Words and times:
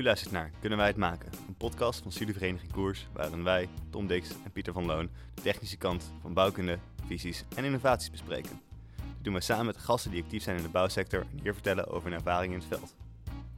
U 0.00 0.02
luistert 0.02 0.32
naar 0.32 0.50
Kunnen 0.60 0.78
wij 0.78 0.86
het 0.86 0.96
maken? 0.96 1.30
Een 1.48 1.54
podcast 1.54 2.02
van 2.02 2.12
Studievereniging 2.12 2.72
Koers, 2.72 3.06
waarin 3.12 3.42
wij, 3.42 3.68
Tom 3.90 4.06
Dix 4.06 4.28
en 4.44 4.52
Pieter 4.52 4.72
van 4.72 4.86
Loon, 4.86 5.10
de 5.34 5.42
technische 5.42 5.76
kant 5.76 6.12
van 6.20 6.34
bouwkunde, 6.34 6.78
visies 7.06 7.44
en 7.56 7.64
innovaties 7.64 8.10
bespreken. 8.10 8.60
Dit 8.96 9.24
doen 9.24 9.34
we 9.34 9.40
samen 9.40 9.66
met 9.66 9.76
gasten 9.76 10.10
die 10.10 10.22
actief 10.22 10.42
zijn 10.42 10.56
in 10.56 10.62
de 10.62 10.68
bouwsector 10.68 11.20
en 11.20 11.40
hier 11.42 11.52
vertellen 11.52 11.88
over 11.88 12.08
hun 12.08 12.18
ervaringen 12.18 12.60
in 12.60 12.66
het 12.68 12.78
veld. 12.78 12.94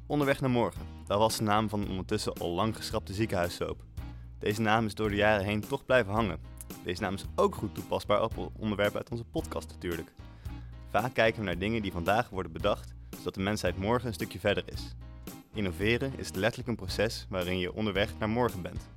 Onderweg 0.07 0.41
naar 0.41 0.51
morgen, 0.51 0.81
dat 1.07 1.19
was 1.19 1.37
de 1.37 1.43
naam 1.43 1.69
van 1.69 1.81
een 1.81 1.91
ondertussen 1.91 2.33
al 2.33 2.51
lang 2.51 2.77
geschrapte 2.77 3.15
ziekenhuissoap. 3.15 3.85
Deze 4.39 4.61
naam 4.61 4.87
is 4.87 4.95
door 4.95 5.09
de 5.09 5.17
jaren 5.17 5.45
heen 5.45 5.61
toch 5.61 5.85
blijven 5.85 6.13
hangen. 6.13 6.41
Deze 6.85 7.03
naam 7.03 7.15
is 7.15 7.25
ook 7.35 7.55
goed 7.55 7.75
toepasbaar 7.75 8.23
op 8.23 8.51
onderwerpen 8.59 8.99
uit 8.99 9.11
onze 9.11 9.25
podcast 9.25 9.69
natuurlijk. 9.69 10.13
Vaak 10.91 11.15
kijken 11.15 11.41
we 11.41 11.47
naar 11.47 11.59
dingen 11.59 11.83
die 11.83 11.93
vandaag 11.93 12.29
worden 12.29 12.53
bedacht, 12.53 12.95
zodat 13.17 13.35
de 13.35 13.41
mensheid 13.41 13.79
morgen 13.79 14.09
een 14.09 14.15
stukje 14.15 14.39
verder 14.39 14.65
is. 14.67 14.95
Innoveren 15.55 16.13
is 16.19 16.33
letterlijk 16.33 16.69
een 16.69 16.77
proces 16.77 17.27
waarin 17.29 17.59
je 17.59 17.73
onderweg 17.73 18.11
naar 18.19 18.29
morgen 18.29 18.63
bent. 18.63 18.89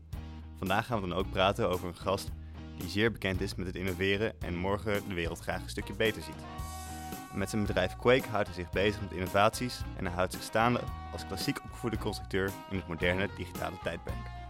Vandaag 0.58 0.86
gaan 0.86 1.02
we 1.02 1.08
dan 1.08 1.18
ook 1.18 1.30
praten 1.30 1.70
over 1.70 1.88
een 1.88 1.96
gast 1.96 2.32
die 2.77 2.90
zeer 2.90 3.12
bekend 3.12 3.41
is 3.41 3.55
met 3.55 3.68
het 3.68 3.76
innoveren 3.76 4.41
en 4.41 4.55
morgen 4.55 5.08
de 5.08 5.13
wereld 5.13 5.40
graag 5.40 5.62
een 5.62 5.70
stukje 5.70 5.94
beter 5.94 6.22
ziet. 6.22 6.44
Met 7.34 7.49
zijn 7.49 7.66
bedrijf 7.66 7.96
Quake 7.96 8.30
houdt 8.30 8.48
hij 8.48 8.55
zich 8.55 8.70
bezig 8.70 9.02
met 9.02 9.12
innovaties 9.12 9.82
en 9.98 10.05
hij 10.05 10.16
houdt 10.16 10.34
zich 10.34 10.44
staande 10.44 10.80
als 11.12 11.26
klassiek 11.27 11.63
opgevoede 11.63 11.98
constructeur 11.98 12.52
in 12.70 12.77
het 12.77 12.88
moderne 12.88 13.30
digitale 13.38 13.77
tijdperk. 13.84 14.45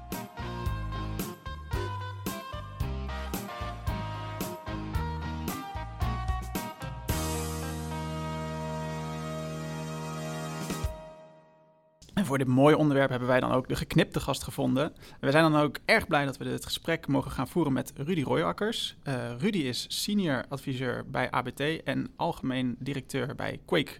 Voor 12.26 12.38
dit 12.38 12.48
mooie 12.48 12.78
onderwerp 12.78 13.10
hebben 13.10 13.28
wij 13.28 13.40
dan 13.40 13.52
ook 13.52 13.68
de 13.68 13.76
geknipte 13.76 14.20
gast 14.20 14.44
gevonden. 14.44 14.84
En 14.84 15.20
we 15.20 15.32
zijn 15.32 15.52
dan 15.52 15.62
ook 15.62 15.78
erg 15.86 16.08
blij 16.08 16.26
dat 16.26 16.38
we 16.38 16.44
dit 16.44 16.66
gesprek 16.66 17.08
mogen 17.08 17.32
gaan 17.32 17.48
voeren 17.48 17.74
met 17.74 17.94
Rudy 17.96 18.22
Royakkers. 18.22 18.96
Uh, 19.04 19.14
Rudy 19.38 19.58
is 19.58 19.86
senior 19.88 20.46
adviseur 20.50 21.04
bij 21.08 21.32
ABT 21.32 21.84
en 21.84 22.12
algemeen 22.16 22.76
directeur 22.80 23.36
bij 23.36 23.60
Quake. 23.66 23.92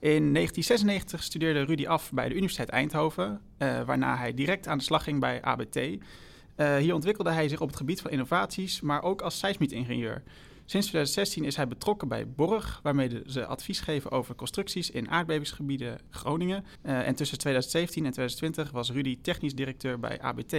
In 0.00 0.32
1996 0.32 1.22
studeerde 1.22 1.64
Rudy 1.64 1.86
af 1.86 2.12
bij 2.12 2.28
de 2.28 2.34
Universiteit 2.34 2.68
Eindhoven, 2.68 3.40
uh, 3.58 3.80
waarna 3.82 4.16
hij 4.16 4.34
direct 4.34 4.68
aan 4.68 4.78
de 4.78 4.84
slag 4.84 5.04
ging 5.04 5.20
bij 5.20 5.42
ABT. 5.42 5.76
Eh, 5.76 6.76
hier 6.76 6.94
ontwikkelde 6.94 7.30
hij 7.30 7.48
zich 7.48 7.60
op 7.60 7.68
het 7.68 7.76
gebied 7.76 8.00
van 8.00 8.10
innovaties, 8.10 8.80
maar 8.80 9.02
ook 9.02 9.20
als 9.20 9.38
seismiet-ingenieur. 9.38 10.22
Sinds 10.66 10.86
2016 10.86 11.44
is 11.44 11.56
hij 11.56 11.68
betrokken 11.68 12.08
bij 12.08 12.28
Borg, 12.28 12.80
waarmee 12.82 13.22
ze 13.26 13.46
advies 13.46 13.80
geven 13.80 14.10
over 14.10 14.34
constructies 14.34 14.90
in 14.90 15.10
aardbevingsgebieden 15.10 15.98
Groningen. 16.10 16.64
Uh, 16.82 17.06
en 17.06 17.14
tussen 17.14 17.38
2017 17.38 18.04
en 18.04 18.12
2020 18.12 18.70
was 18.70 18.90
Rudy 18.90 19.18
technisch 19.22 19.54
directeur 19.54 20.00
bij 20.00 20.20
ABT. 20.20 20.56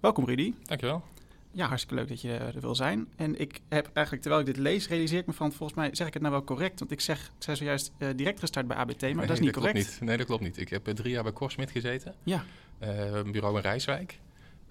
Welkom 0.00 0.24
Rudy. 0.24 0.54
Dankjewel. 0.62 1.02
Ja, 1.50 1.66
hartstikke 1.66 1.94
leuk 1.94 2.08
dat 2.08 2.20
je 2.20 2.32
er 2.32 2.60
wil 2.60 2.74
zijn. 2.74 3.08
En 3.16 3.40
ik 3.40 3.60
heb 3.68 3.90
eigenlijk, 3.92 4.22
terwijl 4.22 4.46
ik 4.46 4.54
dit 4.54 4.56
lees, 4.56 4.88
realiseer 4.88 5.18
ik 5.18 5.26
me 5.26 5.32
van, 5.32 5.52
volgens 5.52 5.78
mij 5.78 5.88
zeg 5.92 6.06
ik 6.06 6.12
het 6.12 6.22
nou 6.22 6.34
wel 6.34 6.44
correct. 6.44 6.78
Want 6.78 6.90
ik 6.90 7.00
zeg, 7.00 7.24
ik 7.24 7.42
zei 7.42 7.56
zojuist 7.56 7.92
uh, 7.98 8.08
direct 8.16 8.38
gestart 8.38 8.66
bij 8.66 8.76
ABT, 8.76 9.00
maar 9.02 9.14
nee, 9.14 9.26
dat 9.26 9.30
is 9.30 9.40
niet 9.40 9.54
dat 9.54 9.62
correct. 9.62 9.78
Klopt 9.78 10.00
niet. 10.00 10.08
Nee, 10.08 10.16
dat 10.16 10.26
klopt 10.26 10.42
niet. 10.42 10.58
Ik 10.58 10.68
heb 10.68 10.88
uh, 10.88 10.94
drie 10.94 11.12
jaar 11.12 11.22
bij 11.22 11.32
Korsmit 11.32 11.70
gezeten. 11.70 12.14
Ja. 12.22 12.44
Uh, 12.82 13.22
bureau 13.22 13.56
in 13.56 13.62
Rijswijk. 13.62 14.18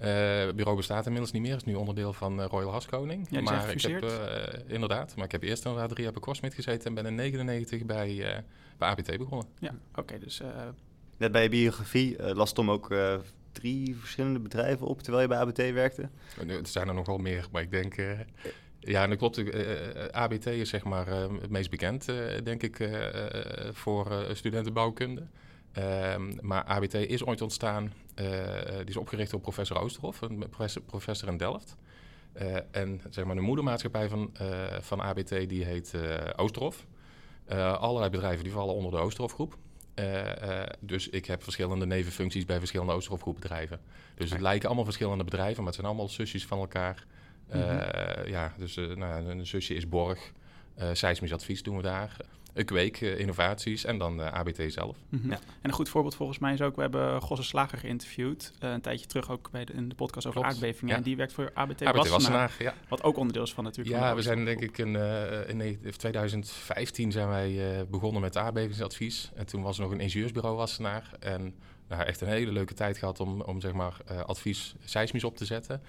Uh, 0.02 0.45
het 0.45 0.56
bureau 0.56 0.78
bestaat 0.78 1.06
inmiddels 1.06 1.31
niet 1.31 1.42
meer, 1.42 1.56
is 1.56 1.64
nu 1.64 1.73
onderdeel 1.73 2.14
van 2.14 2.40
uh, 2.40 2.45
Royal 2.45 2.72
Haskoning. 2.72 3.28
Ja, 3.30 3.42
maar 3.42 3.72
ik 3.72 3.81
heb 3.81 4.04
uh, 4.04 4.12
inderdaad, 4.67 5.16
maar 5.16 5.26
ik 5.26 5.31
heb 5.31 5.44
eerst 5.44 5.66
inderdaad 5.66 5.89
drie 5.89 6.04
jaar 6.04 6.12
bij 6.12 6.22
Cosmit 6.22 6.54
gezeten 6.54 6.86
en 6.86 6.94
ben 6.94 7.06
in 7.06 7.16
99 7.16 7.86
bij, 7.86 8.44
bij 8.78 8.89
ABT 8.89 9.17
begonnen. 9.17 9.48
Ja, 9.59 9.72
oké, 9.89 10.00
okay, 10.00 10.20
dus. 10.20 10.42
Net 11.17 11.31
bij 11.31 11.44
je 11.44 11.50
biografie 11.50 12.34
las 12.34 12.54
Tom 12.54 12.72
ook 12.72 12.95
drie 13.52 13.95
verschillende 13.95 14.39
bedrijven 14.39 14.88
op 14.88 15.02
terwijl 15.02 15.23
je 15.23 15.30
bij 15.30 15.38
ABT 15.38 15.73
werkte. 15.73 16.09
Er 16.48 16.67
zijn 16.67 16.88
er 16.88 16.94
nog 16.94 17.06
wel 17.06 17.17
meer, 17.17 17.48
maar 17.52 17.61
ik 17.61 17.72
denk. 17.72 17.95
ja, 18.80 19.04
en 19.04 19.09
dat 19.09 19.17
klopt. 19.17 19.44
ABT 20.11 20.45
is 20.45 20.70
zeg 20.70 20.83
maar 20.83 21.08
het 21.08 21.49
meest 21.49 21.70
bekend, 21.70 22.05
denk 22.43 22.64
ik, 22.64 22.89
voor 23.72 24.26
studentenbouwkunde. 24.33 25.27
Um, 25.77 26.38
maar 26.42 26.64
ABT 26.64 26.93
is 26.93 27.26
ooit 27.26 27.42
ontstaan, 27.42 27.93
uh, 28.15 28.27
die 28.77 28.86
is 28.86 28.98
opgericht 28.98 29.32
door 29.32 29.39
professor 29.39 29.77
Oosterhof, 29.77 30.21
een 30.21 30.38
professor, 30.38 30.82
professor 30.82 31.30
in 31.30 31.38
Delft. 31.38 31.76
Uh, 32.42 32.55
en 32.71 33.02
zeg 33.10 33.26
maar, 33.26 33.36
de 33.36 33.42
moedermaatschappij 33.42 34.10
van, 34.10 34.32
uh, 34.42 34.48
van 34.80 35.02
ABT 35.02 35.49
die 35.49 35.66
heet 35.66 35.93
Oosterhof. 36.36 36.86
allerlei 37.80 38.10
bedrijven 38.10 38.43
die 38.43 38.54
vallen 38.54 38.76
onder 38.76 38.92
de 38.92 38.98
Oosterhof-groep. 38.98 39.58
dus 40.80 41.10
ik 41.10 41.26
heb 41.26 41.43
verschillende 41.43 41.86
nevenfuncties 41.86 42.45
bij 42.45 42.60
verschillende 42.60 42.93
Oosterhof-groepbedrijven. 42.93 43.80
Dus 44.16 44.30
het 44.30 44.42
lijken 44.42 44.67
allemaal 44.67 44.86
verschillende 44.86 45.23
bedrijven, 45.23 45.58
maar 45.58 45.66
het 45.66 45.76
zijn 45.76 45.87
allemaal 45.87 46.10
zusjes 46.10 46.45
van 46.45 46.60
elkaar. 46.60 47.05
Mm 47.54 47.61
-hmm. 47.61 48.27
Ja, 48.27 48.54
dus 48.58 48.76
nou, 48.76 49.30
een 49.30 49.45
zusje 49.45 49.73
is 49.73 49.89
Borg, 49.89 50.32
seismisch 50.93 51.33
advies 51.33 51.64
doen 51.64 51.76
we 51.76 51.82
daar. 51.82 52.17
Kweek, 52.66 53.02
uh, 53.02 53.20
innovaties 53.20 53.86
en 53.86 53.98
dan 53.98 54.20
uh, 54.20 54.34
ABT 54.34 54.62
zelf. 54.68 54.98
Mm 55.10 55.20
-hmm. 55.22 55.30
ja. 55.30 55.36
En 55.36 55.70
een 55.70 55.72
goed 55.72 55.90
voorbeeld 55.90 56.16
volgens 56.16 56.40
mij 56.40 56.54
is 56.54 56.62
ook, 56.62 56.76
we 56.76 56.82
hebben 56.82 57.22
Gosse 57.22 57.44
Slager 57.44 57.78
geïnterviewd. 57.78 58.54
Uh, 58.64 58.72
een 58.72 58.82
tijdje 58.82 59.06
terug 59.06 59.32
ook 59.32 59.52
bij 59.52 59.66
de, 59.66 59.73
in 59.73 59.90
de 59.90 59.95
podcast 59.95 60.28
over 60.28 60.40
Klopt. 60.40 60.56
aardbevingen. 60.56 60.92
Ja. 60.92 60.98
En 60.98 61.04
die 61.04 61.16
werkt 61.16 61.34
voor 61.34 61.52
ABT, 61.54 61.82
ABT 61.82 61.96
Wassenaar. 61.96 62.10
Wassenaar 62.10 62.56
ja. 62.60 62.73
Wat 62.88 63.04
ook 63.04 63.17
onderdeel 63.17 63.44
is 63.44 63.54
van 63.54 63.64
natuurlijk. 63.64 63.96
Ja, 63.96 64.16
we 64.16 64.22
zijn 64.22 64.46
denk 64.46 64.62
ik 64.62 64.78
in, 64.78 64.96
in 65.48 65.78
2015 65.98 67.12
zijn 67.12 67.28
wij 67.28 67.86
begonnen 67.90 68.22
met 68.22 68.38
aardbevingsadvies. 68.38 69.32
En 69.36 69.46
toen 69.46 69.62
was 69.62 69.78
er 69.78 69.84
nog 69.84 69.92
een 69.92 70.00
ingenieursbureau 70.00 70.56
Wassenaar. 70.56 71.12
En 71.20 71.56
nou, 71.88 72.04
echt 72.04 72.22
een 72.22 72.28
hele 72.28 72.52
leuke 72.52 72.73
tijd 72.73 72.98
gehad 72.98 73.20
om, 73.20 73.42
om 73.42 73.62
zeg 73.62 73.73
maar, 73.73 73.98
advies 74.26 74.76
seismisch 74.86 75.23
op 75.23 75.38
te 75.38 75.46
zetten. 75.46 75.82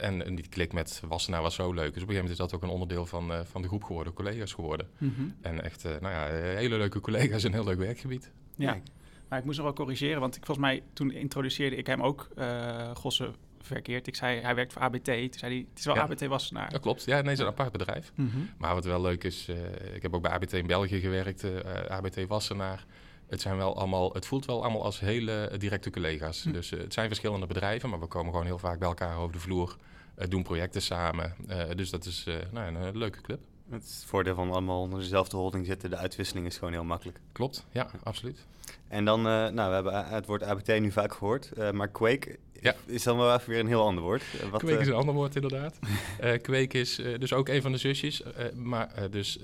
En, 0.00 0.26
en 0.26 0.34
die 0.34 0.48
klik 0.48 0.72
met 0.72 1.02
Wassenaar 1.08 1.42
was 1.42 1.54
zo 1.54 1.72
leuk. 1.72 1.94
Dus 1.94 2.02
op 2.02 2.08
een 2.08 2.14
gegeven 2.14 2.14
moment 2.14 2.30
is 2.30 2.36
dat 2.36 2.54
ook 2.54 2.62
een 2.62 2.68
onderdeel 2.68 3.06
van, 3.06 3.30
uh, 3.30 3.40
van 3.44 3.62
de 3.62 3.68
groep 3.68 3.84
geworden, 3.84 4.12
collega's 4.12 4.52
geworden. 4.52 4.88
Mm 4.98 5.14
-hmm. 5.16 5.34
En 5.40 5.64
echt, 5.64 5.84
uh, 5.84 5.90
nou 6.00 6.14
ja, 6.14 6.26
hele 6.56 6.76
leuke 6.76 7.00
collega's 7.00 7.44
en 7.44 7.48
een 7.48 7.54
heel 7.54 7.64
leuk 7.64 7.78
werkgebied. 7.78 8.30
Ja, 8.56 8.80
maar 9.28 9.38
ik 9.38 9.44
moest 9.44 9.56
nog 9.56 9.66
wel 9.66 9.74
corrigeren, 9.74 10.20
want 10.20 10.36
ik, 10.36 10.44
volgens 10.44 10.66
mij 10.66 10.82
toen 10.92 11.12
introduceerde 11.12 11.76
ik 11.76 11.86
hem 11.86 12.02
ook, 12.02 12.28
uh, 12.38 12.90
Gosse, 12.94 13.30
verkeerd. 13.60 14.06
Ik 14.06 14.16
zei, 14.16 14.40
hij 14.40 14.54
werkt 14.54 14.72
voor 14.72 14.82
ABT. 14.82 15.04
Toen 15.04 15.28
zei 15.30 15.52
hij, 15.52 15.66
het 15.70 15.78
is 15.78 15.84
wel 15.84 15.94
Ja. 15.94 16.02
ABT 16.02 16.26
Wassenaar. 16.26 16.70
Dat 16.70 16.80
klopt. 16.80 17.04
Ja, 17.04 17.14
nee, 17.14 17.22
het 17.22 17.32
is 17.32 17.38
een 17.38 17.46
apart 17.46 17.72
bedrijf. 17.72 18.12
Mhm. 18.14 18.38
Maar 18.58 18.74
wat 18.74 18.84
wel 18.84 19.00
leuk 19.00 19.24
is, 19.24 19.48
uh, 19.48 19.56
ik 19.94 20.02
heb 20.02 20.14
ook 20.14 20.22
bij 20.22 20.30
ABT 20.30 20.52
in 20.52 20.66
België 20.66 21.00
gewerkt, 21.00 21.44
uh, 21.44 21.58
ABT 21.88 22.26
Wassenaar. 22.26 22.84
Het, 23.30 23.40
zijn 23.40 23.56
wel 23.56 23.76
allemaal, 23.76 24.12
het 24.12 24.26
voelt 24.26 24.44
wel 24.44 24.62
allemaal 24.62 24.84
als 24.84 25.00
hele 25.00 25.52
directe 25.58 25.90
collega's. 25.90 26.42
Hm. 26.42 26.52
Dus 26.52 26.72
uh, 26.72 26.80
het 26.80 26.92
zijn 26.92 27.06
verschillende 27.06 27.46
bedrijven, 27.46 27.88
maar 27.90 28.00
we 28.00 28.06
komen 28.06 28.30
gewoon 28.30 28.46
heel 28.46 28.58
vaak 28.58 28.78
bij 28.78 28.88
elkaar 28.88 29.16
over 29.18 29.32
de 29.32 29.38
vloer. 29.38 29.76
Uh, 30.18 30.26
doen 30.28 30.42
projecten 30.42 30.82
samen. 30.82 31.34
Uh, 31.48 31.62
dus 31.76 31.90
dat 31.90 32.04
is 32.04 32.26
nou, 32.50 32.76
een 32.76 32.98
leuke 32.98 33.20
club. 33.20 33.40
Het 33.70 34.04
voordeel 34.06 34.34
van 34.34 34.50
allemaal 34.50 34.80
onder 34.80 34.98
dezelfde 34.98 35.36
holding 35.36 35.66
zitten, 35.66 35.90
de 35.90 35.96
uitwisseling 35.96 36.46
is 36.46 36.58
gewoon 36.58 36.72
heel 36.72 36.84
makkelijk. 36.84 37.20
Klopt, 37.32 37.66
ja, 37.72 37.90
absoluut. 38.02 38.46
En 38.88 39.04
dan, 39.04 39.22
nou, 39.22 39.54
we 39.54 39.74
hebben 39.74 40.06
het 40.06 40.26
woord 40.26 40.42
ABT 40.42 40.80
nu 40.80 40.92
vaak 40.92 41.12
gehoord, 41.12 41.72
maar 41.72 41.88
Quake 41.88 42.38
ja. 42.60 42.74
is 42.86 43.02
dan 43.02 43.16
wel 43.16 43.34
even 43.34 43.50
weer 43.50 43.58
een 43.60 43.66
heel 43.66 43.82
ander 43.82 44.02
woord. 44.02 44.22
Wat, 44.50 44.60
Quake 44.60 44.80
is 44.80 44.86
een 44.86 44.94
ander 44.94 45.14
woord, 45.14 45.34
inderdaad. 45.34 45.78
uh, 46.24 46.32
Quake 46.40 46.78
is 46.78 46.98
uh, 46.98 47.18
dus 47.18 47.32
ook 47.32 47.48
een 47.48 47.62
van 47.62 47.72
de 47.72 47.78
zusjes. 47.78 48.22
Uh, 48.22 48.28
maar 48.54 49.10
dus 49.10 49.38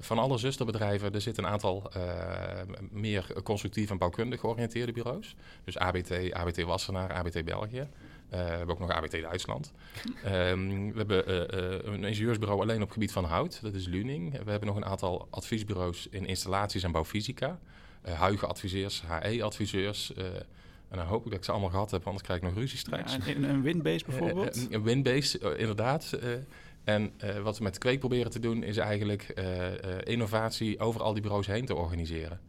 van 0.00 0.18
alle 0.18 0.38
zusterbedrijven, 0.38 1.14
er 1.14 1.20
zitten 1.20 1.44
een 1.44 1.50
aantal 1.50 1.90
meer 2.90 3.26
constructief 3.42 3.90
en 3.90 3.98
bouwkundig 3.98 4.40
georiënteerde 4.40 4.92
bureaus. 4.92 5.34
Dus 5.64 5.78
ABT, 5.78 6.32
ABT 6.32 6.62
Wassenaar, 6.62 7.12
ABT 7.12 7.44
België. 7.44 7.88
We 8.28 8.36
hebben 8.36 8.74
ook 8.74 8.80
nog 8.80 8.90
ABT 8.90 9.20
Duitsland. 9.20 9.72
um, 10.26 10.92
we 10.92 10.96
hebben 10.96 11.92
een 11.92 12.04
ingenieursbureau 12.04 12.60
alleen 12.60 12.76
op 12.76 12.82
het 12.82 12.92
gebied 12.92 13.12
van 13.12 13.24
hout, 13.24 13.58
dat 13.62 13.74
is 13.74 13.86
Luning. 13.86 14.32
We 14.44 14.50
hebben 14.50 14.68
nog 14.68 14.76
een 14.76 14.84
aantal 14.84 15.26
adviesbureaus 15.30 16.08
in 16.10 16.26
installaties 16.26 16.82
en 16.82 16.92
bouwfysica. 16.92 17.58
Huigen-adviseurs, 18.02 19.02
HE-adviseurs... 19.06 20.12
En 20.88 20.96
dan 20.96 21.06
hoop 21.06 21.24
ik 21.24 21.30
dat 21.30 21.38
ik 21.38 21.44
ze 21.44 21.50
allemaal 21.50 21.70
gehad 21.70 21.90
heb, 21.90 22.04
anders 22.04 22.24
krijg 22.24 22.40
ik 22.40 22.46
nog 22.46 22.56
ruzie 22.56 22.78
straks. 22.78 23.16
Ja, 23.16 23.34
een, 23.34 23.42
een 23.42 23.62
windbase 23.62 24.04
bijvoorbeeld? 24.04 24.56
Uh, 24.56 24.64
een 24.70 24.82
windbase, 24.82 25.40
uh, 25.40 25.60
inderdaad. 25.60 26.18
Uh, 26.22 26.30
en 26.84 27.12
wat 27.42 27.58
we 27.58 27.64
met 27.64 27.78
Kweek 27.78 27.98
proberen 27.98 28.30
te 28.30 28.38
doen, 28.38 28.62
is 28.62 28.76
eigenlijk 28.76 29.22
innovatie 30.04 30.78
over 30.78 31.02
al 31.02 31.12
die 31.12 31.22
bureaus 31.22 31.46
heen 31.46 31.66
te 31.66 31.74
organiseren. 31.74 32.40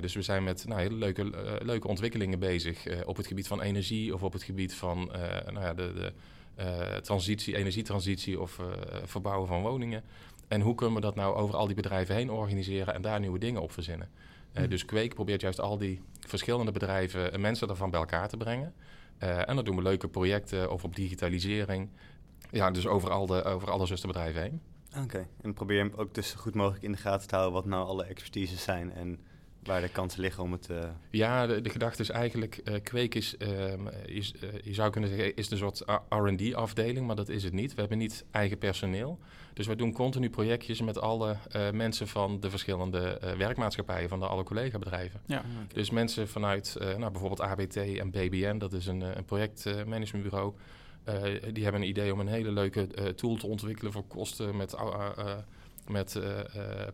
Dus 0.00 0.14
we 0.14 0.22
zijn 0.22 0.44
met 0.44 0.66
nou, 0.66 0.80
hele 0.80 0.94
leuke, 0.94 1.30
leuke 1.62 1.88
ontwikkelingen 1.88 2.38
bezig 2.38 3.04
op 3.04 3.16
het 3.16 3.26
gebied 3.26 3.46
van 3.46 3.60
energie 3.60 4.14
of 4.14 4.22
op 4.22 4.32
het 4.32 4.42
gebied 4.42 4.74
van 4.74 5.10
nou 5.52 5.60
ja, 5.60 5.74
de, 5.74 5.92
de 5.94 7.00
transitie, 7.02 7.56
energietransitie 7.56 8.40
of 8.40 8.60
verbouwen 9.04 9.48
van 9.48 9.62
woningen. 9.62 10.02
En 10.48 10.60
hoe 10.60 10.74
kunnen 10.74 10.94
we 10.94 11.00
dat 11.00 11.14
nou 11.14 11.34
over 11.34 11.56
al 11.56 11.66
die 11.66 11.76
bedrijven 11.76 12.14
heen 12.14 12.30
organiseren 12.30 12.94
en 12.94 13.02
daar 13.02 13.20
nieuwe 13.20 13.38
dingen 13.38 13.62
op 13.62 13.72
verzinnen? 13.72 14.08
Uh, 14.54 14.68
dus 14.68 14.84
Kweek 14.84 15.14
probeert 15.14 15.40
juist 15.40 15.60
al 15.60 15.78
die 15.78 16.00
verschillende 16.20 16.72
bedrijven 16.72 17.32
en 17.32 17.40
mensen 17.40 17.66
daarvan 17.66 17.90
bij 17.90 18.00
elkaar 18.00 18.28
te 18.28 18.36
brengen. 18.36 18.74
En 19.18 19.54
dan 19.56 19.64
doen 19.64 19.76
we 19.76 19.82
leuke 19.82 20.08
projecten 20.08 20.70
of 20.70 20.84
op 20.84 20.96
digitalisering. 20.96 21.90
Ja, 22.50 22.70
dus 22.70 22.86
over, 22.86 23.10
al 23.10 23.26
de, 23.26 23.44
over 23.44 23.70
alle 23.70 23.86
zusterbedrijven 23.86 24.42
heen. 24.42 24.60
Oké, 24.90 25.02
okay. 25.02 25.26
en 25.40 25.54
probeer 25.54 25.78
hem 25.78 25.92
ook 25.96 26.14
dus 26.14 26.28
zo 26.28 26.36
goed 26.38 26.54
mogelijk 26.54 26.84
in 26.84 26.92
de 26.92 26.98
gaten 26.98 27.28
te 27.28 27.34
houden 27.34 27.54
wat 27.54 27.66
nou 27.66 27.86
alle 27.86 28.04
expertises 28.04 28.62
zijn 28.62 28.92
en 28.92 29.20
waar 29.62 29.80
de 29.80 29.88
kansen 29.88 30.20
liggen 30.20 30.42
om 30.42 30.52
het... 30.52 30.68
Uh... 30.70 30.84
Ja, 31.10 31.46
de, 31.46 31.60
de, 31.60 31.70
gedachte 31.70 32.02
is 32.02 32.10
eigenlijk, 32.10 32.60
uh, 32.64 32.74
Kweek 32.82 33.14
is, 33.14 33.34
uh, 33.38 33.72
is 34.04 34.34
je 34.62 34.74
zou 34.74 34.90
kunnen 34.90 35.10
zeggen, 35.10 35.36
is 35.36 35.50
een 35.50 35.56
soort 35.56 35.84
R&D-afdeling, 36.08 37.06
maar 37.06 37.16
dat 37.16 37.28
is 37.28 37.44
het 37.44 37.52
niet. 37.52 37.74
We 37.74 37.80
hebben 37.80 37.98
niet 37.98 38.24
eigen 38.30 38.58
personeel. 38.58 39.18
Dus 39.54 39.66
we 39.66 39.76
doen 39.76 39.92
continu 39.92 40.30
projectjes 40.30 40.80
met 40.80 41.00
alle 41.00 41.36
mensen 41.72 42.08
van 42.08 42.40
de 42.40 42.50
verschillende 42.50 43.20
werkmaatschappijen, 43.38 44.08
van 44.08 44.20
de 44.20 44.26
alle 44.26 44.42
collega-bedrijven. 44.42 45.20
Ja. 45.26 45.38
Ah, 45.38 45.44
dus 45.72 45.90
mensen 45.90 46.28
vanuit 46.28 46.76
nou, 46.78 47.10
bijvoorbeeld 47.10 47.40
ABT 47.40 47.76
en 47.76 48.10
BBN, 48.10 48.58
dat 48.58 48.72
is 48.72 48.86
een, 48.86 49.00
een 49.00 49.24
projectmanagementbureau... 49.24 50.52
die 51.52 51.62
hebben 51.62 51.82
een 51.82 51.88
idee 51.88 52.12
om 52.12 52.20
een 52.20 52.28
hele 52.28 52.50
leuke 52.50 53.14
tool 53.14 53.36
te 53.36 53.46
ontwikkelen 53.46 53.92
voor 53.92 54.04
kosten 54.06 54.56
met 54.56 54.74
met 55.86 56.14
uh, 56.14 56.24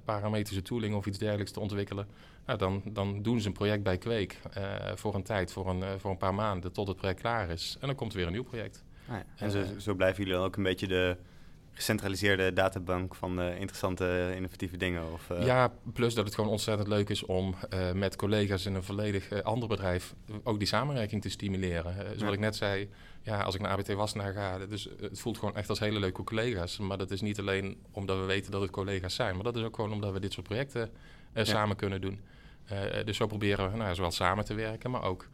parametrische 0.04 0.62
tooling 0.62 0.94
of 0.94 1.06
iets 1.06 1.18
dergelijks 1.18 1.52
te 1.52 1.60
ontwikkelen. 1.60 2.06
Nou, 2.46 2.58
dan, 2.58 2.82
dan 2.84 3.22
doen 3.22 3.40
ze 3.40 3.46
een 3.46 3.52
project 3.52 3.82
bij 3.82 3.98
Kweek 3.98 4.40
uh, 4.58 4.64
voor 4.94 5.14
een 5.14 5.22
tijd, 5.22 5.52
voor 5.52 5.68
een, 5.68 6.00
voor 6.00 6.10
een 6.10 6.16
paar 6.16 6.34
maanden, 6.34 6.72
tot 6.72 6.88
het 6.88 6.96
project 6.96 7.20
klaar 7.20 7.50
is. 7.50 7.76
En 7.80 7.86
dan 7.86 7.96
komt 7.96 8.10
er 8.10 8.18
weer 8.18 8.26
een 8.26 8.32
nieuw 8.32 8.44
project. 8.44 8.84
Ah, 9.08 9.14
ja. 9.14 9.24
En 9.36 9.50
zo, 9.50 9.64
zo, 9.78 9.94
blijven 9.94 10.18
jullie 10.18 10.38
dan 10.38 10.44
ook 10.44 10.56
een 10.56 10.62
beetje 10.62 10.86
de 10.86 11.16
gecentraliseerde 11.78 12.52
databank 12.52 13.14
van 13.14 13.40
interessante, 13.40 14.32
innovatieve 14.34 14.76
dingen? 14.76 15.12
Of, 15.12 15.28
Ja, 15.40 15.72
plus 15.92 16.14
dat 16.14 16.24
het 16.24 16.34
gewoon 16.34 16.50
ontzettend 16.50 16.88
leuk 16.88 17.08
is 17.08 17.24
om 17.24 17.54
met 17.94 18.16
collega's 18.16 18.66
in 18.66 18.74
een 18.74 18.82
volledig 18.82 19.42
ander 19.42 19.68
bedrijf 19.68 20.14
ook 20.42 20.58
die 20.58 20.68
samenwerking 20.68 21.22
te 21.22 21.28
stimuleren. 21.28 21.94
zoals 21.94 22.20
ja. 22.20 22.32
ik 22.32 22.38
net 22.38 22.56
zei, 22.56 22.88
ja, 23.22 23.42
als 23.42 23.54
ik 23.54 23.60
naar 23.60 23.70
ABT 23.70 23.92
was 23.92 24.14
naar 24.14 24.32
ga, 24.32 24.58
dus 24.66 24.88
het 25.00 25.20
voelt 25.20 25.38
gewoon 25.38 25.56
echt 25.56 25.68
als 25.68 25.78
hele 25.78 25.98
leuke 25.98 26.24
collega's. 26.24 26.78
Maar 26.78 26.98
dat 26.98 27.10
is 27.10 27.20
niet 27.20 27.38
alleen 27.38 27.76
omdat 27.90 28.18
we 28.18 28.24
weten 28.24 28.52
dat 28.52 28.60
het 28.60 28.70
collega's 28.70 29.14
zijn, 29.14 29.34
maar 29.34 29.44
dat 29.44 29.56
is 29.56 29.62
ook 29.62 29.74
gewoon 29.74 29.92
omdat 29.92 30.12
we 30.12 30.20
dit 30.20 30.32
soort 30.32 30.46
projecten 30.46 30.90
samen 31.34 31.76
kunnen 31.76 32.00
doen. 32.00 32.20
Dus 33.04 33.16
zo 33.16 33.26
proberen 33.26 33.70
we 33.70 33.76
nou, 33.76 33.94
zowel 33.94 34.10
samen 34.10 34.44
te 34.44 34.54
werken, 34.54 34.90
maar 34.90 35.02
ook 35.02 35.28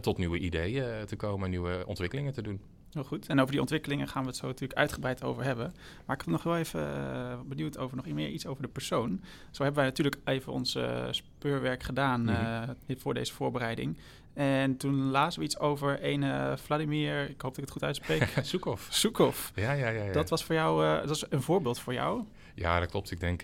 tot 0.00 0.18
nieuwe 0.18 0.38
ideeën 0.38 1.06
te 1.06 1.16
komen, 1.16 1.50
nieuwe 1.50 1.82
ontwikkelingen 1.86 2.32
te 2.32 2.42
doen. 2.42 2.60
Heel 2.92 3.04
goed. 3.04 3.26
En 3.26 3.38
over 3.38 3.50
die 3.50 3.60
ontwikkelingen 3.60 4.08
gaan 4.08 4.22
we 4.22 4.28
het 4.28 4.36
zo 4.36 4.46
natuurlijk 4.46 4.78
uitgebreid 4.78 5.22
over 5.22 5.44
hebben. 5.44 5.74
Maar 6.06 6.16
ik 6.16 6.24
ben 6.24 6.32
nog 6.32 6.42
wel 6.42 6.56
even 6.56 6.80
uh, 6.80 7.40
benieuwd 7.46 7.78
over 7.78 7.96
nog 7.96 8.06
meer 8.06 8.28
iets 8.28 8.46
over 8.46 8.62
de 8.62 8.68
persoon. 8.68 9.20
Zo 9.50 9.62
hebben 9.62 9.80
wij 9.80 9.90
natuurlijk 9.90 10.16
even 10.24 10.52
ons 10.52 10.74
uh, 10.74 11.06
speurwerk 11.10 11.82
gedaan 11.82 12.30
uh, 12.30 12.62
voor 12.96 13.14
deze 13.14 13.32
voorbereiding. 13.32 13.96
En 14.34 14.76
toen 14.76 15.10
lazen 15.10 15.38
we 15.38 15.44
iets 15.44 15.58
over 15.58 15.98
een 16.02 16.58
Vladimir, 16.58 17.22
ik 17.22 17.40
hoop 17.40 17.54
dat 17.54 17.56
ik 17.56 17.64
het 17.64 17.70
goed 17.70 17.82
uitspreek. 17.82 18.32
Soekov. 18.42 18.86
Soekov. 18.88 19.50
Ja, 19.54 19.72
ja, 19.72 19.88
ja, 19.88 20.02
ja, 20.02 20.12
Dat 20.12 20.30
was 20.30 20.44
voor 20.44 20.54
jou, 20.54 21.00
dat 21.06 21.16
is 21.16 21.24
een 21.28 21.42
voorbeeld 21.42 21.78
voor 21.78 21.92
jou? 21.92 22.24
Ja, 22.54 22.80
dat 22.80 22.90
klopt. 22.90 23.10
Ik 23.10 23.20
denk, 23.20 23.40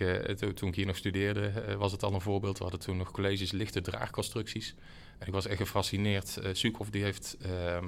toen 0.55 0.69
ik 0.69 0.75
hier 0.75 0.85
nog 0.85 0.97
studeerde, 0.97 1.75
was 1.77 1.91
het 1.91 2.03
al 2.03 2.13
een 2.13 2.21
voorbeeld. 2.21 2.57
We 2.57 2.63
hadden 2.63 2.81
toen 2.81 2.97
nog 2.97 3.11
colleges 3.11 3.51
lichte 3.51 3.81
draagconstructies. 3.81 4.75
En 5.17 5.27
ik 5.27 5.33
was 5.33 5.47
echt 5.47 5.57
gefascineerd. 5.57 6.39
Soekov 6.51 6.89
die 6.89 7.03
heeft... 7.03 7.37
Ehm, 7.41 7.85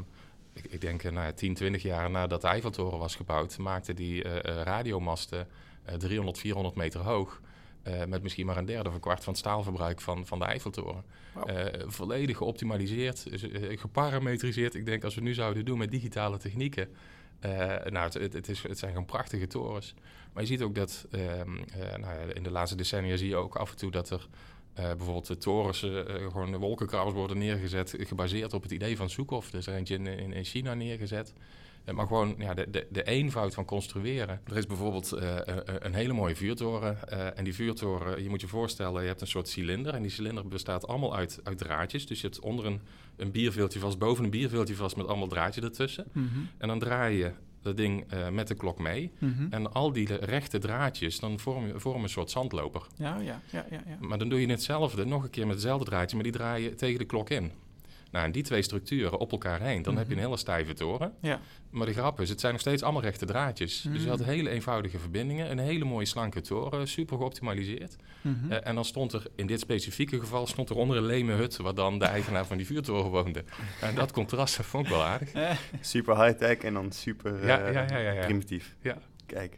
ik, 0.53 0.65
ik 0.69 0.81
denk 0.81 1.03
nou 1.03 1.25
ja, 1.25 1.31
10, 1.31 1.53
20 1.53 1.81
jaar 1.81 2.09
nadat 2.09 2.41
de 2.41 2.47
Eiffeltoren 2.47 2.99
was 2.99 3.15
gebouwd, 3.15 3.57
maakte 3.57 3.93
die 3.93 4.25
uh, 4.25 4.39
radiomasten 4.41 5.47
300, 5.97 6.37
400 6.37 6.75
meter 6.75 6.99
hoog. 6.99 7.41
Uh, 7.87 8.05
met 8.05 8.23
misschien 8.23 8.45
maar 8.45 8.57
een 8.57 8.65
derde 8.65 8.89
of 8.89 8.95
een 8.95 9.01
kwart 9.01 9.23
van 9.23 9.33
het 9.33 9.41
staalverbruik 9.41 10.01
van, 10.01 10.25
van 10.25 10.39
de 10.39 10.45
Eiffeltoren. 10.45 11.03
Wow. 11.33 11.49
Uh, 11.49 11.65
volledig 11.85 12.37
geoptimaliseerd, 12.37 13.25
geparametriseerd. 13.75 14.75
Ik 14.75 14.85
denk 14.85 15.03
als 15.03 15.15
we 15.15 15.21
nu 15.21 15.33
zouden 15.33 15.65
doen 15.65 15.77
met 15.77 15.91
digitale 15.91 16.37
technieken. 16.37 16.89
nou, 17.89 18.19
het, 18.19 18.33
het, 18.33 18.49
is, 18.49 18.63
het 18.63 18.77
zijn 18.77 18.91
gewoon 18.91 19.05
prachtige 19.05 19.47
torens. 19.47 19.93
Maar 20.33 20.43
je 20.43 20.49
ziet 20.49 20.61
ook 20.61 20.75
dat 20.75 21.05
ehm, 21.11 21.53
nou 21.77 22.01
ja, 22.01 22.33
in 22.33 22.43
de 22.43 22.51
laatste 22.51 22.77
decennia 22.77 23.17
zie 23.17 23.29
je 23.29 23.35
ook 23.35 23.55
af 23.55 23.71
en 23.71 23.77
toe 23.77 23.91
dat 23.91 24.09
er 24.09 24.27
uh, 24.79 24.85
bijvoorbeeld 24.85 25.27
de 25.27 25.37
torens, 25.37 25.83
uh, 25.83 26.01
gewoon 26.31 26.51
de 26.51 26.57
wolkenkrabbers 26.57 27.15
worden 27.15 27.37
neergezet, 27.37 27.95
gebaseerd 27.99 28.53
op 28.53 28.63
het 28.63 28.71
idee 28.71 28.97
van 28.97 29.09
Soekhoff. 29.09 29.51
Dus 29.51 29.67
er 29.67 29.73
eentje 29.73 29.95
in, 29.95 30.07
in, 30.07 30.33
in 30.33 30.43
China 30.43 30.73
neergezet. 30.73 31.33
Uh, 31.85 31.95
maar 31.95 32.07
gewoon 32.07 32.35
ja, 32.37 32.53
de, 32.53 32.69
de, 32.69 32.87
de, 32.89 33.03
eenvoud 33.03 33.53
van 33.53 33.65
construeren. 33.65 34.41
Er 34.47 34.57
is 34.57 34.67
bijvoorbeeld 34.67 35.11
een 35.79 35.93
hele 35.93 36.13
mooie 36.13 36.35
vuurtoren. 36.35 37.09
en 37.35 37.43
die 37.43 37.55
vuurtoren, 37.55 38.23
je 38.23 38.29
moet 38.29 38.41
je 38.41 38.47
voorstellen, 38.47 39.01
je 39.01 39.07
hebt 39.07 39.21
een 39.21 39.27
soort 39.27 39.47
cilinder. 39.47 39.93
En 39.93 40.01
die 40.01 40.11
cilinder 40.11 40.47
bestaat 40.47 40.87
allemaal 40.87 41.15
uit, 41.15 41.39
uit 41.43 41.57
draadjes. 41.57 42.07
Dus 42.07 42.21
je 42.21 42.27
hebt 42.27 42.39
onder 42.39 42.65
een, 42.65 42.81
een 43.15 43.31
bierveeltje 43.31 43.79
vast, 43.79 43.97
boven 43.97 44.23
een 44.23 44.29
bierveeltje 44.29 44.75
vast 44.75 44.95
met 44.95 45.07
allemaal 45.07 45.27
draadjes 45.27 45.63
ertussen. 45.63 46.05
Mm 46.11 46.29
-hmm. 46.33 46.49
En 46.57 46.67
dan 46.67 46.79
draai 46.79 47.17
je 47.17 47.31
dat 47.61 47.77
ding 47.77 48.13
uh, 48.13 48.29
met 48.29 48.47
de 48.47 48.55
klok 48.55 48.79
mee. 48.79 49.11
Mm 49.19 49.33
-hmm. 49.37 49.47
En 49.49 49.73
al 49.73 49.91
die 49.91 50.15
rechte 50.15 50.57
draadjes, 50.57 51.19
dan 51.19 51.39
vormen, 51.39 51.81
vormen 51.81 52.03
een 52.03 52.09
soort 52.09 52.31
zandloper. 52.31 52.81
Ja, 52.95 53.17
ja, 53.17 53.41
ja, 53.51 53.65
ja, 53.69 53.81
ja. 53.87 53.97
Maar 53.99 54.17
dan 54.17 54.29
doe 54.29 54.41
je 54.41 54.47
hetzelfde, 54.47 55.05
nog 55.05 55.23
een 55.23 55.29
keer 55.29 55.45
met 55.45 55.55
hetzelfde 55.55 55.85
draadje, 55.85 56.15
maar 56.15 56.23
die 56.23 56.33
draai 56.33 56.63
je 56.63 56.75
tegen 56.75 56.99
de 56.99 57.05
klok 57.05 57.29
in. 57.29 57.51
Nou, 58.11 58.25
en 58.25 58.31
die 58.31 58.43
twee 58.43 58.61
structuren 58.61 59.19
op 59.19 59.31
elkaar 59.31 59.61
heen, 59.61 59.67
dan 59.67 59.77
mm 59.77 59.83
-hmm. 59.83 59.97
heb 59.97 60.07
je 60.07 60.13
een 60.13 60.21
hele 60.21 60.37
stijve 60.37 60.73
toren. 60.73 61.13
Ja. 61.21 61.39
Maar 61.69 61.85
de 61.85 61.93
grap 61.93 62.19
is, 62.19 62.29
het 62.29 62.39
zijn 62.39 62.51
nog 62.51 62.61
steeds 62.61 62.83
allemaal 62.83 63.01
rechte 63.01 63.25
draadjes. 63.25 63.77
Mm 63.77 63.83
-hmm. 63.83 63.93
Dus 63.93 64.03
je 64.03 64.09
had 64.09 64.23
hele 64.23 64.49
eenvoudige 64.49 64.99
verbindingen, 64.99 65.51
een 65.51 65.59
hele 65.59 65.85
mooie 65.85 66.05
slanke 66.05 66.41
toren, 66.41 66.87
super 66.87 67.17
geoptimaliseerd. 67.17 67.95
Mm 68.21 68.37
-hmm. 68.41 68.51
uh, 68.51 68.67
en 68.67 68.75
dan 68.75 68.85
stond 68.85 69.13
er, 69.13 69.23
in 69.35 69.47
dit 69.47 69.59
specifieke 69.59 70.19
geval, 70.19 70.47
stond 70.47 70.69
er 70.69 70.75
onder 70.75 70.97
een 70.97 71.05
leme 71.05 71.33
hut, 71.33 71.57
waar 71.57 71.75
dan 71.75 71.99
de 71.99 72.05
eigenaar 72.05 72.45
van 72.45 72.57
die 72.57 72.65
vuurtoren 72.65 73.11
woonde. 73.11 73.43
En 73.81 73.95
dat 73.95 74.11
contrast 74.11 74.57
dat 74.57 74.65
vond 74.65 74.85
ik 74.85 74.91
wel 74.91 75.03
aardig. 75.03 75.31
super 75.81 76.25
high-tech 76.25 76.57
en 76.57 76.73
dan 76.73 76.91
super 76.91 77.33
uh, 77.33 77.47
ja, 77.47 77.69
ja, 77.69 77.97
ja, 77.97 78.25
primitief. 78.25 78.75
Ja. 78.81 78.97
Kijk. 79.25 79.57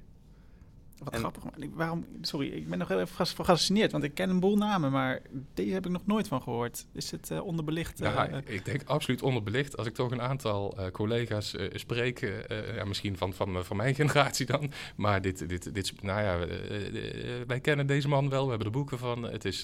Wat 1.03 1.13
en, 1.13 1.19
grappig. 1.19 1.43
waarom, 1.73 2.05
sorry, 2.21 2.47
ik 2.47 2.69
ben 2.69 2.77
nog 2.77 2.87
heel 2.87 2.99
even 2.99 3.25
gefascineerd, 3.27 3.91
want 3.91 4.03
ik 4.03 4.13
ken 4.13 4.29
een 4.29 4.39
boel 4.39 4.57
namen, 4.57 4.91
maar 4.91 5.21
deze 5.53 5.73
heb 5.73 5.85
ik 5.85 5.91
nog 5.91 6.05
nooit 6.05 6.27
van 6.27 6.41
gehoord. 6.41 6.85
Is 6.91 7.11
het 7.11 7.29
uh, 7.31 7.45
onderbelicht? 7.45 8.01
Uh, 8.01 8.13
ja, 8.13 8.41
ik 8.45 8.65
denk 8.65 8.83
absoluut 8.85 9.21
onderbelicht. 9.21 9.77
Als 9.77 9.87
ik 9.87 9.93
toch 9.93 10.11
een 10.11 10.21
aantal 10.21 10.79
uh, 10.79 10.87
collega's 10.87 11.55
spreek, 11.73 12.43
ja, 12.75 12.85
misschien 12.85 13.17
van, 13.17 13.33
van, 13.33 13.65
van 13.65 13.77
mijn 13.77 13.95
generatie 14.01 14.45
dan, 14.45 14.71
maar 14.95 15.21
dit, 15.21 15.49
dit, 15.49 15.73
dit 15.73 16.01
nou 16.01 16.21
ja, 16.21 16.47
wij 17.47 17.59
kennen 17.59 17.87
deze 17.87 18.07
man 18.07 18.29
wel, 18.29 18.43
we 18.43 18.49
hebben 18.49 18.67
er 18.67 18.73
boeken 18.73 18.97
van. 18.97 19.23
Het 19.23 19.45
is, 19.45 19.61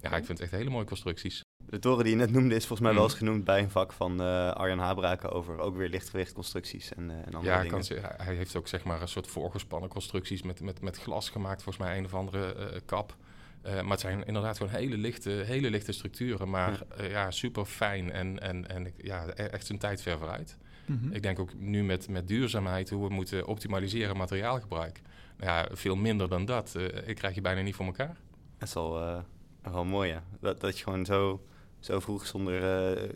ja, 0.00 0.16
ik 0.16 0.24
vind 0.24 0.28
het 0.28 0.40
echt 0.40 0.50
hele 0.50 0.70
mooie 0.70 0.86
constructies. 0.86 1.45
De 1.68 1.78
toren 1.78 2.04
die 2.04 2.12
je 2.12 2.18
net 2.18 2.30
noemde 2.30 2.54
is 2.54 2.66
volgens 2.66 2.88
mij 2.88 2.96
wel 2.96 3.02
eens 3.02 3.14
genoemd 3.14 3.44
bij 3.44 3.62
een 3.62 3.70
vak 3.70 3.92
van 3.92 4.20
uh, 4.20 4.50
Arjan 4.50 4.78
Habraken 4.78 5.30
over 5.30 5.58
ook 5.58 5.76
weer 5.76 5.88
lichtgewicht 5.88 6.32
constructies 6.32 6.94
en, 6.94 7.10
uh, 7.10 7.16
en 7.16 7.34
andere 7.34 7.54
ja, 7.54 7.62
dingen. 7.62 7.84
Ja, 7.88 8.14
hij 8.16 8.34
heeft 8.34 8.56
ook 8.56 8.68
zeg 8.68 8.84
maar 8.84 9.02
een 9.02 9.08
soort 9.08 9.26
voorgespannen 9.26 9.88
constructies 9.88 10.42
met, 10.42 10.60
met, 10.60 10.80
met 10.80 10.98
glas 10.98 11.30
gemaakt, 11.30 11.62
volgens 11.62 11.84
mij 11.84 11.98
een 11.98 12.04
of 12.04 12.14
andere 12.14 12.54
uh, 12.58 12.80
kap. 12.84 13.16
maar 13.62 13.90
het 13.90 14.00
zijn 14.00 14.24
inderdaad 14.24 14.56
gewoon 14.56 14.72
hele 14.72 14.96
lichte, 14.96 15.30
hele 15.30 15.70
lichte 15.70 15.92
structuren, 15.92 16.50
maar 16.50 16.82
ja, 16.96 17.04
ja 17.04 17.30
super 17.30 17.64
fijn 17.64 18.12
en, 18.12 18.40
en, 18.40 18.68
en 18.68 18.92
ja, 18.96 19.26
e-, 19.26 19.32
echt 19.32 19.66
zijn 19.66 19.78
tijd 19.78 20.02
ver 20.02 20.18
vooruit. 20.18 20.56
Mm 20.86 20.98
-hmm. 20.98 21.12
Ik 21.12 21.22
denk 21.22 21.38
ook 21.38 21.54
nu 21.54 21.84
met, 21.84 22.08
met 22.08 22.28
duurzaamheid, 22.28 22.90
hoe 22.90 23.08
we 23.08 23.14
moeten 23.14 23.46
optimaliseren 23.46 24.16
materiaalgebruik. 24.16 25.00
Nou 25.36 25.50
ja, 25.50 25.68
veel 25.76 25.96
minder 25.96 26.28
dan 26.28 26.44
dat. 26.44 26.74
ik 27.06 27.16
krijg 27.16 27.34
je 27.34 27.40
bijna 27.40 27.60
niet 27.60 27.74
voor 27.74 27.86
elkaar. 27.86 28.16
Dat 28.58 28.68
is 28.68 28.74
wel, 28.74 29.24
wel 29.62 29.84
mooi, 29.84 30.10
ja. 30.10 30.22
Dat, 30.40 30.60
dat 30.60 30.78
je 30.78 30.84
gewoon 30.84 31.04
zo 31.04 31.40
zo 31.80 32.00
vroeg 32.00 32.26
zonder 32.26 32.62
uh, 32.96 33.08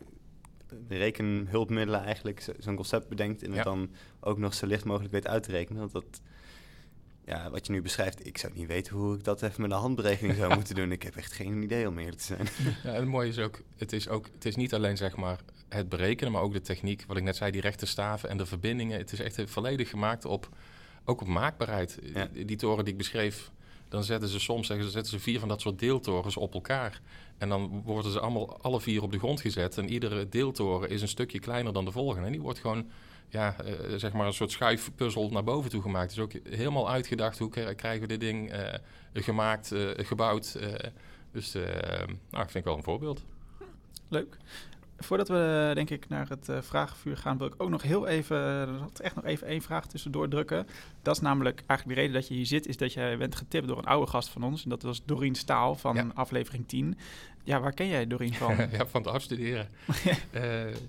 rekenhulpmiddelen 0.89 2.03
eigenlijk 2.05 2.45
zo'n 2.59 2.77
concept 2.77 3.09
bedenkt 3.09 3.43
en 3.43 3.51
ja. 3.51 3.55
het 3.55 3.65
dan 3.65 3.91
ook 4.21 4.39
nog 4.39 4.55
zo 4.55 4.67
licht 4.67 4.85
mogelijk 4.85 5.13
weet 5.13 5.27
uit 5.27 5.43
te 5.43 5.51
rekenen. 5.51 5.81
Want 5.81 5.93
dat, 5.93 6.21
ja, 7.25 7.51
wat 7.51 7.67
je 7.67 7.73
nu 7.73 7.83
beschrijft, 7.83 8.27
ik 8.27 8.39
zou 8.39 8.53
niet 8.55 8.67
weten 8.67 8.97
hoe 8.97 9.15
ik 9.15 9.25
dat 9.25 9.43
even 9.43 9.63
met 9.63 9.71
een 9.71 9.77
handberekening 9.77 10.37
zou 10.37 10.55
moeten 10.57 10.75
doen. 10.75 10.93
Ik 10.93 11.03
heb 11.03 11.17
echt 11.17 11.33
geen 11.33 11.63
idee 11.63 11.89
om 11.89 11.99
eerlijk 11.99 12.19
te 12.19 12.25
zijn. 12.25 12.49
Ja, 12.85 12.93
het 12.93 13.05
mooie 13.05 13.29
is 13.29 13.39
ook, 13.39 13.63
het 13.77 13.93
is 13.93 14.09
ook, 14.09 14.27
het 14.35 14.45
is 14.45 14.57
niet 14.57 14.75
alleen 14.75 14.97
zeg 14.97 15.17
maar 15.17 15.39
het 15.69 15.89
berekenen, 15.89 16.33
maar 16.33 16.43
ook 16.43 16.53
de 16.53 16.61
techniek, 16.61 17.05
wat 17.07 17.17
ik 17.17 17.23
net 17.23 17.37
zei, 17.37 17.51
die 17.51 17.61
rechte 17.61 17.87
staven 17.87 18.29
en 18.29 18.37
de 18.37 18.47
verbindingen. 18.47 18.99
Het 18.99 19.13
is 19.13 19.21
echt 19.21 19.43
volledig 19.47 19.91
gemaakt 19.91 20.25
op, 20.25 20.49
ook 21.05 21.21
op 21.21 21.27
maakbaarheid. 21.27 21.99
Ja. 22.03 22.29
Die 22.33 22.57
toren 22.57 22.85
die 22.85 22.93
ik 22.93 22.99
beschreef, 22.99 23.51
dan 23.89 24.05
zetten 24.05 24.29
ze 24.29 24.41
soms 24.41 24.67
zeggen, 24.67 24.91
zetten 24.91 25.13
ze 25.13 25.19
vier 25.19 25.39
van 25.39 25.49
dat 25.49 25.61
soort 25.61 25.79
deeltorens 25.79 26.37
op 26.37 26.55
elkaar. 26.55 27.01
En 27.41 27.49
dan 27.49 27.83
worden 27.85 28.13
ze 28.13 28.21
allemaal 28.21 28.61
alle 28.61 28.81
vier 28.81 29.03
op 29.03 29.13
de 29.13 29.19
grond 29.19 29.41
gezet. 29.41 29.79
En 29.79 29.89
iedere 29.89 30.29
deeltoren 30.29 30.91
is 30.91 31.03
een 31.03 31.09
stukje 31.09 31.39
kleiner 31.39 31.73
dan 31.73 31.85
de 31.85 31.91
volgende. 31.91 32.27
En 32.27 32.33
die 32.33 32.41
wordt 32.41 32.59
gewoon 32.59 32.91
ja, 33.29 33.57
uh, 33.65 33.97
zeg 33.97 34.13
maar 34.13 34.27
een 34.27 34.33
soort 34.33 34.51
schuifpuzzel 34.51 35.31
naar 35.31 35.45
boven 35.45 35.71
toe 35.71 35.83
gemaakt. 35.83 36.15
Dus 36.15 36.25
ook 36.25 36.33
helemaal 36.51 36.91
uitgedacht 36.91 37.39
hoe 37.39 37.75
krijgen 37.75 38.01
we 38.01 38.07
dit 38.07 38.21
ding 38.21 38.53
uh, 38.53 38.75
gemaakt, 39.13 39.73
uh, 39.73 39.91
gebouwd. 39.97 40.59
dus 41.33 41.53
nou, 41.53 42.45
ik 42.45 42.51
vind 42.51 42.55
ik 42.55 42.65
wel 42.65 42.77
een 42.77 42.83
voorbeeld. 42.83 43.25
Leuk. 44.09 44.37
Voordat 45.03 45.29
we 45.29 45.71
denk 45.75 45.91
ik 45.91 46.09
naar 46.09 46.29
het 46.29 46.49
uh, 46.49 46.59
vragenvuur 46.61 47.17
gaan, 47.17 47.39
wil 47.39 47.47
ik 47.47 47.55
ook 47.57 47.69
nog 47.69 47.83
heel 47.83 48.07
even, 48.07 48.69
echt 48.97 49.15
nog 49.15 49.25
even 49.25 49.47
één 49.47 49.63
vraag 49.63 49.87
tussendoor 49.87 50.29
drukken. 50.29 50.67
Dat 51.03 51.15
is 51.15 51.21
namelijk 51.21 51.63
eigenlijk 51.67 51.99
de 51.99 52.05
reden 52.05 52.21
dat 52.21 52.29
je 52.29 52.35
hier 52.35 52.47
zit, 52.47 52.67
is 52.67 52.77
dat 52.77 52.93
je 52.93 53.15
bent 53.19 53.35
getipt 53.35 53.69
door 53.69 53.79
een 53.79 53.85
oude 53.85 54.11
gast 54.11 54.29
van 54.29 54.43
ons. 54.43 54.63
En 54.63 54.71
dat 54.71 54.83
was 54.83 55.05
Doreen 55.05 55.35
Staal 55.35 55.75
van 55.75 55.95
ja. 55.95 56.07
aflevering 56.15 56.69
10. 56.69 56.99
Ja, 57.45 57.61
waar 57.61 57.73
ken 57.73 57.89
jij 57.89 58.07
Doreen 58.07 58.35
van? 58.35 58.57
ja, 58.77 58.87
van 58.87 59.03
het 59.03 59.11
afstuderen. 59.11 59.69
uh, 60.33 60.43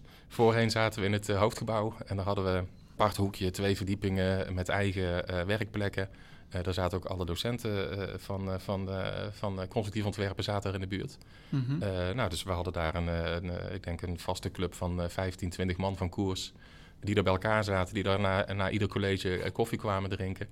voorheen 0.27 0.71
zaten 0.71 0.99
we 0.99 1.05
in 1.05 1.13
het 1.13 1.29
uh, 1.29 1.39
hoofdgebouw 1.39 1.93
en 2.05 2.15
dan 2.15 2.25
hadden 2.25 2.43
we 2.43 2.49
een 2.49 2.67
apart 2.91 3.17
hoekje, 3.17 3.51
twee 3.51 3.75
verdiepingen 3.75 4.53
met 4.53 4.69
eigen 4.69 5.25
werkplekken. 5.47 6.09
Uh, 6.55 6.63
daar 6.63 6.73
zaten 6.73 6.97
ook 6.97 7.05
alle 7.05 7.25
docenten 7.25 7.99
uh, 7.99 8.05
van, 8.17 8.49
uh, 8.49 8.55
van, 8.57 8.89
van 9.31 9.67
constructief 9.67 10.05
ontwerpen 10.05 10.43
zaten 10.43 10.69
er 10.69 10.75
in 10.75 10.81
de 10.81 10.95
buurt. 10.95 11.17
Mm 11.49 11.65
-hmm. 11.67 11.79
nou, 12.15 12.29
dus 12.29 12.43
we 12.43 12.51
hadden 12.51 12.73
daar 12.73 12.95
een, 12.95 13.07
een, 13.07 13.73
ik 13.73 13.83
denk 13.83 14.01
een 14.01 14.19
vaste 14.19 14.51
club 14.51 14.73
van 14.73 15.09
15, 15.09 15.49
20 15.49 15.77
man 15.77 15.97
van 15.97 16.09
koers. 16.09 16.53
Die 16.99 17.15
er 17.15 17.23
bij 17.23 17.33
elkaar 17.33 17.63
zaten, 17.63 17.93
die 17.93 18.03
daar 18.03 18.19
na, 18.19 18.53
na 18.53 18.69
ieder 18.69 18.87
college 18.87 19.49
koffie 19.53 19.77
kwamen 19.77 20.09
drinken. 20.09 20.47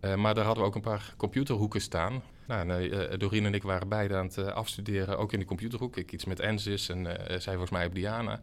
maar 0.00 0.34
daar 0.34 0.44
hadden 0.44 0.62
we 0.62 0.68
ook 0.68 0.74
een 0.74 0.80
paar 0.80 1.14
computerhoeken 1.16 1.80
staan. 1.80 2.22
Nou, 2.46 3.16
Doreen 3.16 3.46
en 3.46 3.54
ik 3.54 3.62
waren 3.62 3.88
beide 3.88 4.16
aan 4.16 4.26
het 4.26 4.38
afstuderen, 4.52 5.18
ook 5.18 5.32
in 5.32 5.38
de 5.38 5.44
computerhoek. 5.44 5.96
Ik 5.96 6.12
iets 6.12 6.24
met 6.24 6.40
Ensys 6.40 6.88
en 6.88 7.04
zij 7.26 7.52
volgens 7.52 7.70
mij 7.70 7.86
op 7.86 7.94
Diana. 7.94 8.40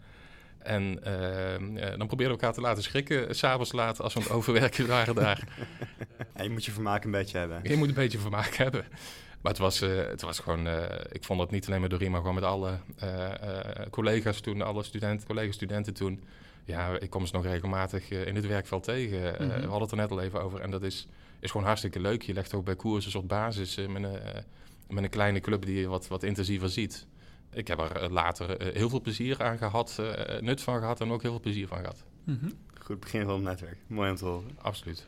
En 0.67 0.99
uh, 1.07 1.87
dan 1.97 2.07
probeerden 2.07 2.17
we 2.17 2.41
elkaar 2.41 2.53
te 2.53 2.61
laten 2.61 2.83
schrikken, 2.83 3.35
s'avonds 3.35 3.71
laat, 3.71 4.01
als 4.01 4.13
we 4.13 4.19
aan 4.19 4.25
het 4.25 4.35
overwerken 4.35 4.87
waren 4.97 5.15
daar. 5.15 5.43
En 6.33 6.43
je 6.43 6.49
moet 6.49 6.65
je 6.65 6.71
vermaak 6.71 7.03
een 7.03 7.11
beetje 7.11 7.37
hebben. 7.37 7.59
Je 7.63 7.75
moet 7.75 7.87
een 7.87 7.93
beetje 7.93 8.17
vermaak 8.17 8.53
hebben. 8.65 8.85
Maar 9.41 9.51
het 9.51 9.61
was, 9.61 9.81
uh, 9.81 10.05
het 10.07 10.21
was 10.21 10.39
gewoon, 10.39 10.67
uh, 10.67 10.83
ik 11.11 11.23
vond 11.23 11.39
het 11.39 11.51
niet 11.51 11.67
alleen 11.67 11.81
met 11.81 11.89
Doreen, 11.89 12.11
maar 12.11 12.19
gewoon 12.19 12.35
met 12.35 12.43
alle 12.43 12.79
collega's 13.89 14.39
toen, 14.39 14.61
alle 14.61 14.83
studenten, 14.83 15.27
collega-studenten 15.27 15.93
toen. 15.93 16.23
Ja, 16.65 16.99
ik 16.99 17.09
kom 17.09 17.25
ze 17.25 17.35
nog 17.35 17.45
regelmatig 17.45 18.09
in 18.09 18.35
het 18.35 18.47
werkveld 18.47 18.83
tegen. 18.83 19.19
Mm 19.19 19.49
-hmm. 19.49 19.61
we 19.61 19.67
hadden 19.67 19.81
het 19.81 19.91
er 19.91 19.97
net 19.97 20.11
al 20.11 20.21
even 20.21 20.41
over. 20.41 20.59
En 20.59 20.71
dat 20.71 20.83
is, 20.83 21.07
is 21.39 21.51
gewoon 21.51 21.65
hartstikke 21.65 21.99
leuk. 21.99 22.21
Je 22.21 22.33
legt 22.33 22.53
ook 22.53 22.65
bij 22.65 22.75
koers 22.75 23.05
een 23.05 23.11
soort 23.11 23.27
basis 23.27 23.75
met, 23.75 24.03
een, 24.03 24.19
met 24.89 25.03
een 25.03 25.09
kleine 25.09 25.39
club 25.39 25.65
die 25.65 25.79
je 25.79 25.87
wat, 25.87 26.07
wat 26.07 26.23
intensiever 26.23 26.69
ziet 26.69 27.07
ik 27.49 27.67
heb 27.67 27.79
er 27.79 27.95
eh, 27.95 28.09
later 28.09 28.57
eh, 28.57 28.73
heel 28.73 28.89
veel 28.89 29.01
plezier 29.01 29.43
aan 29.43 29.57
gehad, 29.57 29.97
eh, 29.99 30.41
nut 30.41 30.61
van 30.61 30.79
gehad 30.79 31.01
en 31.01 31.11
ook 31.11 31.21
heel 31.21 31.31
veel 31.31 31.39
plezier 31.39 31.67
van 31.67 31.77
gehad. 31.77 32.03
Mm 32.23 32.37
-hmm. 32.41 32.51
Goed 32.81 32.99
begin 32.99 33.25
van 33.25 33.33
het 33.33 33.43
netwerk. 33.43 33.77
Mooi 33.87 34.09
om 34.09 34.15
te 34.15 34.25
horen. 34.25 34.57
Absoluut. 34.57 35.07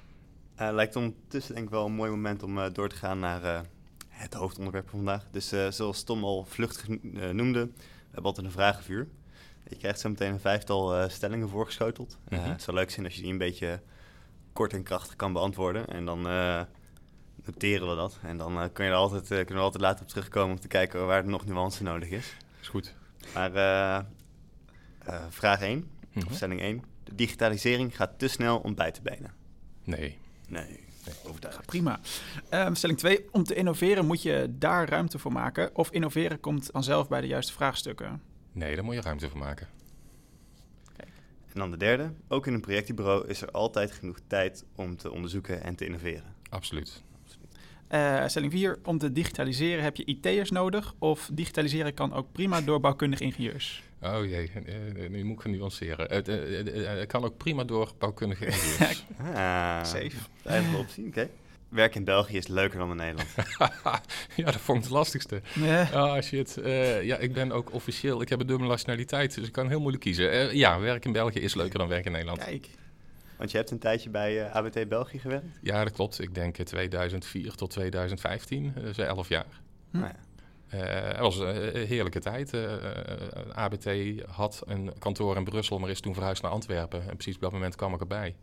Uh, 0.61 0.69
lijkt 0.71 0.95
ondertussen 0.95 1.53
denk 1.53 1.65
ik 1.65 1.73
wel 1.73 1.85
een 1.85 1.93
mooi 1.93 2.09
moment 2.09 2.43
om 2.43 2.57
uh, 2.57 2.65
door 2.73 2.89
te 2.89 2.95
gaan 2.95 3.19
naar 3.19 3.43
uh, 3.43 3.59
het 4.07 4.33
hoofdonderwerp 4.33 4.89
van 4.89 4.99
vandaag. 4.99 5.25
Dus 5.31 5.53
zoals 5.69 6.03
Tom 6.03 6.23
al 6.23 6.45
vluchtig 6.45 6.87
noemde, 7.31 7.65
we 7.65 7.81
hebben 8.05 8.23
altijd 8.23 8.45
een 8.45 8.51
vragenvuur. 8.51 9.07
Je 9.69 9.75
krijgt 9.75 9.99
zo 9.99 10.09
meteen 10.09 10.31
een 10.31 10.39
vijftal 10.39 11.09
stellingen 11.09 11.49
voorgeschoteld. 11.49 12.17
Mm 12.29 12.37
-hmm. 12.37 12.49
Het 12.49 12.61
zou 12.61 12.77
leuk 12.77 12.91
zijn 12.91 13.05
als 13.05 13.15
je 13.15 13.21
die 13.21 13.31
een 13.31 13.37
beetje 13.37 13.81
kort 14.53 14.73
en 14.73 14.83
krachtig 14.83 15.15
kan 15.15 15.33
beantwoorden. 15.33 15.87
En 15.87 16.05
dan 16.05 16.27
noteren 17.49 17.89
we 17.89 17.95
dat. 17.95 18.19
En 18.21 18.37
dan 18.37 18.61
uh, 18.61 18.63
kun 18.73 18.85
je 18.85 18.91
er 18.91 18.97
altijd, 18.97 19.23
uh, 19.23 19.37
kunnen 19.37 19.55
we 19.55 19.61
altijd 19.61 19.83
later 19.83 20.01
op 20.01 20.07
terugkomen 20.07 20.55
om 20.55 20.59
te 20.59 20.67
kijken 20.67 21.05
waar 21.07 21.23
er 21.23 21.29
nog 21.29 21.45
nuance 21.45 21.83
nodig 21.83 22.09
is. 22.09 22.35
Is 22.61 22.67
goed. 22.67 22.95
Maar 23.33 23.51
uh, 23.51 25.25
vraag 25.29 25.61
1, 25.61 25.77
mm 25.77 25.85
-hmm. 26.13 26.23
of 26.27 26.35
stelling 26.35 26.61
1. 26.61 26.83
De 27.03 27.15
digitalisering 27.15 27.95
gaat 27.95 28.19
te 28.19 28.27
snel 28.27 28.57
om 28.57 28.75
bij 28.75 28.91
te 28.91 29.01
benen. 29.01 29.33
Nee. 29.83 30.17
Nee. 30.47 30.65
nee. 31.05 31.15
Overtuigd. 31.23 31.65
Prima. 31.65 31.99
Um, 32.49 32.75
stelling 32.75 32.99
2. 32.99 33.25
Om 33.31 33.43
te 33.43 33.55
innoveren 33.55 34.05
moet 34.05 34.21
je 34.21 34.55
daar 34.57 34.89
ruimte 34.89 35.19
voor 35.19 35.31
maken. 35.31 35.75
Of 35.75 35.91
innoveren 35.91 36.39
komt 36.39 36.69
vanzelf 36.71 37.07
bij 37.07 37.21
de 37.21 37.27
juiste 37.27 37.53
vraagstukken? 37.53 38.21
Nee, 38.51 38.75
daar 38.75 38.83
moet 38.83 38.95
je 38.95 39.01
ruimte 39.01 39.29
voor 39.29 39.39
maken. 39.39 39.67
Kijk. 40.97 41.09
En 41.53 41.59
dan 41.59 41.71
de 41.71 41.77
derde. 41.77 42.11
Ook 42.27 42.47
in 42.47 42.53
een 42.53 42.61
projectbureau 42.61 43.27
is 43.27 43.41
er 43.41 43.51
altijd 43.51 43.91
genoeg 43.91 44.19
tijd 44.27 44.65
om 44.75 44.97
te 44.97 45.11
onderzoeken 45.11 45.63
en 45.63 45.75
te 45.75 45.85
innoveren. 45.85 46.35
Absoluut. 46.49 47.03
Uh, 47.93 48.27
stelling 48.27 48.51
4. 48.51 48.79
Om 48.83 48.97
te 48.97 49.11
digitaliseren 49.11 49.83
heb 49.83 49.95
je 49.95 50.05
IT'ers 50.05 50.51
nodig. 50.51 50.93
Of 50.99 51.29
digitaliseren 51.33 51.93
kan 51.93 52.13
ook 52.13 52.31
prima 52.31 52.61
door 52.61 52.79
bouwkundige 52.79 53.23
ingenieurs. 53.23 53.83
Oh 54.01 54.25
jee, 54.25 54.51
uh, 54.65 55.09
nu 55.09 55.23
moet 55.23 55.35
ik 55.35 55.41
genuanceren. 55.41 56.09
Het 56.09 56.27
uh, 56.27 57.05
kan 57.07 57.23
ook 57.23 57.37
prima 57.37 57.63
door 57.63 57.91
bouwkundige 57.97 58.45
ingenieurs. 58.45 59.05
ah, 59.35 59.83
Safe. 59.83 60.11
Eindelijk 60.43 60.79
optie, 60.79 61.07
oké. 61.07 61.19
Okay. 61.19 61.29
Werk 61.69 61.95
in 61.95 62.03
België 62.03 62.37
is 62.37 62.47
leuker 62.47 62.79
dan 62.79 62.89
in 62.89 62.95
Nederland. 62.95 63.29
ja, 64.35 64.45
dat 64.45 64.55
vond 64.55 64.77
ik 64.77 64.83
het 64.83 64.93
lastigste. 64.93 65.41
Ah, 65.61 65.93
oh, 65.93 66.21
shit. 66.21 66.59
ja, 67.01 67.17
ik 67.17 67.33
ben 67.33 67.51
ook 67.51 67.73
officieel... 67.73 68.21
Ik 68.21 68.29
heb 68.29 68.39
een 68.39 68.47
dubbele 68.47 68.69
nationaliteit, 68.69 69.35
dus 69.35 69.47
ik 69.47 69.51
kan 69.51 69.67
heel 69.67 69.79
moeilijk 69.79 70.03
kiezen. 70.03 70.57
ja, 70.57 70.79
werk 70.79 71.05
in 71.05 71.11
België 71.11 71.39
is 71.39 71.53
leuker 71.53 71.79
dan 71.79 71.87
werk 71.87 72.05
in 72.05 72.11
Nederland. 72.11 72.43
Kijk. 72.43 72.67
Want 73.39 73.51
je 73.51 73.57
hebt 73.57 73.71
een 73.71 73.79
tijdje 73.79 74.09
bij 74.09 74.45
uh, 74.45 74.55
ABT 74.55 74.87
België 74.87 75.19
gewerkt? 75.19 75.59
Ja, 75.61 75.83
dat 75.83 75.93
klopt. 75.93 76.21
Ik 76.21 76.35
denk 76.35 76.55
2004 76.55 77.55
tot 77.55 77.69
2015, 77.69 78.73
dus 78.75 78.97
11 78.97 79.29
jaar. 79.29 79.61
Hm. 79.91 79.99
Nou 79.99 80.11
ja. 80.13 80.27
Uh, 80.73 81.07
het 81.07 81.19
was 81.19 81.39
een 81.39 81.87
heerlijke 81.87 82.19
tijd. 82.19 82.53
Uh, 82.53 82.73
ABT 83.51 83.89
had 84.27 84.61
een 84.65 84.91
kantoor 84.99 85.35
in 85.35 85.43
Brussel, 85.43 85.79
maar 85.79 85.89
is 85.89 85.99
toen 85.99 86.13
verhuisd 86.13 86.41
naar 86.41 86.51
Antwerpen. 86.51 87.09
En 87.09 87.15
precies 87.15 87.35
op 87.35 87.41
dat 87.41 87.51
moment 87.51 87.75
kwam 87.75 87.93
ik 87.93 87.99
erbij. 87.99 88.35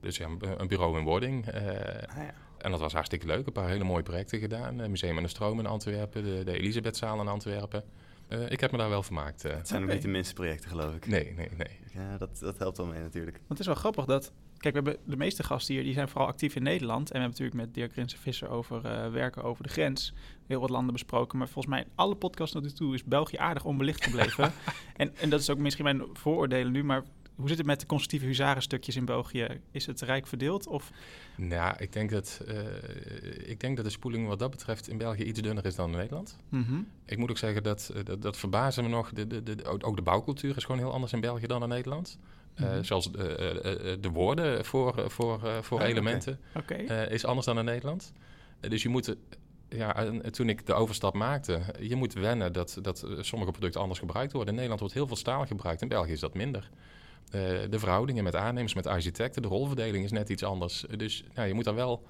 Dus 0.00 0.16
ja, 0.16 0.28
een 0.56 0.68
bureau 0.68 0.98
in 0.98 1.04
wording. 1.04 1.46
Ah, 1.46 1.62
ja. 1.62 2.34
En 2.58 2.70
dat 2.70 2.80
was 2.80 2.92
hartstikke 2.92 3.26
leuk. 3.26 3.46
Een 3.46 3.52
paar 3.52 3.68
hele 3.68 3.84
mooie 3.84 4.02
projecten 4.02 4.38
gedaan. 4.38 4.90
Museum 4.90 5.16
en 5.16 5.22
de 5.22 5.28
Stroom 5.28 5.58
in 5.58 5.66
Antwerpen, 5.66 6.24
de, 6.24 6.44
de 6.44 6.58
Elisabethzaal 6.58 7.20
in 7.20 7.28
Antwerpen. 7.28 7.84
Uh, 8.32 8.50
ik 8.50 8.60
heb 8.60 8.70
me 8.70 8.78
daar 8.78 8.88
wel 8.88 9.02
vermaakt. 9.02 9.44
Uh. 9.44 9.52
Het 9.52 9.68
zijn 9.68 9.82
okay. 9.82 9.94
niet 9.94 10.02
de 10.02 10.08
minste 10.10 10.34
projecten, 10.34 10.70
geloof 10.70 10.94
ik. 10.94 11.06
Nee, 11.06 11.32
nee, 11.36 11.48
nee. 11.56 11.78
Ja, 11.92 12.18
dat, 12.18 12.38
dat 12.38 12.58
helpt 12.58 12.76
wel 12.76 12.86
mee 12.86 13.00
natuurlijk. 13.00 13.36
Want 13.36 13.48
het 13.48 13.60
is 13.60 13.66
wel 13.66 13.74
grappig 13.74 14.04
dat... 14.04 14.32
Kijk, 14.56 14.74
we 14.74 14.82
hebben 14.82 15.02
de 15.10 15.16
meeste 15.16 15.42
gasten 15.42 15.74
hier, 15.74 15.82
die 15.82 15.92
zijn 15.92 16.08
vooral 16.08 16.28
actief 16.28 16.56
in 16.56 16.62
Nederland. 16.62 17.10
En 17.10 17.12
we 17.12 17.20
hebben 17.20 17.28
natuurlijk 17.30 17.66
met 17.66 17.74
Dirk 17.74 17.94
Rinsen 17.94 18.18
Visser 18.18 18.48
over 18.48 18.84
uh, 18.84 19.12
werken 19.12 19.42
over 19.42 19.62
de 19.62 19.68
grens. 19.68 20.14
Heel 20.46 20.60
wat 20.60 20.70
landen 20.70 20.92
besproken. 20.92 21.38
Maar 21.38 21.48
volgens 21.48 21.74
mij, 21.74 21.86
alle 21.94 22.14
podcasts 22.14 22.54
tot 22.54 22.62
nu 22.62 22.70
toe 22.70 22.94
is 22.94 23.04
België 23.04 23.36
aardig 23.36 23.64
onbelicht 23.64 24.04
gebleven. 24.04 24.52
en, 24.96 25.16
en 25.16 25.30
dat 25.30 25.40
is 25.40 25.50
ook 25.50 25.58
misschien 25.58 25.84
mijn 25.84 26.02
vooroordelen 26.12 26.72
nu, 26.72 26.84
maar 26.84 27.02
hoe 27.40 27.48
zit 27.48 27.58
het 27.58 27.66
met 27.66 27.80
de 27.80 27.86
constructieve 27.86 28.26
huzarenstukjes 28.26 28.96
in 28.96 29.04
België? 29.04 29.60
Is 29.70 29.86
het 29.86 30.00
rijk 30.00 30.26
verdeeld? 30.26 30.66
Of? 30.66 30.90
Nou, 31.36 31.74
ik 31.78 31.92
denk, 31.92 32.10
dat, 32.10 32.40
uh, 32.48 32.58
ik 33.48 33.60
denk 33.60 33.76
dat 33.76 33.84
de 33.84 33.90
spoeling 33.90 34.26
wat 34.26 34.38
dat 34.38 34.50
betreft 34.50 34.88
in 34.88 34.98
België 34.98 35.22
iets 35.22 35.40
dunner 35.40 35.64
is 35.64 35.74
dan 35.74 35.90
in 35.90 35.96
Nederland. 35.96 36.36
Mm 36.48 36.64
-hmm. 36.64 36.88
Ik 37.06 37.18
moet 37.18 37.30
ook 37.30 37.38
zeggen 37.38 37.62
dat, 37.62 37.92
uh, 37.96 38.04
dat, 38.04 38.22
dat 38.22 38.36
verbazen 38.36 38.84
me 38.84 38.90
nog. 38.90 39.12
De, 39.12 39.26
de, 39.26 39.42
de, 39.42 39.64
ook 39.64 39.96
de 39.96 40.02
bouwcultuur 40.02 40.56
is 40.56 40.64
gewoon 40.64 40.80
heel 40.80 40.92
anders 40.92 41.12
in 41.12 41.20
België 41.20 41.46
dan 41.46 41.62
in 41.62 41.68
Nederland. 41.68 42.18
Mm 42.56 42.66
-hmm. 42.66 42.84
Zelfs 42.84 43.12
de, 43.12 43.98
de 44.00 44.08
woorden 44.08 44.64
voor, 44.64 45.10
voor, 45.10 45.40
voor 45.62 45.80
ah, 45.80 45.88
elementen 45.88 46.40
okay. 46.56 46.82
Okay. 46.82 47.06
is 47.06 47.24
anders 47.24 47.46
dan 47.46 47.58
in 47.58 47.64
Nederland. 47.64 48.12
dus 48.60 48.82
je 48.82 48.88
moet 48.88 49.16
ja, 49.68 50.10
toen 50.30 50.48
ik 50.48 50.66
de 50.66 50.74
overstap 50.74 51.14
maakte, 51.14 51.60
je 51.80 51.96
moet 51.96 52.12
wennen 52.12 52.52
dat, 52.52 52.78
dat 52.82 53.06
sommige 53.20 53.50
producten 53.50 53.80
anders 53.80 54.00
gebruikt 54.00 54.32
worden. 54.32 54.48
In 54.48 54.54
Nederland 54.54 54.80
wordt 54.80 54.94
heel 54.94 55.06
veel 55.06 55.16
staal 55.16 55.46
gebruikt, 55.46 55.82
in 55.82 55.88
België 55.88 56.12
is 56.12 56.20
dat 56.20 56.34
minder. 56.34 56.70
Uh, 57.34 57.40
de 57.70 57.78
verhoudingen 57.78 58.24
met 58.24 58.36
aannemers, 58.36 58.74
met 58.74 58.86
architecten, 58.86 59.42
de 59.42 59.48
rolverdeling 59.48 60.04
is 60.04 60.10
net 60.10 60.28
iets 60.28 60.44
anders. 60.44 60.84
Dus 60.96 61.24
nou, 61.34 61.48
je 61.48 61.54
moet 61.54 61.64
daar 61.64 61.74
wel 61.74 62.02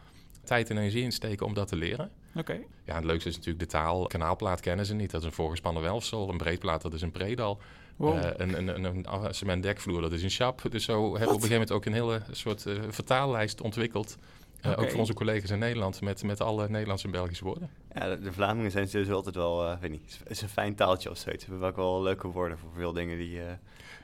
tijd 0.45 0.71
en 0.71 0.79
energie 0.79 1.03
in 1.03 1.13
steken 1.13 1.47
om 1.47 1.55
dat 1.55 1.69
te 1.69 1.77
leren. 1.77 2.11
Oké. 2.35 2.59
Ja, 2.85 2.95
het 2.95 3.05
leukste 3.05 3.29
is 3.29 3.37
natuurlijk 3.37 3.65
de 3.65 3.71
taal. 3.71 4.07
Kanaalplaat 4.07 4.61
kennen 4.61 4.87
ze 4.87 4.95
niet. 4.95 5.11
Dat 5.11 5.21
is 5.21 5.27
een 5.27 5.33
voorgespannen 5.33 5.83
welfsel. 5.83 6.29
Een 6.29 6.37
breedplaat, 6.37 6.83
dat 6.83 6.93
is 6.93 7.03
een 7.03 7.11
predal. 7.11 7.61
Wow. 7.97 8.17
Uh, 8.17 8.31
een, 8.37 8.69
een, 8.69 8.85
een, 8.85 9.07
een 9.25 9.35
cement 9.35 9.63
dekvloer, 9.63 10.01
dat 10.01 10.13
is 10.13 10.23
een 10.23 10.31
chap. 10.31 10.63
Dus 10.71 10.85
zo 10.85 11.03
hebben 11.03 11.13
we 11.13 11.19
op 11.19 11.21
een 11.21 11.33
gegeven 11.33 11.53
moment 11.53 11.73
ook 11.73 11.85
een 11.85 11.93
hele 11.93 12.23
soort 12.31 12.67
uh, 12.67 12.83
vertaallijst 12.89 13.61
ontwikkeld. 13.61 14.17
Uh, 14.61 14.71
okay. 14.71 14.85
Ook 14.85 14.91
voor 14.91 15.01
onze 15.01 15.15
collega's 15.15 15.51
in 15.51 15.59
Nederland 15.59 16.01
met, 16.01 16.23
met 16.23 16.41
alle 16.41 16.69
Nederlandse 16.69 17.07
en 17.07 17.13
Belgische 17.13 17.45
woorden. 17.45 17.71
Ja, 17.95 18.09
de, 18.09 18.21
de 18.21 18.33
Vlamingen 18.33 18.71
zijn 18.71 18.89
dus 18.91 19.11
altijd 19.11 19.35
wel, 19.35 19.79
weet 19.81 19.91
niet, 19.91 20.19
het 20.23 20.31
is 20.31 20.43
een 20.43 20.49
fijn 20.49 20.75
taaltje 20.75 21.11
of 21.11 21.19
zoiets. 21.19 21.45
Ze 21.45 21.51
hebben 21.51 21.69
ook 21.69 21.77
wel 21.77 22.03
leuke 22.03 22.29
woorden 22.29 22.59
voor 22.59 22.71
veel 22.75 22.93
dingen 22.93 23.19
die 23.19 23.41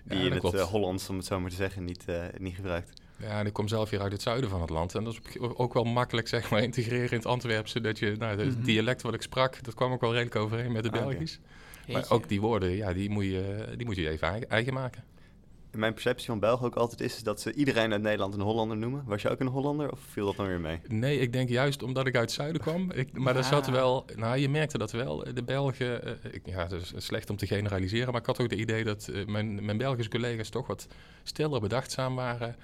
die 0.08 0.18
ja, 0.18 0.24
in 0.24 0.32
het 0.32 0.54
uh, 0.54 0.62
Hollands, 0.62 1.08
om 1.08 1.16
het 1.16 1.26
zo 1.26 1.40
maar 1.40 1.50
te 1.50 1.56
zeggen, 1.56 1.84
niet, 1.84 2.04
uh, 2.08 2.24
niet 2.38 2.54
gebruikt. 2.54 2.92
Ja, 3.16 3.38
en 3.38 3.46
ik 3.46 3.52
kom 3.52 3.68
zelf 3.68 3.90
hier 3.90 4.00
uit 4.00 4.12
het 4.12 4.22
zuiden 4.22 4.50
van 4.50 4.60
het 4.60 4.70
land. 4.70 4.94
En 4.94 5.04
dat 5.04 5.12
is 5.12 5.38
ook 5.38 5.74
wel 5.74 5.84
makkelijk, 5.84 6.28
zeg 6.28 6.50
maar, 6.50 6.62
integreren 6.70 7.10
in 7.10 7.16
het 7.16 7.26
Antwerpse. 7.26 7.80
Dat 7.80 7.98
je, 7.98 8.14
nou, 8.18 8.38
het 8.38 8.48
mm 8.48 8.54
-hmm. 8.54 8.64
dialect 8.64 9.02
wat 9.02 9.14
ik 9.14 9.22
sprak, 9.22 9.64
dat 9.64 9.74
kwam 9.74 9.92
ook 9.92 10.00
wel 10.00 10.12
redelijk 10.12 10.36
overeen 10.36 10.72
met 10.72 10.84
het 10.84 10.94
ah, 10.94 11.06
Belgisch. 11.06 11.38
Okay. 11.82 11.94
Maar 12.00 12.10
ook 12.10 12.28
die 12.28 12.40
woorden, 12.40 12.70
ja, 12.70 12.92
die 12.92 13.10
moet 13.10 13.24
je, 13.24 13.72
die 13.76 13.86
moet 13.86 13.96
je 13.96 14.08
even 14.08 14.48
eigen 14.48 14.74
maken 14.74 15.04
mijn 15.76 15.92
perceptie 15.92 16.26
van 16.26 16.38
België 16.38 16.64
ook 16.64 16.74
altijd 16.74 17.00
is, 17.00 17.16
is 17.16 17.22
dat 17.22 17.40
ze 17.40 17.54
iedereen 17.54 17.92
uit 17.92 18.02
Nederland 18.02 18.34
een 18.34 18.40
Hollander 18.40 18.76
noemen. 18.76 19.02
Was 19.06 19.22
je 19.22 19.28
ook 19.28 19.40
een 19.40 19.46
Hollander 19.46 19.92
of 19.92 20.00
viel 20.00 20.26
dat 20.26 20.36
dan 20.36 20.46
weer 20.46 20.60
mee? 20.60 20.80
Nee, 20.88 21.18
ik 21.18 21.32
denk 21.32 21.48
juist 21.48 21.82
omdat 21.82 22.06
ik 22.06 22.14
uit 22.14 22.24
het 22.24 22.32
zuiden 22.32 22.60
kwam. 22.60 22.90
Ik, 22.90 23.12
maar 23.12 23.34
ja. 23.34 23.40
dat 23.40 23.48
zat 23.48 23.66
wel, 23.66 24.04
nou 24.14 24.38
je 24.38 24.48
merkte 24.48 24.78
dat 24.78 24.92
wel. 24.92 25.24
De 25.34 25.42
Belgen, 25.42 26.08
uh, 26.08 26.34
ik, 26.34 26.46
ja, 26.46 26.62
het 26.62 26.72
is 26.72 26.92
slecht 26.96 27.30
om 27.30 27.36
te 27.36 27.46
generaliseren, 27.46 28.12
maar 28.12 28.20
ik 28.20 28.26
had 28.26 28.40
ook 28.40 28.50
het 28.50 28.60
idee 28.60 28.84
dat 28.84 29.08
uh, 29.10 29.26
mijn, 29.26 29.64
mijn 29.64 29.78
Belgische 29.78 30.10
collega's 30.10 30.48
toch 30.48 30.66
wat 30.66 30.86
stiller 31.22 31.60
bedachtzaam 31.60 32.14
waren. 32.14 32.56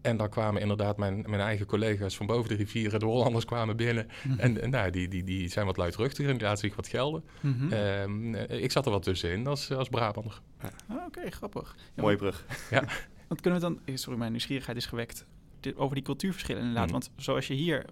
En 0.00 0.16
dan 0.16 0.28
kwamen 0.28 0.60
inderdaad 0.60 0.96
mijn, 0.96 1.24
mijn 1.26 1.40
eigen 1.40 1.66
collega's 1.66 2.16
van 2.16 2.26
boven 2.26 2.48
de 2.48 2.54
rivieren, 2.54 3.00
de 3.00 3.06
Hollanders 3.06 3.44
kwamen 3.44 3.76
binnen. 3.76 4.06
Mhm. 4.22 4.38
En, 4.38 4.62
en 4.62 4.70
nou, 4.70 4.90
die, 4.90 5.08
die, 5.08 5.24
die 5.24 5.48
zijn 5.48 5.66
wat 5.66 5.76
luidruchtiger 5.76 6.32
en 6.32 6.40
laten 6.40 6.58
zich 6.58 6.76
wat 6.76 6.88
gelden. 6.88 7.24
Mm 7.40 7.56
-hmm. 7.58 8.34
ik 8.34 8.72
zat 8.72 8.86
er 8.86 8.92
wat 8.92 9.02
tussenin 9.02 9.46
als, 9.46 9.70
als 9.70 9.88
Brabander. 9.88 10.40
Ah, 10.60 10.70
Oké, 10.90 11.04
okay, 11.06 11.30
grappig. 11.30 11.76
Ja, 11.94 12.02
Mooie 12.02 12.16
brug. 12.16 12.44
Ja. 12.70 12.84
Want 13.28 13.40
kunnen 13.40 13.60
we 13.60 13.66
dan... 13.66 13.80
Eh, 13.84 13.96
sorry, 13.96 14.18
mijn 14.18 14.30
nieuwsgierigheid 14.30 14.76
is 14.76 14.86
gewekt. 14.86 15.26
Dit, 15.60 15.76
over 15.76 15.94
die 15.94 16.04
cultuurverschillen 16.04 16.60
inderdaad. 16.60 16.86
Mm. 16.86 16.92
Want 16.92 17.10
zoals 17.16 17.46
je 17.46 17.54
hier... 17.54 17.84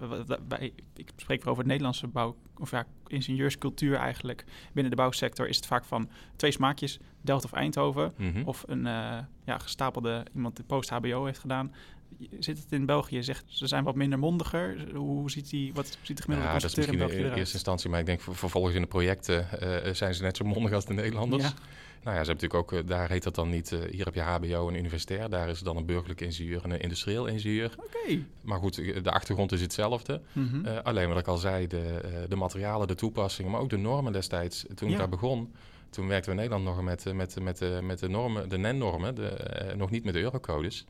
Bij, 0.48 0.72
ik 0.94 1.10
spreek 1.16 1.46
over 1.46 1.58
het 1.58 1.66
Nederlandse 1.66 2.06
bouw, 2.06 2.36
of 2.58 2.70
ja, 2.70 2.86
ingenieurscultuur 3.06 3.96
eigenlijk 3.96 4.44
binnen 4.72 4.90
de 4.90 4.96
bouwsector 4.96 5.48
is 5.48 5.56
het 5.56 5.66
vaak 5.66 5.84
van 5.84 6.10
twee 6.36 6.50
smaakjes, 6.50 6.98
Delft 7.20 7.44
of 7.44 7.52
Eindhoven. 7.52 8.12
Mhm. 8.16 8.42
Of 8.44 8.64
een 8.66 8.86
eh, 8.86 9.18
ja, 9.44 9.58
gestapelde 9.58 10.26
iemand 10.34 10.56
die 10.56 10.64
post-HBO 10.64 11.24
heeft 11.24 11.38
gedaan. 11.38 11.74
Zit 12.38 12.58
het 12.58 12.72
in 12.72 12.86
België? 12.86 13.22
Zegt 13.22 13.44
ze 13.48 13.66
zijn 13.66 13.84
wat 13.84 13.94
minder 13.94 14.18
mondiger. 14.18 14.76
Hoe 14.94 15.30
ziet 15.30 15.50
die, 15.50 15.74
wat 15.74 15.98
ziet 16.02 16.16
de 16.16 16.22
gemiddelde 16.22 16.52
Ja, 16.54 16.58
dat 16.60 16.70
is 16.70 16.76
in 16.76 16.78
misschien 16.78 16.98
België 16.98 17.14
in 17.14 17.20
eruit? 17.24 17.38
eerste 17.38 17.54
instantie, 17.54 17.90
maar 17.90 18.00
ik 18.00 18.06
denk 18.06 18.20
ver- 18.20 18.34
vervolgens 18.36 18.74
in 18.74 18.80
de 18.80 18.86
projecten 18.88 19.60
eh, 19.84 19.94
zijn 19.94 20.14
ze 20.14 20.22
net 20.22 20.36
zo 20.36 20.44
mondig 20.44 20.72
als 20.72 20.84
de 20.84 20.94
Nederlanders. 20.94 21.42
Ja. 21.42 21.52
Nou 22.02 22.18
ja, 22.18 22.24
ze 22.24 22.30
hebben 22.30 22.48
natuurlijk 22.48 22.72
ook, 22.82 22.82
eh, 22.84 22.88
daar 22.96 23.08
heet 23.10 23.22
dat 23.22 23.34
dan 23.34 23.50
niet, 23.50 23.72
eh, 23.72 23.78
hier 23.90 24.04
heb 24.04 24.14
je 24.14 24.20
HBO 24.20 24.68
en 24.68 24.74
universitair, 24.76 25.30
daar 25.30 25.48
is 25.48 25.60
dan 25.60 25.76
een 25.76 25.86
burgerlijk 25.86 26.20
ingenieur 26.20 26.64
en 26.64 26.70
een 26.70 26.80
industrieel 26.80 27.26
ingenieur. 27.26 27.74
Oké. 27.78 28.18
Maar 28.40 28.58
goed, 28.58 28.78
eh, 28.78 29.02
de 29.02 29.10
achtergrond 29.10 29.52
is 29.52 29.60
hetzelfde. 29.60 30.20
Mhm. 30.32 30.64
Eh, 30.66 30.78
alleen 30.82 31.08
wat 31.08 31.18
ik 31.18 31.26
al 31.26 31.36
zei, 31.36 31.66
de, 31.66 32.00
eh, 32.04 32.10
de 32.28 32.36
materialen, 32.36 32.88
de 32.88 32.94
toepassingen, 32.94 33.50
maar 33.50 33.60
ook 33.60 33.70
de 33.70 33.76
normen 33.76 34.12
destijds. 34.12 34.64
Toen 34.74 34.86
ik 34.88 34.92
Ja. 34.94 34.98
daar 34.98 35.08
begon, 35.08 35.52
toen 35.90 36.06
werkten 36.08 36.34
we 36.34 36.42
in 36.42 36.48
Nederland 36.48 36.76
nog 36.76 36.84
met, 36.84 37.14
met, 37.14 37.40
met, 37.42 37.82
met, 37.82 37.98
de 37.98 38.08
normen, 38.08 38.48
de 38.48 38.58
NEN-normen, 38.58 39.38
eh, 39.68 39.74
nog 39.76 39.90
niet 39.90 40.04
met 40.04 40.14
de 40.14 40.20
eurocodes. 40.20 40.84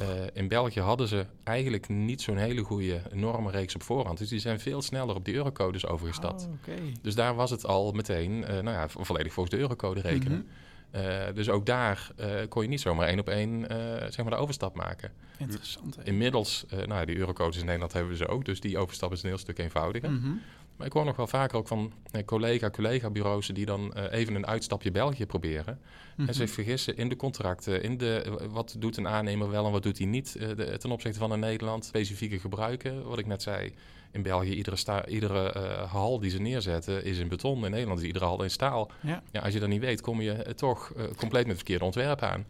Eh, 0.00 0.08
in 0.32 0.48
België 0.48 0.80
hadden 0.80 1.08
ze 1.08 1.26
eigenlijk 1.44 1.88
niet 1.88 2.22
zo'n 2.22 2.36
hele 2.36 2.62
goede 2.62 3.00
normenreeks 3.12 3.74
op 3.74 3.82
voorhand. 3.82 4.18
Dus 4.18 4.28
die 4.28 4.38
zijn 4.38 4.60
veel 4.60 4.82
sneller 4.82 5.14
op 5.14 5.24
die 5.24 5.34
eurocodes 5.34 5.86
overgestapt. 5.86 6.48
oh. 6.68 6.74
Dus 7.02 7.14
daar 7.14 7.34
was 7.34 7.50
het 7.50 7.66
al 7.66 7.92
meteen, 7.92 8.44
eh, 8.44 8.52
nou 8.52 8.76
ja, 8.76 8.88
vo- 8.88 9.04
volledig 9.04 9.32
volgens 9.32 9.54
de 9.54 9.60
eurocode 9.60 10.00
rekenen. 10.00 10.38
Mhm. 10.38 11.34
Dus 11.34 11.48
ook 11.48 11.66
daar 11.66 12.10
kon 12.48 12.62
je 12.62 12.68
niet 12.68 12.80
zomaar 12.80 13.08
één 13.08 13.18
op 13.18 13.28
één 13.28 13.64
zeg 14.12 14.16
maar 14.16 14.30
de 14.30 14.36
overstap 14.36 14.74
maken. 14.74 15.12
Interessant. 15.38 15.96
hè? 15.96 16.02
Inmiddels, 16.04 16.64
nou 16.70 16.88
ja, 16.94 17.04
die 17.04 17.16
eurocodes 17.16 17.56
in 17.58 17.64
Nederland 17.64 17.92
hebben 17.92 18.10
we 18.10 18.16
ze 18.16 18.26
ook, 18.26 18.44
dus 18.44 18.60
die 18.60 18.78
overstap 18.78 19.12
is 19.12 19.22
een 19.22 19.28
heel 19.28 19.38
stuk 19.38 19.58
eenvoudiger. 19.58 20.10
Mhm. 20.10 20.30
Maar 20.78 20.86
ik 20.86 20.92
hoor 20.92 21.04
nog 21.04 21.16
wel 21.16 21.26
vaker 21.26 21.56
ook 21.58 21.68
van 21.68 21.92
eh, 22.10 22.24
collega-collega-bureaus 22.24 23.46
die 23.46 23.66
dan 23.66 23.92
eh, 23.94 24.18
even 24.18 24.34
een 24.34 24.46
uitstapje 24.46 24.90
België 24.90 25.26
proberen. 25.26 25.80
Mhm. 26.16 26.28
En 26.28 26.34
zich 26.34 26.50
vergissen 26.50 26.96
in 26.96 27.08
de 27.08 27.16
contracten, 27.16 27.82
in 27.82 27.96
de, 27.96 28.22
eh, 28.40 28.46
wat 28.50 28.76
doet 28.78 28.96
een 28.96 29.08
aannemer 29.08 29.50
wel 29.50 29.66
en 29.66 29.72
wat 29.72 29.82
doet 29.82 29.98
hij 29.98 30.06
niet 30.06 30.32
de- 30.56 30.76
ten 30.78 30.90
opzichte 30.90 31.18
van 31.18 31.30
een 31.30 31.40
Nederland. 31.40 31.84
Specifieke 31.84 32.38
gebruiken, 32.38 33.04
wat 33.08 33.18
ik 33.18 33.26
net 33.26 33.42
zei. 33.42 33.72
In 34.12 34.22
België, 34.22 34.54
iedere, 34.54 34.76
sta, 34.76 35.06
iedere 35.06 35.52
hal 35.90 36.18
die 36.18 36.30
ze 36.30 36.40
neerzetten 36.40 37.04
is 37.04 37.18
in 37.18 37.28
beton. 37.28 37.64
In 37.64 37.70
Nederland 37.70 38.00
is 38.00 38.06
iedere 38.06 38.24
hal 38.24 38.42
in 38.42 38.50
staal. 38.50 38.90
Ja. 39.00 39.22
Ja, 39.32 39.40
als 39.40 39.52
je 39.52 39.60
dat 39.60 39.68
niet 39.68 39.80
weet, 39.80 40.00
kom 40.00 40.20
je 40.20 40.54
toch 40.56 40.92
compleet 41.16 41.46
met 41.46 41.56
verkeerde 41.56 41.84
ontwerp 41.84 42.20
aan. 42.22 42.44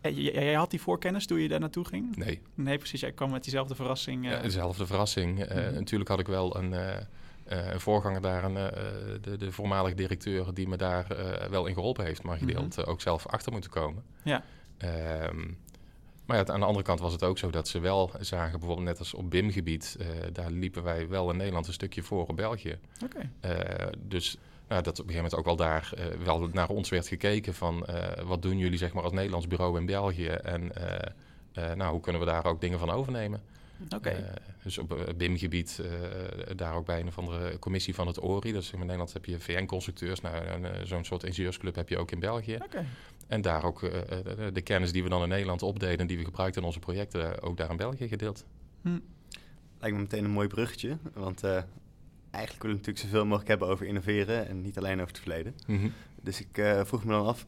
Eh, 0.00 0.16
j- 0.16 0.30
Jij 0.32 0.54
had 0.54 0.70
die 0.70 0.80
voorkennis 0.80 1.26
toen 1.26 1.38
je 1.40 1.48
daar 1.48 1.60
naartoe 1.60 1.84
ging? 1.84 2.16
Nee, 2.16 2.40
Nee, 2.54 2.78
precies. 2.78 3.00
Jij 3.00 3.12
kwam 3.12 3.30
met 3.30 3.42
diezelfde 3.42 3.74
verrassing. 3.74 4.28
Ja, 4.28 4.40
dezelfde 4.40 4.86
verrassing. 4.86 5.38
Mhm. 5.38 5.74
Natuurlijk 5.74 6.10
had 6.10 6.18
ik 6.20 6.26
wel 6.26 6.56
een, 6.56 6.74
eh, 7.48 7.72
een 7.72 7.80
voorganger 7.80 8.20
daar, 8.20 8.44
een, 8.44 8.56
eh, 8.56 8.82
de, 9.20 9.36
de 9.36 9.52
voormalige 9.52 9.94
directeur, 9.94 10.54
die 10.54 10.68
me 10.68 10.76
daar 10.76 11.10
eh, 11.10 11.48
wel 11.48 11.66
in 11.66 11.74
geholpen 11.74 12.04
heeft, 12.04 12.22
maar 12.22 12.36
gedeeld 12.36 12.78
eh, 12.78 12.88
ook 12.88 13.00
zelf 13.00 13.26
achter 13.26 13.52
moeten 13.52 13.70
komen. 13.70 14.02
Mhm. 14.20 14.28
Ja. 14.28 14.42
Ehm, 14.78 15.50
maar 16.26 16.36
ja, 16.36 16.46
aan 16.46 16.60
de 16.60 16.66
andere 16.66 16.84
kant 16.84 17.00
was 17.00 17.12
het 17.12 17.22
ook 17.22 17.38
zo 17.38 17.50
dat 17.50 17.68
ze 17.68 17.78
wel 17.78 18.10
zagen, 18.20 18.58
bijvoorbeeld 18.58 18.88
net 18.88 18.98
als 18.98 19.14
op 19.14 19.30
BIM-gebied, 19.30 19.98
daar 20.32 20.50
liepen 20.50 20.82
wij 20.82 21.08
wel 21.08 21.30
in 21.30 21.36
Nederland 21.36 21.66
een 21.66 21.72
stukje 21.72 22.02
voor 22.02 22.26
op 22.26 22.36
België. 22.36 22.78
Oké. 23.04 23.30
Dus 23.98 24.38
nou, 24.68 24.82
dat 24.82 25.00
op 25.00 25.06
een 25.06 25.12
gegeven 25.12 25.14
moment 25.14 25.34
ook 25.34 25.44
wel 25.44 25.56
daar 25.56 25.92
wel 26.24 26.48
naar 26.52 26.68
ons 26.68 26.88
werd 26.88 27.08
gekeken 27.08 27.54
van 27.54 27.86
wat 28.24 28.42
doen 28.42 28.58
jullie 28.58 28.78
zeg 28.78 28.92
maar 28.92 29.02
als 29.02 29.12
Nederlands 29.12 29.46
bureau 29.46 29.78
in 29.78 29.86
België 29.86 30.28
en 30.28 30.72
nou, 31.52 31.92
hoe 31.92 32.00
kunnen 32.00 32.20
we 32.20 32.26
daar 32.26 32.44
ook 32.44 32.60
dingen 32.60 32.78
van 32.78 32.90
overnemen. 32.90 33.42
Oké. 33.94 34.08
Eh, 34.08 34.32
dus 34.62 34.78
op 34.78 34.92
eh, 34.94 35.14
BIM-gebied, 35.14 35.78
eh, 35.78 36.56
daar 36.56 36.74
ook 36.74 36.86
bij 36.86 37.00
een 37.00 37.06
of 37.06 37.18
andere 37.18 37.58
commissie 37.58 37.94
van 37.94 38.06
het 38.06 38.20
ORI. 38.20 38.52
Dus 38.52 38.72
in 38.72 38.78
Nederland 38.78 39.12
heb 39.12 39.24
je 39.24 39.40
VN-constructeurs. 39.40 40.20
Nou, 40.20 40.36
en, 40.36 40.86
zo'n 40.86 41.04
soort 41.04 41.24
ingenieursclub 41.24 41.74
heb 41.74 41.88
je 41.88 41.98
ook 41.98 42.10
in 42.10 42.20
België. 42.20 42.54
Oké. 42.54 42.86
En 43.26 43.40
daar 43.40 43.64
ook 43.64 43.80
de, 43.80 44.50
de 44.52 44.62
kennis 44.62 44.92
die 44.92 45.02
we 45.02 45.08
dan 45.08 45.22
in 45.22 45.28
Nederland 45.28 45.62
opdeden... 45.62 46.06
die 46.06 46.18
we 46.18 46.24
gebruikten 46.24 46.60
in 46.60 46.66
onze 46.66 46.78
projecten, 46.78 47.42
ook 47.42 47.56
daar 47.56 47.70
in 47.70 47.76
België 47.76 48.08
gedeeld. 48.08 48.44
Hm. 48.82 48.98
Lijkt 49.80 49.96
me 49.96 50.02
meteen 50.02 50.24
een 50.24 50.30
mooi 50.30 50.48
bruggetje. 50.48 50.98
Want 51.14 51.44
eh, 51.44 51.62
eigenlijk 52.30 52.62
willen 52.62 52.76
we 52.76 52.86
natuurlijk 52.86 52.98
zoveel 52.98 53.24
mogelijk 53.24 53.48
hebben 53.48 53.68
over 53.68 53.86
innoveren 53.86 54.48
en 54.48 54.62
niet 54.62 54.78
alleen 54.78 54.94
over 54.94 55.08
het 55.08 55.18
verleden. 55.18 55.54
Mhm. 55.66 55.88
Dus 56.22 56.40
ik 56.40 56.58
eh, 56.58 56.84
vroeg 56.84 57.04
me 57.04 57.10
dan 57.12 57.26
af, 57.26 57.46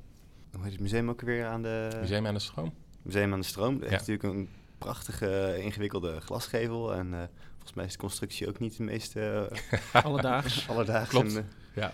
hoe 0.52 0.62
heet 0.62 0.73
het 0.73 0.80
museum 0.80 1.08
ook 1.08 1.20
weer 1.20 1.47
aan 1.47 1.62
de... 1.62 1.88
Museum 2.00 2.26
aan 2.26 2.35
de 2.35 2.40
Stroom. 2.40 2.75
Museum 3.02 3.32
aan 3.32 3.40
de 3.40 3.47
Stroom. 3.47 3.78
Dat 3.78 3.90
Ja. 3.90 3.97
heeft 3.97 4.06
natuurlijk 4.06 4.35
een 4.35 4.49
prachtige, 4.78 5.56
ingewikkelde 5.61 6.20
glasgevel. 6.20 6.94
En 6.94 7.14
eh, 7.14 7.20
volgens 7.52 7.72
mij 7.74 7.85
is 7.85 7.92
de 7.92 7.98
constructie 7.98 8.48
ook 8.48 8.59
niet 8.59 8.76
de 8.76 8.83
meest 8.83 9.16
eh, 9.16 9.42
Alledaags. 10.05 10.68
alledaags. 10.68 11.09
Klopt. 11.09 11.35
En, 11.37 11.38
eh, 11.38 11.83
Ja. 11.83 11.92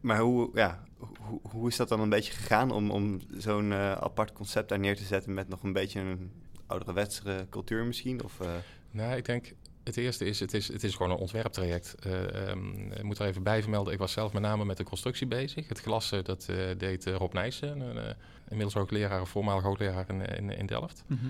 Maar 0.00 0.18
hoe, 0.18 0.50
ja, 0.54 0.82
hoe, 1.18 1.40
hoe 1.42 1.68
is 1.68 1.76
dat 1.76 1.88
dan 1.88 2.00
een 2.00 2.08
beetje 2.08 2.32
gegaan 2.32 2.70
om, 2.70 2.90
om 2.90 3.20
zo'n 3.36 3.72
eh, 3.72 3.92
apart 3.92 4.32
concept 4.32 4.68
daar 4.68 4.78
neer 4.78 4.96
te 4.96 5.04
zetten 5.04 5.34
met 5.34 5.48
nog 5.48 5.62
een 5.62 5.72
beetje 5.72 6.00
een 6.00 6.32
ouderwetsere 6.66 7.46
cultuur 7.50 7.84
misschien? 7.84 8.24
Of, 8.24 8.40
eh, 8.40 8.48
Nou, 8.90 9.16
ik 9.16 9.24
denk... 9.24 9.52
Het 9.84 9.96
eerste 9.96 10.24
is, 10.24 10.40
het 10.40 10.54
is, 10.54 10.68
het 10.72 10.84
is 10.84 10.94
gewoon 10.94 11.12
een 11.12 11.18
ontwerptraject. 11.18 11.94
Eh, 12.00 12.48
ehm, 12.48 12.92
ik 12.92 13.02
moet 13.02 13.18
er 13.18 13.26
even 13.26 13.42
bij 13.42 13.60
vermelden, 13.62 13.92
ik 13.92 13.98
was 13.98 14.12
zelf 14.12 14.32
met 14.32 14.42
name 14.42 14.64
met 14.64 14.76
de 14.76 14.84
constructie 14.84 15.26
bezig. 15.26 15.68
Het 15.68 15.80
glas, 15.80 16.12
eh, 16.12 16.22
dat 16.24 16.46
eh, 16.48 16.56
deed 16.78 17.06
eh, 17.06 17.14
Rob 17.14 17.32
Nijssen, 17.32 17.80
een, 17.80 17.98
eh, 17.98 18.14
inmiddels 18.44 18.74
hoogleraar, 18.74 19.26
voormalig 19.26 19.62
hoogleraar 19.62 20.04
in, 20.08 20.20
in, 20.26 20.50
in 20.50 20.66
Delft. 20.66 21.04
Mhm. 21.06 21.26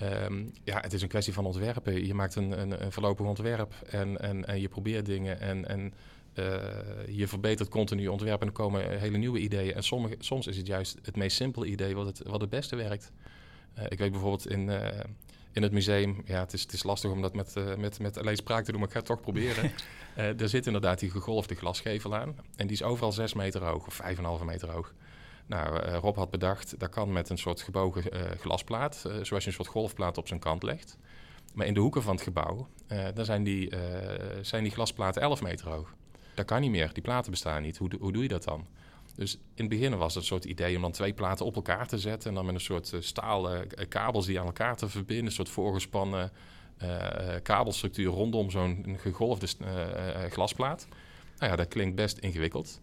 Ehm, 0.00 0.44
ja, 0.64 0.80
het 0.80 0.92
is 0.92 1.02
een 1.02 1.08
kwestie 1.08 1.32
van 1.32 1.46
ontwerpen. 1.46 2.06
Je 2.06 2.14
maakt 2.14 2.34
een, 2.34 2.60
een, 2.60 2.84
een 2.84 2.92
voorlopig 2.92 3.26
ontwerp 3.26 3.74
en, 3.90 4.20
en, 4.20 4.46
en 4.46 4.60
je 4.60 4.68
probeert 4.68 5.06
dingen 5.06 5.40
en, 5.40 5.68
en 5.68 5.92
eh, 6.34 6.46
je 7.08 7.28
verbetert 7.28 7.68
continu 7.68 8.02
je 8.02 8.12
ontwerp 8.12 8.40
en 8.40 8.46
er 8.46 8.52
komen 8.52 8.98
hele 8.98 9.18
nieuwe 9.18 9.38
ideeën. 9.38 9.74
En 9.74 9.82
sommige, 9.82 10.14
soms 10.18 10.46
is 10.46 10.56
het 10.56 10.66
juist 10.66 10.98
het 11.02 11.16
meest 11.16 11.36
simpele 11.36 11.66
idee 11.66 11.94
wat 11.94 12.06
het, 12.06 12.22
wat 12.26 12.40
het 12.40 12.50
beste 12.50 12.76
werkt. 12.76 13.12
Eh, 13.74 13.84
ik 13.88 13.98
weet 13.98 14.10
bijvoorbeeld 14.10 14.46
in, 14.46 14.70
eh, 14.70 15.00
in 15.52 15.62
het 15.62 15.72
museum, 15.72 16.22
ja, 16.24 16.40
het 16.40 16.52
is, 16.52 16.62
het 16.62 16.72
is 16.72 16.82
lastig 16.82 17.10
om 17.10 17.22
dat 17.22 17.34
met, 17.34 17.54
met, 17.78 17.98
met 17.98 18.18
alleen 18.18 18.36
spraak 18.36 18.64
te 18.64 18.70
doen, 18.70 18.80
maar 18.80 18.88
ik 18.88 18.94
ga 18.94 19.00
het 19.00 19.08
toch 19.08 19.20
proberen. 19.20 19.70
Er 20.14 20.48
zit 20.48 20.66
inderdaad 20.66 20.98
die 20.98 21.10
gegolfde 21.10 21.54
glasgevel 21.54 22.16
aan 22.16 22.36
en 22.56 22.66
die 22.66 22.76
is 22.76 22.82
overal 22.82 23.12
6 23.12 23.34
meter 23.34 23.64
hoog 23.64 23.86
of 23.86 24.00
5,5 24.40 24.44
meter 24.44 24.70
hoog. 24.70 24.94
Nou, 25.50 25.82
eh, 25.82 25.96
Rob 25.96 26.16
had 26.16 26.30
bedacht, 26.30 26.74
dat 26.78 26.88
kan 26.88 27.12
met 27.12 27.28
een 27.28 27.38
soort 27.38 27.62
gebogen 27.62 28.10
eh, 28.10 28.38
glasplaat, 28.38 29.04
eh, 29.06 29.12
zoals 29.22 29.44
je 29.44 29.48
een 29.50 29.56
soort 29.56 29.68
golfplaat 29.68 30.18
op 30.18 30.28
zijn 30.28 30.40
kant 30.40 30.62
legt. 30.62 30.96
Maar 31.54 31.66
in 31.66 31.74
de 31.74 31.80
hoeken 31.80 32.02
van 32.02 32.14
het 32.14 32.22
gebouw, 32.22 32.68
dan 33.14 33.24
zijn 33.24 33.42
die, 33.42 33.72
zijn 34.40 34.62
die 34.62 34.72
glasplaten 34.72 35.22
11 35.22 35.42
meter 35.42 35.68
hoog. 35.68 35.94
Dat 36.34 36.44
kan 36.44 36.60
niet 36.60 36.70
meer, 36.70 36.92
die 36.92 37.02
platen 37.02 37.30
bestaan 37.30 37.62
niet. 37.62 37.76
Hoe, 37.76 37.90
hoe 38.00 38.12
doe 38.12 38.22
je 38.22 38.28
dat 38.28 38.44
dan? 38.44 38.66
Dus 39.14 39.34
in 39.34 39.40
het 39.54 39.68
begin 39.68 39.96
was 39.96 40.14
het 40.14 40.22
een 40.22 40.28
soort 40.28 40.44
idee 40.44 40.76
om 40.76 40.82
dan 40.82 40.92
twee 40.92 41.12
platen 41.12 41.46
op 41.46 41.54
elkaar 41.54 41.86
te 41.86 41.98
zetten... 41.98 42.28
en 42.28 42.34
dan 42.34 42.44
met 42.44 42.54
een 42.54 42.60
soort 42.60 42.92
staal 42.98 43.50
eh, 43.50 43.88
kabels 43.88 44.26
die 44.26 44.40
aan 44.40 44.46
elkaar 44.46 44.76
te 44.76 44.88
verbinden... 44.88 45.26
een 45.26 45.32
soort 45.32 45.48
voorgespannen 45.48 46.32
kabelstructuur 47.42 48.10
rondom 48.10 48.50
zo'n 48.50 48.96
gegolfde 48.98 49.46
glasplaat. 50.30 50.86
Nou 51.38 51.50
ja, 51.50 51.56
dat 51.56 51.68
klinkt 51.68 51.96
best 51.96 52.18
ingewikkeld. 52.18 52.80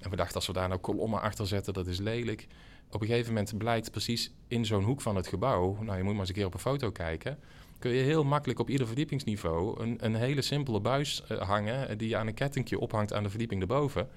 En 0.00 0.10
we 0.10 0.16
dachten, 0.16 0.34
als 0.34 0.46
we 0.46 0.52
daar 0.52 0.68
nou 0.68 0.80
kolommen 0.80 1.20
achter 1.20 1.46
zetten, 1.46 1.72
dat 1.72 1.86
is 1.86 1.98
lelijk. 1.98 2.46
Op 2.90 3.00
een 3.00 3.06
gegeven 3.06 3.32
moment 3.32 3.58
blijkt 3.58 3.90
precies 3.90 4.32
in 4.48 4.66
zo'n 4.66 4.84
hoek 4.84 5.00
van 5.00 5.16
het 5.16 5.26
gebouw... 5.26 5.78
nou, 5.82 5.96
je 5.96 6.02
moet 6.02 6.12
maar 6.12 6.20
eens 6.20 6.28
een 6.28 6.34
keer 6.34 6.46
op 6.46 6.54
een 6.54 6.60
foto 6.60 6.90
kijken... 6.90 7.38
kun 7.78 7.90
je 7.90 8.02
heel 8.02 8.24
makkelijk 8.24 8.58
op 8.58 8.68
ieder 8.68 8.86
verdiepingsniveau... 8.86 9.82
een, 9.82 9.96
een 10.00 10.14
hele 10.14 10.42
simpele 10.42 10.80
buis 10.80 11.22
eh, 11.26 11.40
hangen... 11.40 11.88
eh, 11.88 11.98
die 11.98 12.08
je 12.08 12.16
aan 12.16 12.26
een 12.26 12.34
kettingje 12.34 12.78
ophangt 12.78 13.12
aan 13.12 13.22
de 13.22 13.28
verdieping 13.30 13.60
erboven... 13.60 14.08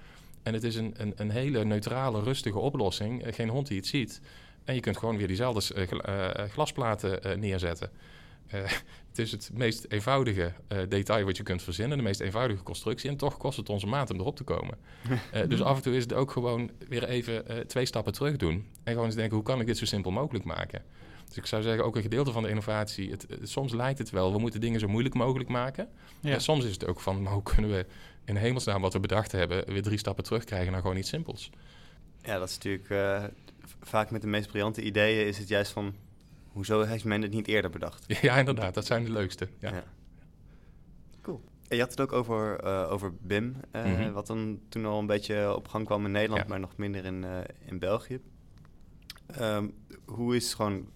En 0.44 0.54
het 0.54 0.64
is 0.64 0.76
een, 0.76 0.94
een, 0.98 1.14
een 1.16 1.30
hele 1.30 1.66
neutrale, 1.66 2.24
rustige 2.24 2.60
oplossing. 2.60 3.24
Eh, 3.24 3.34
geen 3.34 3.50
hond 3.50 3.68
die 3.68 3.78
het 3.78 3.88
ziet. 3.88 4.22
En 4.64 4.76
je 4.76 4.82
kunt 4.82 4.98
gewoon 4.98 5.18
weer 5.18 5.28
diezelfde 5.28 5.86
gla- 5.86 6.48
glasplaten 6.48 7.40
neerzetten. 7.40 7.92
Eh, 8.48 8.72
het 9.12 9.20
is 9.20 9.32
het 9.32 9.50
meest 9.54 9.86
eenvoudige 9.90 10.54
eh, 10.68 10.78
detail 10.90 11.26
wat 11.26 11.38
je 11.38 11.44
kunt 11.44 11.64
verzinnen. 11.64 11.98
De 11.98 12.04
meest 12.04 12.20
eenvoudige 12.20 12.64
constructie. 12.64 13.10
En 13.10 13.18
toch 13.18 13.38
kost 13.38 13.58
het 13.58 13.70
onze 13.70 13.88
maat 13.88 14.10
om 14.12 14.20
erop 14.20 14.36
te 14.36 14.44
komen. 14.44 14.78
Eh, 15.32 15.48
dus 15.48 15.62
af 15.62 15.76
en 15.76 15.82
toe 15.84 15.96
is 15.96 16.04
het 16.04 16.14
ook 16.14 16.32
gewoon 16.32 16.72
weer 16.88 17.04
even 17.04 17.48
eh, 17.48 17.58
twee 17.60 17.86
stappen 17.86 18.14
terug 18.14 18.36
doen. 18.38 18.54
En 18.84 18.92
gewoon 18.92 19.06
eens 19.06 19.16
denken, 19.16 19.36
hoe 19.36 19.46
kan 19.46 19.60
ik 19.60 19.66
dit 19.68 19.78
zo 19.78 19.86
simpel 19.86 20.12
mogelijk 20.12 20.46
maken? 20.46 20.84
Dus 21.28 21.38
ik 21.38 21.46
zou 21.46 21.62
zeggen, 21.62 21.86
ook 21.86 21.96
een 21.96 22.02
gedeelte 22.02 22.32
van 22.32 22.44
de 22.44 22.50
innovatie. 22.50 23.12
Het, 23.12 23.26
het- 23.30 23.50
soms 23.50 23.74
lijkt 23.74 24.00
het 24.00 24.10
wel, 24.10 24.32
we 24.34 24.40
moeten 24.40 24.62
dingen 24.62 24.80
zo 24.80 24.88
moeilijk 24.88 25.16
mogelijk 25.16 25.50
maken. 25.50 25.90
Ja. 26.20 26.34
En 26.34 26.42
soms 26.42 26.66
is 26.66 26.72
het 26.74 26.86
ook 26.88 27.00
van, 27.00 27.22
maar 27.22 27.34
hoe 27.34 27.44
kunnen 27.44 27.72
we 27.72 27.86
in 28.26 28.36
hemelsnaam 28.36 28.82
wat 28.82 28.94
we 28.94 29.00
bedacht 29.00 29.32
hebben... 29.32 29.66
weer 29.74 29.82
drie 29.82 29.98
stappen 29.98 30.24
terugkrijgen 30.24 30.72
naar 30.72 30.82
gewoon 30.82 30.98
iets 30.98 31.10
simpels. 31.10 31.50
ja, 32.22 32.40
dat 32.40 32.50
is 32.50 32.56
natuurlijk 32.56 32.90
eh, 32.90 33.24
vaak 33.82 34.12
met 34.12 34.22
de 34.22 34.28
meest 34.28 34.48
briljante 34.48 34.82
ideeën 34.82 35.28
is 35.28 35.38
het 35.38 35.48
juist 35.48 35.72
van... 35.72 35.96
Hoezo 36.52 36.82
heeft 36.82 37.04
men 37.04 37.22
het 37.22 37.32
niet 37.32 37.48
eerder 37.48 37.72
bedacht? 37.72 38.06
Ja, 38.22 38.38
inderdaad, 38.38 38.74
dat 38.74 38.86
zijn 38.86 39.04
de 39.04 39.12
leukste. 39.12 39.48
Ja. 39.60 39.84
Cool. 41.22 41.42
En 41.68 41.76
je 41.76 41.82
had 41.82 41.92
het 41.92 42.02
ook 42.02 42.12
over, 42.12 42.60
eh, 42.60 42.92
over 42.92 43.14
BIM, 43.16 43.56
eh, 43.72 43.86
Mhm. 43.86 44.12
wat 44.12 44.28
dan 44.28 44.60
toen 44.70 44.86
al 44.86 45.00
een 45.00 45.06
beetje 45.06 45.56
op 45.56 45.68
gang 45.68 45.86
kwam 45.86 46.06
in 46.06 46.12
Nederland, 46.12 46.42
Ja. 46.42 46.48
maar 46.48 46.60
nog 46.60 46.78
minder 46.78 47.06
in, 47.06 47.24
eh, 47.24 47.38
in 47.66 47.80
België. 47.80 48.20
Ehm, 49.28 49.68
hoe 50.06 50.36
is 50.36 50.54
gewoon 50.54 50.90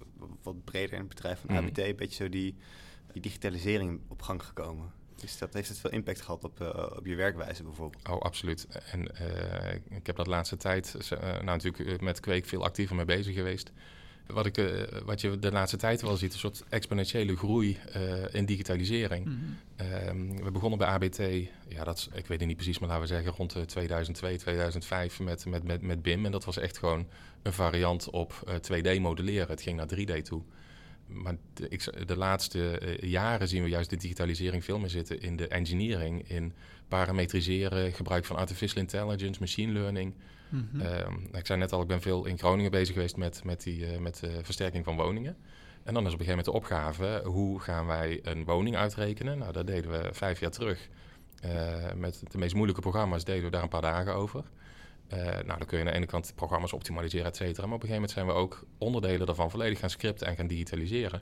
wat 0.44 0.64
breder 0.64 0.94
in 0.94 1.00
het 1.00 1.08
bedrijf 1.10 1.40
van 1.40 1.56
Mhm. 1.56 1.64
ABT 1.66 1.78
een 1.78 1.96
beetje 1.96 2.24
zo 2.24 2.30
die, 2.30 2.56
die 3.12 3.22
digitalisering 3.22 4.00
op 4.08 4.22
gang 4.22 4.44
gekomen? 4.44 4.92
Is 5.22 5.38
dat, 5.38 5.54
heeft 5.54 5.70
het 5.70 5.80
veel 5.80 5.90
impact 5.92 6.22
gehad 6.22 6.44
op, 6.44 6.62
op 6.98 7.06
je 7.06 7.16
werkwijze 7.16 7.64
bijvoorbeeld? 7.64 8.08
Oh, 8.10 8.20
absoluut. 8.20 8.68
En 8.92 9.02
ik 9.96 10.06
heb 10.06 10.16
dat 10.16 10.28
laatste 10.28 10.58
tijd, 10.58 10.96
nou 11.22 11.44
natuurlijk 11.46 12.02
met 12.02 12.20
Kweek 12.20 12.46
veel 12.46 12.64
actiever 12.64 12.96
mee 12.96 13.06
bezig 13.06 13.36
geweest. 13.36 13.72
Wat, 14.28 14.46
ik, 14.46 14.62
wat 15.06 15.22
je 15.22 15.40
de 15.40 15.52
laatste 15.52 15.78
tijd 15.78 16.02
wel 16.02 16.18
ziet, 16.18 16.34
een 16.34 16.40
soort 16.40 16.64
exponentiële 16.70 17.36
groei 17.36 17.78
in 18.32 18.46
digitalisering. 18.46 19.26
Mm 19.26 19.40
-hmm. 19.78 20.44
we 20.44 20.52
begonnen 20.52 20.80
bij 20.80 20.88
ABT, 20.88 21.18
ja, 21.68 21.84
dat 21.84 22.10
ik 22.14 22.28
weet 22.28 22.40
het 22.40 22.48
niet 22.48 22.58
precies, 22.58 22.80
maar 22.80 22.90
laten 22.90 23.04
we 23.04 23.14
zeggen 23.14 23.32
rond 23.32 23.68
2002, 23.68 24.38
2005 24.38 25.20
met, 25.20 25.46
met, 25.46 25.64
met, 25.64 25.82
met 25.82 26.02
BIM. 26.02 26.26
En 26.26 26.32
dat 26.32 26.46
was 26.46 26.58
echt 26.58 26.78
gewoon 26.78 27.08
een 27.42 27.54
variant 27.54 28.10
op 28.10 28.60
2D 28.72 29.00
modelleren. 29.02 29.48
Het 29.48 29.62
ging 29.62 29.78
naar 29.78 30.20
3D 30.20 30.22
toe 30.22 30.42
maar 31.08 31.36
de, 31.54 31.68
ik, 31.70 32.08
de 32.08 32.18
laatste 32.18 32.80
jaren 33.02 33.48
zien 33.48 33.64
we 33.64 33.70
juist 33.70 33.90
de 33.90 33.98
digitalisering 33.98 34.64
veel 34.64 34.80
meer 34.80 34.90
zitten 34.90 35.22
in 35.22 35.36
de 35.36 35.48
engineering, 35.48 36.30
in 36.30 36.54
parametriseren, 36.88 37.94
gebruik 37.94 38.26
van 38.26 38.36
artificial 38.36 38.82
intelligence, 38.82 39.40
machine 39.40 39.74
learning. 39.74 40.14
Mm 40.50 40.70
-hmm. 40.72 40.82
um, 40.82 41.28
ik 41.32 41.46
zei 41.46 41.60
net 41.60 41.72
al, 41.72 41.82
ik 41.82 41.88
ben 41.88 42.02
veel 42.02 42.26
in 42.26 42.38
Groningen 42.38 42.72
bezig 42.72 42.94
geweest 42.94 43.18
met, 43.18 43.44
met, 43.44 43.64
die, 43.64 43.94
uh, 43.94 43.98
met 43.98 44.20
de 44.20 44.40
versterking 44.44 44.86
van 44.86 44.96
woningen. 44.96 45.38
En 45.84 45.94
dan 45.94 46.06
is 46.06 46.14
op 46.14 46.20
een 46.20 46.26
gegeven 46.26 46.46
moment 46.46 46.46
de 46.46 46.74
opgave, 46.76 47.22
hoe 47.26 47.60
gaan 47.60 47.86
wij 47.86 48.20
een 48.24 48.46
woning 48.46 48.76
uitrekenen? 48.76 49.38
Nou, 49.38 49.52
dat 49.52 49.68
deden 49.68 49.92
we 49.92 50.10
vijf 50.12 50.40
jaar 50.40 50.52
terug. 50.52 50.90
Uh, 51.46 51.94
met 51.96 52.24
de 52.32 52.38
meest 52.38 52.54
moeilijke 52.54 52.82
programma's 52.82 53.24
deden 53.24 53.44
we 53.44 53.50
daar 53.50 53.64
een 53.64 53.70
paar 53.70 53.82
dagen 53.82 54.14
over. 54.14 54.44
Uh, 55.14 55.24
nou, 55.24 55.46
dan 55.46 55.66
kun 55.66 55.78
je 55.78 55.84
aan 55.84 55.92
de 55.92 55.98
ene 55.98 56.06
kant 56.06 56.34
programma's 56.36 56.74
optimaliseren, 56.74 57.26
et 57.26 57.36
cetera. 57.36 57.66
Maar 57.68 57.76
op 57.76 57.84
een 57.84 57.88
gegeven 57.88 57.94
moment 57.94 58.12
zijn 58.12 58.26
we 58.26 58.32
ook 58.32 58.68
onderdelen 58.78 59.26
daarvan 59.26 59.52
volledig 59.52 59.80
gaan 59.80 59.90
scripten 59.90 60.28
en 60.28 60.36
gaan 60.36 60.48
digitaliseren. 60.48 61.22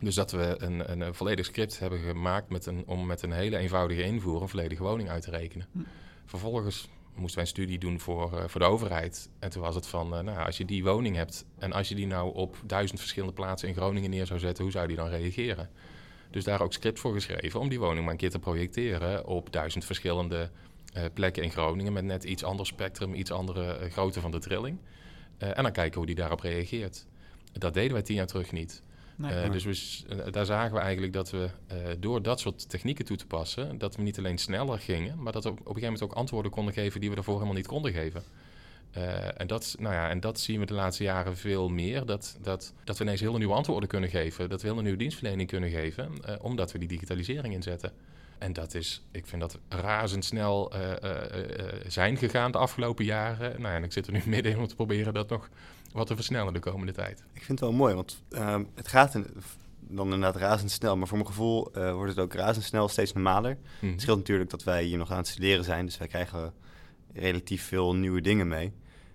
Dus 0.00 0.14
dat 0.14 0.30
we 0.30 0.54
een, 0.58 0.92
een, 0.92 1.00
een 1.00 1.14
volledig 1.14 1.44
script 1.44 1.78
hebben 1.78 1.98
gemaakt 1.98 2.50
met 2.50 2.66
een, 2.66 2.84
om 2.86 3.06
met 3.06 3.22
een 3.22 3.32
hele 3.32 3.56
eenvoudige 3.56 4.02
invoer 4.02 4.42
een 4.42 4.48
volledige 4.48 4.82
woning 4.82 5.08
uit 5.08 5.22
te 5.22 5.30
rekenen. 5.30 5.66
Hm. 5.72 5.78
Vervolgens 6.24 6.88
moesten 7.16 7.38
wij 7.38 7.44
een 7.44 7.54
studie 7.56 7.78
doen 7.78 8.00
voor, 8.00 8.32
uh, 8.34 8.44
voor 8.46 8.60
de 8.60 8.66
overheid. 8.66 9.28
En 9.38 9.50
toen 9.50 9.62
was 9.62 9.74
het 9.74 9.86
van, 9.86 10.14
uh, 10.14 10.20
nou, 10.20 10.46
als 10.46 10.56
je 10.56 10.64
die 10.64 10.84
woning 10.84 11.16
hebt 11.16 11.44
en 11.58 11.72
als 11.72 11.88
je 11.88 11.94
die 11.94 12.06
nou 12.06 12.34
op 12.34 12.56
duizend 12.64 12.98
verschillende 13.00 13.34
plaatsen 13.34 13.68
in 13.68 13.74
Groningen 13.74 14.10
neer 14.10 14.26
zou 14.26 14.38
zetten, 14.38 14.64
hoe 14.64 14.72
zou 14.72 14.86
die 14.86 14.96
dan 14.96 15.08
reageren? 15.08 15.70
Dus 16.30 16.44
daar 16.44 16.60
ook 16.60 16.72
script 16.72 17.00
voor 17.00 17.12
geschreven 17.12 17.60
om 17.60 17.68
die 17.68 17.78
woning 17.78 18.02
maar 18.02 18.12
een 18.12 18.18
keer 18.18 18.30
te 18.30 18.38
projecteren 18.38 19.26
op 19.26 19.52
duizend 19.52 19.84
verschillende 19.84 20.50
uh, 20.96 21.02
plekken 21.14 21.42
in 21.42 21.50
Groningen 21.50 21.92
met 21.92 22.04
net 22.04 22.24
iets 22.24 22.44
ander 22.44 22.66
spectrum, 22.66 23.14
iets 23.14 23.30
andere 23.30 23.90
grootte 23.90 24.20
van 24.20 24.30
de 24.30 24.38
trilling. 24.38 24.78
En 25.38 25.62
dan 25.62 25.72
kijken 25.72 25.96
hoe 25.96 26.06
die 26.06 26.14
daarop 26.14 26.40
reageert. 26.40 27.06
Dat 27.52 27.74
deden 27.74 27.92
wij 27.92 28.02
tien 28.02 28.16
jaar 28.16 28.26
terug 28.26 28.52
niet. 28.52 28.82
Nee, 29.16 29.50
dus 29.50 29.64
we, 30.08 30.30
daar 30.30 30.44
zagen 30.44 30.74
we 30.74 30.80
eigenlijk 30.80 31.12
dat 31.12 31.30
we 31.30 31.48
door 31.98 32.22
dat 32.22 32.40
soort 32.40 32.68
technieken 32.68 33.04
toe 33.04 33.16
te 33.16 33.26
passen, 33.26 33.78
dat 33.78 33.96
we 33.96 34.02
niet 34.02 34.18
alleen 34.18 34.38
sneller 34.38 34.78
gingen, 34.78 35.22
maar 35.22 35.32
dat 35.32 35.44
we 35.44 35.50
op, 35.50 35.54
op 35.54 35.60
een 35.60 35.74
gegeven 35.74 35.92
moment 35.92 36.10
ook 36.10 36.18
antwoorden 36.18 36.50
konden 36.50 36.74
geven 36.74 37.00
die 37.00 37.08
we 37.08 37.14
daarvoor 37.14 37.34
helemaal 37.34 37.56
niet 37.56 37.66
konden 37.66 37.92
geven. 37.92 38.22
Uh, 38.96 39.40
en, 39.40 39.46
dat, 39.46 39.76
nou 39.78 39.94
ja, 39.94 40.10
en 40.10 40.20
dat 40.20 40.40
zien 40.40 40.60
we 40.60 40.66
de 40.66 40.74
laatste 40.74 41.02
jaren 41.02 41.36
veel 41.36 41.68
meer. 41.68 42.06
Dat, 42.06 42.38
dat, 42.42 42.72
dat 42.84 42.98
we 42.98 43.04
ineens 43.04 43.20
hele 43.20 43.38
nieuwe 43.38 43.54
antwoorden 43.54 43.88
kunnen 43.88 44.10
geven. 44.10 44.48
Dat 44.48 44.62
we 44.62 44.68
hele 44.68 44.82
nieuwe 44.82 44.98
dienstverlening 44.98 45.48
kunnen 45.48 45.70
geven. 45.70 46.10
Uh, 46.28 46.34
omdat 46.40 46.72
we 46.72 46.78
die 46.78 46.88
digitalisering 46.88 47.54
inzetten. 47.54 47.92
En 48.38 48.52
dat 48.52 48.74
is, 48.74 49.02
ik 49.10 49.26
vind 49.26 49.40
dat 49.40 49.58
razendsnel 49.68 50.76
uh, 50.76 50.92
zijn 51.86 52.16
gegaan 52.16 52.52
de 52.52 52.58
afgelopen 52.58 53.04
jaren. 53.04 53.60
Nou, 53.60 53.74
en 53.74 53.84
ik 53.84 53.92
zit 53.92 54.06
er 54.06 54.12
nu 54.12 54.22
middenin 54.34 54.58
om 54.58 54.66
te 54.66 54.74
proberen 54.74 55.14
dat 55.14 55.28
nog 55.28 55.48
wat 55.92 56.06
te 56.06 56.14
versnellen 56.14 56.52
de 56.52 56.60
komende 56.60 56.92
tijd. 56.92 57.24
Ik 57.32 57.42
vind 57.42 57.60
het 57.60 57.68
wel 57.68 57.78
mooi, 57.78 57.94
want 57.94 58.22
ehm, 58.30 58.64
het 58.74 58.88
gaat 58.88 59.14
in, 59.14 59.26
dan 59.88 60.12
inderdaad 60.12 60.36
razendsnel. 60.36 60.96
Maar 60.96 61.08
voor 61.08 61.16
mijn 61.16 61.30
gevoel 61.30 61.70
wordt 61.72 62.10
het 62.10 62.18
ook 62.18 62.34
razendsnel 62.34 62.88
steeds 62.88 63.12
normaler. 63.12 63.58
Mm. 63.80 63.90
Het 63.90 64.00
scheelt 64.00 64.18
natuurlijk 64.18 64.50
dat 64.50 64.64
wij 64.64 64.84
hier 64.84 64.98
nog 64.98 65.10
aan 65.10 65.16
het 65.16 65.28
studeren 65.28 65.64
zijn. 65.64 65.86
Dus 65.86 65.98
wij 65.98 66.08
krijgen 66.08 66.52
relatief 67.12 67.66
veel 67.66 67.94
nieuwe 67.94 68.20
dingen 68.20 68.48
mee. 68.48 68.72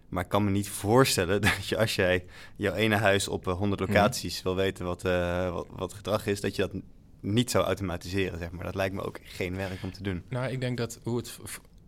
Maar 0.09 0.23
ik 0.23 0.29
kan 0.29 0.43
me 0.43 0.49
niet 0.49 0.69
voorstellen 0.69 1.41
dat 1.51 1.67
je 1.67 1.77
als 1.77 1.95
jij 1.95 2.25
jouw 2.55 2.73
ene 2.73 2.95
huis 2.95 3.27
op 3.27 3.45
100 3.45 3.79
locaties 3.79 4.37
mm. 4.37 4.43
wil 4.43 4.55
weten 4.55 4.85
wat, 4.85 5.01
wat, 5.01 5.67
wat 5.69 5.93
gedrag 5.93 6.25
is, 6.25 6.41
dat 6.41 6.55
je 6.55 6.61
dat 6.61 6.81
niet 7.19 7.51
zou 7.51 7.65
automatiseren, 7.65 8.39
zeg 8.39 8.51
maar. 8.51 8.63
Dat 8.63 8.75
lijkt 8.75 8.95
me 8.95 9.03
ook 9.03 9.19
geen 9.23 9.55
werk 9.55 9.83
om 9.83 9.91
te 9.91 10.03
doen. 10.03 10.23
Nou, 10.29 10.51
ik 10.51 10.59
denk 10.59 10.77
dat 10.77 10.99
hoe 11.03 11.17
het... 11.17 11.39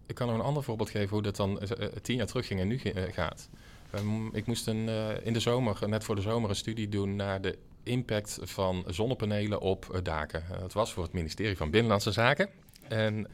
Ik 0.06 0.16
kan 0.16 0.30
er 0.30 0.36
een 0.36 0.42
ander 0.42 0.64
voorbeeld 0.64 0.90
geven 0.90 1.10
hoe 1.10 1.22
dat 1.22 1.36
dan 1.36 1.60
tien 2.02 2.16
jaar 2.16 2.28
terug 2.28 2.48
ging 2.48 2.60
en 2.60 2.68
nu 2.68 2.82
gaat. 3.12 3.50
Um, 3.96 4.36
ik 4.36 4.46
moest 4.46 4.68
een, 4.68 4.88
uh, 4.88 5.26
in 5.26 5.34
de 5.34 5.40
zomer, 5.40 5.80
net 5.88 6.04
voor 6.04 6.16
de 6.16 6.22
zomer, 6.22 6.50
een 6.50 6.56
studie 6.56 6.90
doen 6.90 7.16
naar 7.16 7.42
de 7.42 7.58
impact 7.84 8.40
van 8.42 8.84
zonnepanelen 8.88 9.62
op 9.62 10.00
daken. 10.04 10.44
dat 10.60 10.74
was 10.74 10.94
voor 10.94 11.04
het 11.04 11.14
ministerie 11.14 11.58
van 11.58 11.70
Binnenlandse 11.70 12.12
Zaken. 12.12 12.50
En 12.88 13.28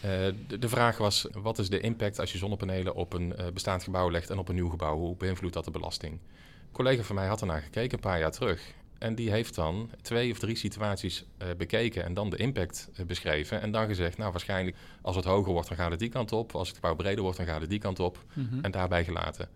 de, 0.00 0.58
de, 0.58 0.68
vraag 0.68 0.98
was, 0.98 1.26
wat 1.32 1.58
is 1.58 1.68
de 1.68 1.80
impact 1.80 2.18
als 2.18 2.32
je 2.32 2.38
zonnepanelen 2.38 2.94
op 2.94 3.12
een 3.12 3.34
bestaand 3.54 3.82
gebouw 3.82 4.10
legt 4.10 4.30
en 4.30 4.38
op 4.38 4.48
een 4.48 4.54
nieuw 4.54 4.68
gebouw? 4.68 4.96
Hoe 4.96 5.16
beïnvloedt 5.16 5.54
dat 5.54 5.64
de 5.64 5.70
belasting? 5.70 6.12
Een 6.12 6.72
collega 6.72 7.02
van 7.02 7.14
mij 7.14 7.26
had 7.26 7.40
ernaar 7.40 7.62
gekeken 7.62 7.94
een 7.94 8.00
paar 8.00 8.18
jaar 8.18 8.30
terug. 8.30 8.74
En 9.00 9.14
die 9.14 9.30
heeft 9.30 9.54
dan 9.54 9.90
twee 10.02 10.30
of 10.30 10.38
drie 10.38 10.56
situaties 10.56 11.24
uh, 11.42 11.48
bekeken 11.56 12.04
en 12.04 12.14
dan 12.14 12.30
de 12.30 12.36
impact 12.36 12.88
uh, 12.92 13.06
beschreven. 13.06 13.60
En 13.60 13.70
dan 13.70 13.86
gezegd, 13.86 14.18
nou 14.18 14.30
waarschijnlijk 14.30 14.76
als 15.02 15.16
het 15.16 15.24
hoger 15.24 15.52
wordt, 15.52 15.68
dan 15.68 15.76
gaat 15.76 15.90
het 15.90 15.98
die 15.98 16.08
kant 16.08 16.32
op. 16.32 16.54
Als 16.54 16.68
het 16.68 16.76
gebouw 16.76 16.94
breder 16.94 17.22
wordt, 17.22 17.36
dan 17.36 17.46
gaat 17.46 17.60
het 17.60 17.70
die 17.70 17.78
kant 17.78 18.00
op. 18.00 18.24
Mm 18.34 18.48
-hmm. 18.50 18.64
En 18.64 18.70
daarbij 18.70 19.04
gelaten. 19.04 19.48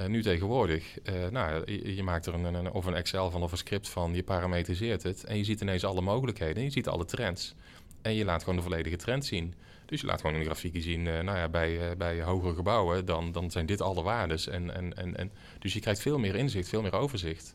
Uh, 0.00 0.06
nu 0.06 0.22
tegenwoordig, 0.22 0.98
nou, 1.30 1.72
je, 1.72 1.94
je, 1.94 2.02
maakt 2.02 2.26
er 2.26 2.34
een, 2.34 2.54
een, 2.54 2.72
of 2.72 2.86
een 2.86 2.94
Excel 2.94 3.30
van 3.30 3.42
of 3.42 3.52
een 3.52 3.58
script 3.58 3.88
van, 3.88 4.14
je 4.14 4.22
parametriseert 4.22 5.02
het. 5.02 5.24
En 5.24 5.36
je 5.36 5.44
ziet 5.44 5.60
ineens 5.60 5.84
alle 5.84 6.00
mogelijkheden, 6.00 6.62
je 6.62 6.70
ziet 6.70 6.88
alle 6.88 7.04
trends. 7.04 7.54
En 8.02 8.14
je 8.14 8.24
laat 8.24 8.40
gewoon 8.40 8.56
de 8.56 8.62
volledige 8.62 8.96
trend 8.96 9.24
zien. 9.24 9.54
Dus 9.86 10.00
je 10.00 10.06
laat 10.06 10.20
gewoon 10.20 10.36
een 10.36 10.44
grafiekje 10.44 10.80
zien, 10.80 11.02
nou 11.02 11.24
ja, 11.24 11.48
bij, 11.48 11.96
bij 11.96 12.22
hogere 12.22 12.54
gebouwen, 12.54 13.04
dan, 13.04 13.32
dan 13.32 13.50
zijn 13.50 13.66
dit 13.66 13.80
alle 13.80 14.02
waardes. 14.02 14.48
En, 14.48 14.74
en, 14.74 14.96
en, 14.96 15.16
en, 15.16 15.32
dus 15.58 15.72
je 15.72 15.80
krijgt 15.80 16.00
veel 16.00 16.18
meer 16.18 16.34
inzicht, 16.34 16.68
veel 16.68 16.82
meer 16.82 16.92
overzicht. 16.92 17.54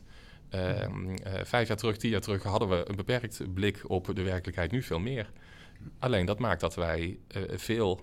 Uh, 0.54 0.86
vijf 1.42 1.68
jaar 1.68 1.76
terug, 1.76 1.96
tien 1.96 2.10
jaar 2.10 2.20
terug 2.20 2.42
hadden 2.42 2.68
we 2.68 2.84
een 2.88 2.96
beperkt 2.96 3.54
blik 3.54 3.82
op 3.86 4.10
de 4.14 4.22
werkelijkheid, 4.22 4.70
nu 4.70 4.82
veel 4.82 4.98
meer. 4.98 5.30
Alleen 5.98 6.26
dat 6.26 6.38
maakt 6.38 6.60
dat 6.60 6.74
wij 6.74 7.18
veel 7.56 8.00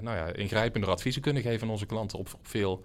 nou 0.00 0.16
ja, 0.16 0.32
ingrijpender 0.32 0.90
adviezen 0.90 1.22
kunnen 1.22 1.42
geven 1.42 1.62
aan 1.62 1.72
onze 1.72 1.86
klanten 1.86 2.18
op 2.18 2.38
veel 2.42 2.84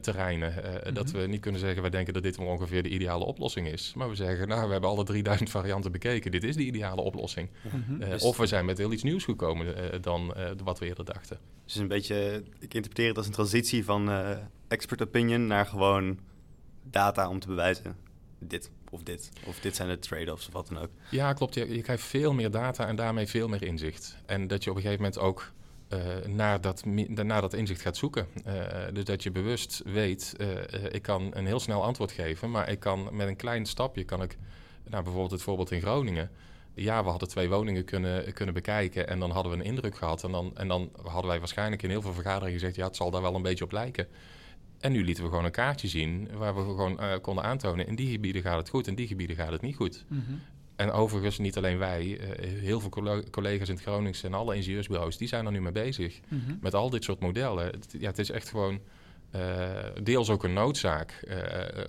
terreinen. 0.00 0.52
Mm 0.52 0.80
-hmm. 0.82 0.94
Dat 0.94 1.10
we 1.10 1.26
niet 1.26 1.40
kunnen 1.40 1.60
zeggen, 1.60 1.82
wij 1.82 1.90
denken 1.90 2.14
dat 2.14 2.22
dit 2.22 2.38
ongeveer 2.38 2.82
de 2.82 2.88
ideale 2.88 3.24
oplossing 3.24 3.68
is. 3.68 3.92
Maar 3.96 4.08
we 4.08 4.14
zeggen, 4.14 4.48
nou, 4.48 4.66
we 4.66 4.72
hebben 4.72 4.90
alle 4.90 5.04
3000 5.04 5.50
varianten 5.50 5.92
bekeken. 5.92 6.30
Dit 6.30 6.44
is 6.44 6.56
de 6.56 6.64
ideale 6.64 7.00
oplossing. 7.00 7.50
Mm 7.62 7.84
-hmm. 7.86 7.98
dus 7.98 8.22
of 8.22 8.36
we 8.36 8.46
zijn 8.46 8.64
met 8.64 8.78
heel 8.78 8.92
iets 8.92 9.02
nieuws 9.02 9.24
gekomen 9.24 10.02
dan 10.02 10.34
wat 10.64 10.78
we 10.78 10.86
eerder 10.86 11.04
dachten. 11.04 11.38
Dus 11.64 11.76
een 11.76 11.88
beetje, 11.88 12.42
ik 12.58 12.74
interpreteer 12.74 13.08
het 13.08 13.16
als 13.16 13.26
een 13.26 13.32
transitie 13.32 13.84
van 13.84 14.10
expert 14.68 15.02
opinion 15.02 15.46
naar 15.46 15.66
gewoon 15.66 16.18
data 16.82 17.28
om 17.28 17.40
te 17.40 17.46
bewijzen 17.46 17.96
dit 18.48 18.70
of 18.90 19.02
dit. 19.02 19.30
Of 19.46 19.60
dit 19.60 19.76
zijn 19.76 19.88
de 19.88 19.98
trade-offs 19.98 20.46
of 20.46 20.52
wat 20.52 20.68
dan 20.68 20.78
ook. 20.78 20.90
Ja, 21.10 21.32
klopt. 21.32 21.54
Je, 21.54 21.74
je 21.74 21.82
krijgt 21.82 22.02
veel 22.02 22.32
meer 22.32 22.50
data 22.50 22.86
en 22.86 22.96
daarmee 22.96 23.26
veel 23.26 23.48
meer 23.48 23.62
inzicht. 23.62 24.16
En 24.26 24.46
dat 24.46 24.64
je 24.64 24.70
op 24.70 24.76
een 24.76 24.82
gegeven 24.82 25.04
moment 25.04 25.22
ook 25.22 25.52
naar, 26.26 26.60
dat, 26.60 26.84
naar 27.08 27.40
dat 27.40 27.54
inzicht 27.54 27.80
gaat 27.80 27.96
zoeken. 27.96 28.26
Uh, 28.46 28.54
dus 28.92 29.04
dat 29.04 29.22
je 29.22 29.30
bewust 29.30 29.82
weet, 29.84 30.34
uh, 30.40 30.48
ik 30.90 31.02
kan 31.02 31.30
een 31.34 31.46
heel 31.46 31.60
snel 31.60 31.82
antwoord 31.82 32.12
geven, 32.12 32.50
maar 32.50 32.68
ik 32.68 32.80
kan 32.80 33.08
met 33.12 33.28
een 33.28 33.36
klein 33.36 33.66
stapje, 33.66 34.04
kan 34.04 34.22
ik, 34.22 34.36
nou 34.84 35.02
bijvoorbeeld 35.02 35.32
het 35.32 35.42
voorbeeld 35.42 35.70
in 35.70 35.80
Groningen. 35.80 36.30
Ja, 36.74 37.04
we 37.04 37.10
hadden 37.10 37.28
twee 37.28 37.48
woningen 37.48 37.84
kunnen, 37.84 38.32
kunnen 38.32 38.54
bekijken 38.54 39.08
en 39.08 39.18
dan 39.18 39.30
hadden 39.30 39.52
we 39.52 39.58
een 39.58 39.64
indruk 39.64 39.96
gehad. 39.96 40.24
En 40.24 40.30
dan, 40.30 40.56
en 40.56 40.68
dan 40.68 40.90
hadden 41.02 41.30
wij 41.30 41.38
waarschijnlijk 41.38 41.82
in 41.82 41.90
heel 41.90 42.02
veel 42.02 42.12
vergaderingen 42.12 42.58
gezegd, 42.58 42.76
ja, 42.76 42.86
het 42.86 42.96
zal 42.96 43.10
daar 43.10 43.22
wel 43.22 43.34
een 43.34 43.42
beetje 43.42 43.64
op 43.64 43.72
lijken. 43.72 44.06
En 44.80 44.92
nu 44.92 45.04
lieten 45.04 45.24
we 45.24 45.30
gewoon 45.30 45.44
een 45.44 45.50
kaartje 45.50 45.88
zien 45.88 46.28
waar 46.36 46.54
we 46.54 46.60
gewoon 46.60 47.20
konden 47.20 47.44
aantonen... 47.44 47.86
in 47.86 47.94
die 47.94 48.10
gebieden 48.10 48.42
gaat 48.42 48.56
het 48.56 48.68
goed, 48.68 48.86
in 48.86 48.94
die 48.94 49.06
gebieden 49.06 49.36
gaat 49.36 49.52
het 49.52 49.62
niet 49.62 49.76
goed. 49.76 50.04
-hmm. 50.08 50.40
En 50.76 50.90
overigens, 50.90 51.38
niet 51.38 51.56
alleen 51.56 51.78
wij, 51.78 52.06
uh, 52.06 52.60
heel 52.60 52.80
veel 52.80 52.90
collega's 53.30 53.68
in 53.68 53.74
het 53.74 53.84
Gronings 53.84 54.22
en 54.22 54.34
alle 54.34 54.56
ingenieursbureaus... 54.56 55.16
die 55.16 55.28
zijn 55.28 55.46
er 55.46 55.52
nu 55.52 55.60
mee 55.60 55.72
bezig 55.72 56.20
mm 56.28 56.42
-hmm. 56.46 56.58
met 56.60 56.74
al 56.74 56.90
dit 56.90 57.04
soort 57.04 57.20
modellen. 57.20 57.66
Het, 57.66 57.94
ja, 57.98 58.06
het 58.06 58.18
is 58.18 58.30
echt 58.30 58.48
gewoon 58.48 58.80
uh, 59.34 59.40
deels 60.02 60.30
ook 60.30 60.44
een 60.44 60.52
noodzaak... 60.52 61.26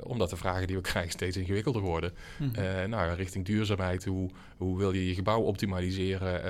omdat 0.03 0.29
de 0.29 0.35
vragen 0.35 0.67
die 0.67 0.75
we 0.75 0.81
krijgen 0.91 1.11
steeds 1.11 1.37
ingewikkelder 1.37 1.81
worden. 1.81 2.13
Mm 2.39 2.51
-hmm. 2.53 2.89
nou, 2.89 3.13
richting 3.13 3.45
duurzaamheid, 3.45 4.05
hoe, 4.05 4.29
hoe 4.57 4.77
wil 4.77 4.91
je 4.91 5.07
je 5.07 5.13
gebouw 5.13 5.41
optimaliseren... 5.41 6.41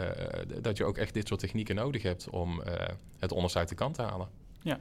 dat 0.61 0.77
je 0.77 0.85
ook 0.85 0.97
echt 0.97 1.13
dit 1.13 1.27
soort 1.27 1.39
technieken 1.39 1.75
nodig 1.75 2.01
hebt 2.01 2.29
om 2.29 2.61
het 3.19 3.31
onderste 3.31 3.59
uit 3.59 3.69
de 3.69 3.75
kant 3.75 3.95
te 3.95 4.01
halen. 4.01 4.27
Ja, 4.61 4.79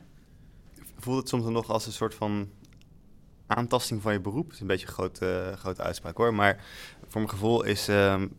voelt 1.04 1.18
het 1.18 1.28
soms 1.28 1.44
nog 1.44 1.70
als 1.70 1.86
een 1.86 1.92
soort 1.92 2.14
van 2.14 2.48
aantasting 3.46 4.02
van 4.02 4.12
je 4.12 4.20
beroep. 4.20 4.44
Het 4.44 4.54
is 4.54 4.60
een 4.60 4.66
beetje 4.66 4.86
een 4.86 4.92
grote, 4.92 5.48
uh, 5.50 5.56
grote 5.56 5.82
uitspraak 5.82 6.16
hoor. 6.16 6.34
Maar 6.34 6.64
voor 7.14 7.22
mijn 7.22 7.35
gevoel 7.35 7.64
is. 7.64 7.88
Um, 7.88 8.37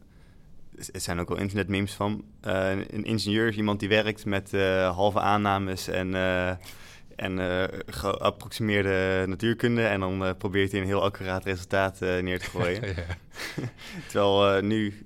er 0.94 1.02
zijn 1.02 1.20
ook 1.20 1.30
wel 1.30 1.38
internetmemes 1.38 1.94
van. 1.94 2.24
Uh, 2.48 2.70
een 2.70 3.04
ingenieur 3.04 3.48
is 3.48 3.56
iemand 3.56 3.80
die 3.80 3.90
werkt 3.90 4.26
met 4.26 4.54
uh, 4.54 4.96
halve 4.96 5.20
aannames 5.20 5.88
en, 5.88 6.12
uh, 6.12 6.50
en 7.16 7.40
geapproximeerde 7.86 9.24
natuurkunde. 9.28 9.86
En 9.86 10.00
dan 10.00 10.36
probeert 10.38 10.72
hij 10.72 10.82
een 10.82 10.88
heel 10.88 11.02
accuraat 11.02 11.44
resultaat 11.44 12.00
neer 12.00 12.40
te 12.40 12.50
gooien. 12.50 12.82
Terwijl 14.10 14.62
nu 14.62 15.06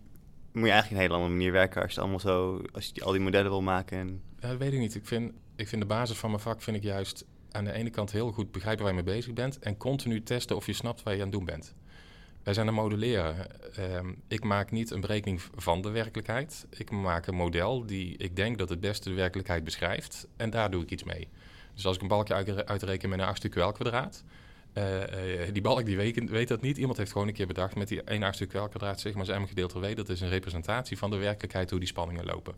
moet 0.54 0.66
je 0.66 0.72
eigenlijk 0.72 0.92
een 0.92 0.98
hele 0.98 1.14
andere 1.14 1.34
manier 1.34 1.52
werken 1.52 1.82
als 1.82 1.94
je 1.94 2.00
allemaal 2.00 2.20
zo, 2.20 2.62
als 2.72 2.86
je 2.86 2.94
die, 2.94 3.04
al 3.04 3.12
die 3.12 3.22
modellen 3.22 3.52
wil 3.52 3.62
maken. 3.62 3.98
En... 3.98 4.22
Ja, 4.40 4.48
dat 4.48 4.58
weet 4.58 4.74
ik 4.74 4.80
niet. 4.80 4.96
Ik 4.96 5.06
vind, 5.06 5.32
ik 5.56 5.68
vind 5.68 5.82
de 5.82 5.88
basis 5.88 6.18
van 6.18 6.30
mijn 6.30 6.42
vak 6.42 6.62
vind 6.62 6.78
ik 6.78 6.84
juist 6.84 7.26
aan 7.52 7.64
de 7.64 7.72
ene 7.74 7.90
kant 7.90 8.12
heel 8.12 8.32
goed 8.32 8.52
begrijpen 8.52 8.84
waar 8.86 8.94
je 8.96 9.04
mee 9.04 9.16
bezig 9.16 9.34
bent 9.34 9.60
en 9.60 9.78
continu 9.78 10.24
testen 10.24 10.56
of 10.56 10.66
je 10.66 10.74
snapt 10.74 11.04
waar 11.04 11.14
je 11.14 11.20
aan 11.20 11.28
het 11.28 11.36
doen 11.36 11.46
bent. 11.46 11.76
Wij 12.44 12.54
zijn 12.54 12.68
een 12.68 12.74
modelleren. 12.74 13.36
Ehm, 13.76 14.14
ik 14.28 14.44
maak 14.44 14.72
niet 14.72 14.92
een 14.92 15.02
berekening 15.02 15.42
van 15.56 15.82
de 15.82 15.90
werkelijkheid. 15.90 16.68
Ik 16.70 16.92
maak 16.92 17.28
een 17.28 17.36
model 17.36 17.86
die 17.86 18.18
ik 18.18 18.36
denk 18.36 18.58
dat 18.58 18.70
het 18.70 18.80
beste 18.80 19.10
de 19.10 19.16
werkelijkheid 19.16 19.64
beschrijft. 19.64 20.28
En 20.38 20.50
daar 20.50 20.72
doe 20.72 20.84
ik 20.84 20.92
iets 20.92 21.04
mee. 21.04 21.28
Dus 21.74 21.86
als 21.86 21.96
ik 21.96 22.02
een 22.02 22.08
balkje 22.08 22.66
uitreken 22.66 23.10
met 23.10 23.20
een 23.20 23.26
achtste 23.26 23.50
kwadraat. 23.50 24.24
Uh, 24.74 24.84
die 25.54 25.62
balk 25.62 25.86
die 25.86 25.98
weet, 25.98 26.48
dat 26.48 26.62
niet. 26.62 26.78
Iemand 26.78 26.98
heeft 26.98 27.12
gewoon 27.12 27.28
een 27.28 27.34
keer 27.34 27.48
bedacht 27.48 27.76
met 27.76 27.88
die 27.88 28.02
1 28.04 28.24
achtste 28.24 28.46
kwadraat 28.46 29.00
zeg 29.00 29.14
maar 29.14 29.26
gedeeld 29.26 29.72
door 29.72 29.82
w. 29.82 29.96
Dat 29.96 30.10
is 30.10 30.22
een 30.22 30.30
representatie 30.30 30.98
van 30.98 31.10
de 31.10 31.18
werkelijkheid 31.18 31.70
hoe 31.70 31.80
die 31.80 31.88
spanningen 31.88 32.26
lopen. 32.26 32.56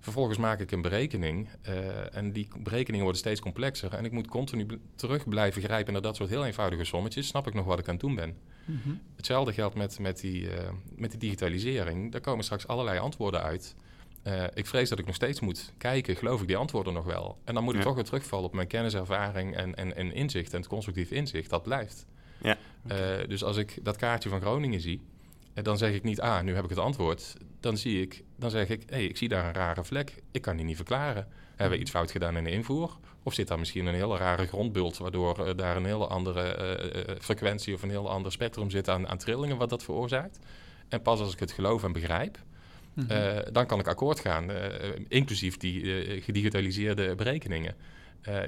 Vervolgens 0.00 0.38
maak 0.38 0.60
ik 0.60 0.70
een 0.70 0.82
berekening 0.82 1.48
uh, 1.68 2.16
en 2.16 2.32
die 2.32 2.48
berekeningen 2.58 3.02
worden 3.02 3.20
steeds 3.20 3.40
complexer. 3.40 3.94
En 3.94 4.04
ik 4.04 4.12
moet 4.12 4.28
continu 4.28 4.66
terug 4.94 5.28
blijven 5.28 5.62
grijpen 5.62 5.92
naar 5.92 6.02
dat 6.02 6.16
soort 6.16 6.28
heel 6.28 6.44
eenvoudige 6.44 6.84
sommetjes. 6.84 7.26
Snap 7.26 7.46
ik 7.46 7.54
nog 7.54 7.64
wat 7.64 7.78
ik 7.78 7.86
aan 7.86 7.94
het 7.94 8.00
doen 8.00 8.14
ben? 8.14 8.36
Mm 8.64 8.80
-hmm. 8.82 9.00
Hetzelfde 9.16 9.52
geldt 9.52 9.74
met, 9.74 9.98
met, 9.98 10.20
die, 10.20 10.42
uh, 10.42 10.50
met 10.96 11.10
die 11.10 11.20
digitalisering. 11.20 12.12
Daar 12.12 12.20
komen 12.20 12.44
straks 12.44 12.66
allerlei 12.66 12.98
antwoorden 12.98 13.42
uit. 13.42 13.74
Uh, 14.24 14.44
ik 14.54 14.66
vrees 14.66 14.88
dat 14.88 14.98
ik 14.98 15.06
nog 15.06 15.14
steeds 15.14 15.40
moet 15.40 15.72
kijken, 15.78 16.16
geloof 16.16 16.40
ik 16.40 16.46
die 16.46 16.56
antwoorden 16.56 16.92
nog 16.92 17.04
wel? 17.04 17.38
En 17.44 17.54
dan 17.54 17.64
moet 17.64 17.72
ik 17.72 17.78
ja. 17.78 17.86
toch 17.86 17.94
weer 17.94 18.04
terugvallen 18.04 18.46
op 18.46 18.54
mijn 18.54 18.66
kenniservaring 18.66 19.56
en, 19.56 19.74
en, 19.74 19.96
en 19.96 20.12
inzicht 20.12 20.52
en 20.52 20.58
het 20.58 20.68
constructief 20.68 21.10
inzicht. 21.10 21.50
Dat 21.50 21.62
blijft. 21.62 22.06
Ja. 22.42 22.56
Okay. 22.84 23.26
dus 23.26 23.44
als 23.44 23.56
ik 23.56 23.78
dat 23.82 23.96
kaartje 23.96 24.28
van 24.28 24.40
Groningen 24.40 24.80
zie, 24.80 25.00
dan 25.62 25.78
zeg 25.78 25.92
ik 25.92 26.02
niet, 26.02 26.20
ah, 26.20 26.42
nu 26.42 26.54
heb 26.54 26.64
ik 26.64 26.70
het 26.70 26.78
antwoord. 26.78 27.34
Dan, 27.60 27.76
zie 27.76 28.02
ik, 28.02 28.22
dan 28.36 28.50
zeg 28.50 28.68
ik, 28.68 28.82
hé, 28.86 28.96
hey, 28.96 29.04
ik 29.04 29.16
zie 29.16 29.28
daar 29.28 29.46
een 29.46 29.54
rare 29.54 29.84
vlek. 29.84 30.22
Ik 30.30 30.42
kan 30.42 30.56
die 30.56 30.64
niet 30.64 30.76
verklaren. 30.76 31.28
Hebben 31.56 31.76
we 31.76 31.82
iets 31.82 31.90
fout 31.90 32.10
gedaan 32.10 32.36
in 32.36 32.44
de 32.44 32.50
invoer? 32.50 32.96
Of 33.22 33.34
zit 33.34 33.48
daar 33.48 33.58
misschien 33.58 33.86
een 33.86 33.94
hele 33.94 34.16
rare 34.16 34.46
grondbult... 34.46 34.98
waardoor 34.98 35.48
uh, 35.48 35.54
daar 35.56 35.76
een 35.76 35.84
hele 35.84 36.06
andere 36.06 36.74
uh, 37.08 37.14
frequentie 37.20 37.74
of 37.74 37.82
een 37.82 37.90
heel 37.90 38.10
ander 38.10 38.32
spectrum 38.32 38.70
zit 38.70 38.88
aan, 38.88 39.08
aan 39.08 39.18
trillingen... 39.18 39.56
wat 39.56 39.70
dat 39.70 39.82
veroorzaakt? 39.82 40.38
En 40.88 41.02
pas 41.02 41.20
als 41.20 41.32
ik 41.32 41.40
het 41.40 41.52
geloof 41.52 41.84
en 41.84 41.92
begrijp... 41.92 42.38
Mm 42.94 43.04
-hmm. 43.08 43.52
dan 43.52 43.66
kan 43.66 43.78
ik 43.78 43.86
akkoord 43.86 44.20
gaan, 44.20 44.50
inclusief 45.08 45.56
die 45.56 45.82
gedigitaliseerde 46.22 47.14
berekeningen. 47.14 47.74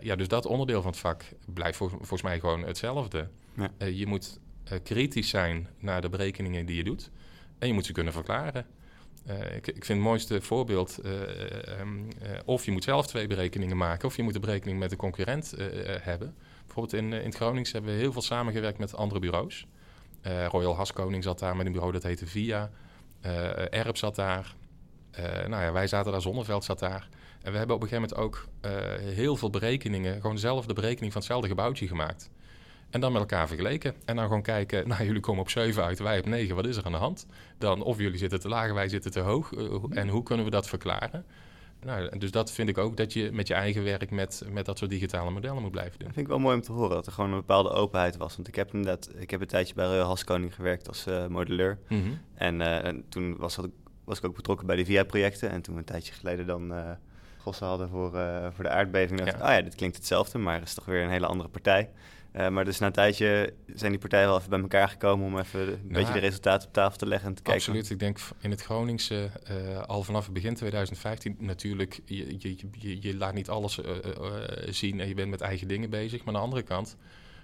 ja, 0.00 0.16
dus 0.16 0.28
dat 0.28 0.46
onderdeel 0.46 0.82
van 0.82 0.90
het 0.90 1.00
vak 1.00 1.24
blijft 1.54 1.76
vol, 1.76 1.88
volgens 1.88 2.22
mij 2.22 2.40
gewoon 2.40 2.62
hetzelfde. 2.62 3.28
Ja. 3.56 3.86
je 3.86 4.06
moet 4.06 4.38
kritisch 4.82 5.28
zijn 5.28 5.68
naar 5.78 6.00
de 6.00 6.08
berekeningen 6.08 6.66
die 6.66 6.76
je 6.76 6.84
doet. 6.84 7.10
En 7.58 7.68
je 7.68 7.74
moet 7.74 7.86
ze 7.86 7.92
kunnen 7.92 8.12
verklaren. 8.12 8.66
Uh, 9.26 9.56
ik, 9.56 9.66
ik, 9.66 9.84
vind 9.84 9.98
het 9.98 10.08
mooiste 10.08 10.40
voorbeeld, 10.40 10.98
uh, 11.04 11.80
um, 11.80 12.08
of 12.44 12.64
je 12.64 12.70
moet 12.70 12.84
zelf 12.84 13.06
twee 13.06 13.26
berekeningen 13.26 13.76
maken, 13.76 14.08
of 14.08 14.16
je 14.16 14.22
moet 14.22 14.32
de 14.32 14.40
berekening 14.40 14.78
met 14.78 14.90
de 14.90 14.96
concurrent 14.96 15.54
hebben. 16.00 16.34
Bijvoorbeeld 16.66 17.02
in, 17.02 17.12
in 17.12 17.24
het 17.24 17.34
Gronings 17.34 17.72
hebben 17.72 17.92
we 17.92 17.98
heel 17.98 18.12
veel 18.12 18.22
samengewerkt 18.22 18.78
met 18.78 18.94
andere 18.94 19.20
bureaus. 19.20 19.66
Royal 20.48 20.76
Haskoning 20.76 21.22
zat 21.22 21.38
daar 21.38 21.56
met 21.56 21.66
een 21.66 21.72
bureau 21.72 21.92
dat 21.92 22.02
heette 22.02 22.26
VIA. 22.26 22.70
Erp 23.70 23.96
zat 23.96 24.14
daar. 24.14 24.54
nou 25.48 25.62
ja, 25.62 25.72
wij 25.72 25.86
zaten 25.86 26.12
daar, 26.12 26.20
Zonneveld 26.20 26.64
zat 26.64 26.78
daar. 26.78 27.08
En 27.42 27.52
we 27.52 27.58
hebben 27.58 27.76
op 27.76 27.82
een 27.82 27.88
gegeven 27.88 28.16
moment 28.16 28.36
ook 28.36 28.48
heel 29.14 29.36
veel 29.36 29.50
berekeningen, 29.50 30.14
gewoon 30.14 30.34
dezelfde 30.34 30.74
berekening 30.74 31.12
van 31.12 31.20
hetzelfde 31.20 31.48
gebouwtje 31.48 31.88
gemaakt. 31.88 32.30
En 32.90 33.00
dan 33.00 33.12
met 33.12 33.20
elkaar 33.20 33.46
vergeleken. 33.48 33.94
En 34.04 34.16
dan 34.16 34.24
gewoon 34.24 34.42
kijken, 34.42 34.88
nou 34.88 35.04
jullie 35.04 35.20
komen 35.20 35.42
op 35.42 35.50
7 35.50 35.84
uit, 35.84 35.98
wij 35.98 36.18
op 36.18 36.26
9, 36.26 36.56
wat 36.56 36.66
is 36.66 36.76
er 36.76 36.84
aan 36.84 36.92
de 36.92 36.98
hand? 36.98 37.26
Dan 37.58 37.82
of 37.82 37.98
jullie 37.98 38.18
zitten 38.18 38.40
te 38.40 38.48
laag, 38.48 38.72
wij 38.72 38.88
zitten 38.88 39.10
te 39.10 39.20
hoog. 39.20 39.52
en 39.90 40.08
hoe 40.08 40.22
kunnen 40.22 40.44
we 40.44 40.50
dat 40.50 40.68
verklaren? 40.68 41.24
Nou, 41.84 42.18
dus 42.18 42.30
dat 42.30 42.52
vind 42.52 42.68
ik 42.68 42.78
ook 42.78 42.96
dat 42.96 43.12
je 43.12 43.32
met 43.32 43.48
je 43.48 43.54
eigen 43.54 43.84
werk 43.84 44.10
met, 44.10 44.42
met 44.52 44.66
dat 44.66 44.78
soort 44.78 44.90
digitale 44.90 45.30
modellen 45.30 45.62
moet 45.62 45.70
blijven 45.70 45.98
doen. 45.98 46.06
Dat 46.06 46.14
vind 46.14 46.26
ik 46.26 46.32
wel 46.32 46.42
mooi 46.42 46.56
om 46.56 46.62
te 46.62 46.72
horen, 46.72 46.90
dat 46.90 47.06
er 47.06 47.12
gewoon 47.12 47.30
een 47.30 47.36
bepaalde 47.36 47.70
openheid 47.70 48.16
was. 48.16 48.36
Want 48.36 48.48
ik 48.48 48.54
heb 48.54 48.74
inderdaad, 48.74 49.10
ik 49.18 49.30
heb 49.30 49.40
een 49.40 49.46
tijdje 49.46 49.74
bij 49.74 49.86
Royal 49.86 50.06
Haskoning 50.06 50.54
gewerkt 50.54 50.88
als 50.88 51.06
uh, 51.06 51.26
modelleur. 51.26 51.78
Mm 51.88 52.02
-hmm. 52.02 52.20
en, 52.34 52.60
uh, 52.60 52.84
en, 52.84 53.04
toen 53.08 53.36
was, 53.36 53.56
dat, 53.56 53.68
was 54.04 54.18
ik 54.18 54.24
ook 54.24 54.34
betrokken 54.34 54.66
bij 54.66 54.76
de 54.76 54.84
VIA-projecten. 54.84 55.50
En 55.50 55.62
toen 55.62 55.74
we 55.74 55.80
een 55.80 55.86
tijdje 55.86 56.12
geleden 56.12 56.46
dan 56.46 56.72
uh, 56.72 56.90
gossen 57.38 57.66
hadden 57.66 57.88
voor, 57.88 58.10
voor 58.54 58.64
de 58.64 58.70
aardbeving, 58.70 59.18
dacht 59.18 59.34
ik, 59.34 59.40
ah 59.40 59.54
ja, 59.54 59.62
dit 59.62 59.74
klinkt 59.74 59.96
hetzelfde, 59.96 60.38
maar 60.38 60.54
het 60.58 60.68
is 60.68 60.74
toch 60.74 60.84
weer 60.84 61.02
een 61.02 61.10
hele 61.10 61.26
andere 61.26 61.48
partij. 61.48 61.90
Uh, 62.36 62.48
maar 62.48 62.64
dus 62.64 62.78
na 62.78 62.86
een 62.86 62.92
tijdje 62.92 63.54
zijn 63.74 63.90
die 63.90 64.00
partijen 64.00 64.28
wel 64.28 64.36
even 64.36 64.50
bij 64.50 64.60
elkaar 64.60 64.88
gekomen 64.88 65.26
om 65.26 65.38
even 65.38 65.60
een 65.60 65.66
nou, 65.66 65.92
beetje 65.92 66.12
de 66.12 66.18
resultaten 66.18 66.68
op 66.68 66.74
tafel 66.74 66.98
te 66.98 67.06
leggen 67.06 67.28
en 67.28 67.34
te 67.34 67.42
kijken. 67.42 67.62
Absoluut. 67.62 67.90
Ik 67.90 67.98
denk 67.98 68.18
in 68.40 68.50
het 68.50 68.62
Groningse 68.62 69.30
uh, 69.50 69.82
al 69.82 70.02
vanaf 70.02 70.24
het 70.24 70.32
begin 70.32 70.54
2015 70.54 71.36
natuurlijk, 71.38 72.00
je, 72.04 72.36
je, 72.38 72.56
je, 72.72 73.02
je 73.02 73.16
laat 73.16 73.34
niet 73.34 73.48
alles 73.48 73.78
uh, 73.78 73.86
zien 74.68 75.00
en 75.00 75.08
je 75.08 75.14
bent 75.14 75.30
met 75.30 75.40
eigen 75.40 75.68
dingen 75.68 75.90
bezig. 75.90 76.18
Maar 76.24 76.34
aan 76.34 76.40
de 76.40 76.46
andere 76.46 76.62
kant, 76.62 76.96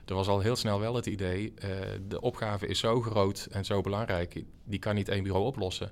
er 0.04 0.14
was 0.14 0.28
al 0.28 0.40
heel 0.40 0.56
snel 0.56 0.80
wel 0.80 0.94
het 0.94 1.06
idee, 1.06 1.54
de 2.08 2.20
opgave 2.20 2.66
is 2.66 2.78
zo 2.78 3.00
groot 3.00 3.48
en 3.50 3.64
zo 3.64 3.80
belangrijk, 3.80 4.42
die 4.64 4.78
kan 4.78 4.94
niet 4.94 5.08
één 5.08 5.22
bureau 5.22 5.46
oplossen. 5.46 5.90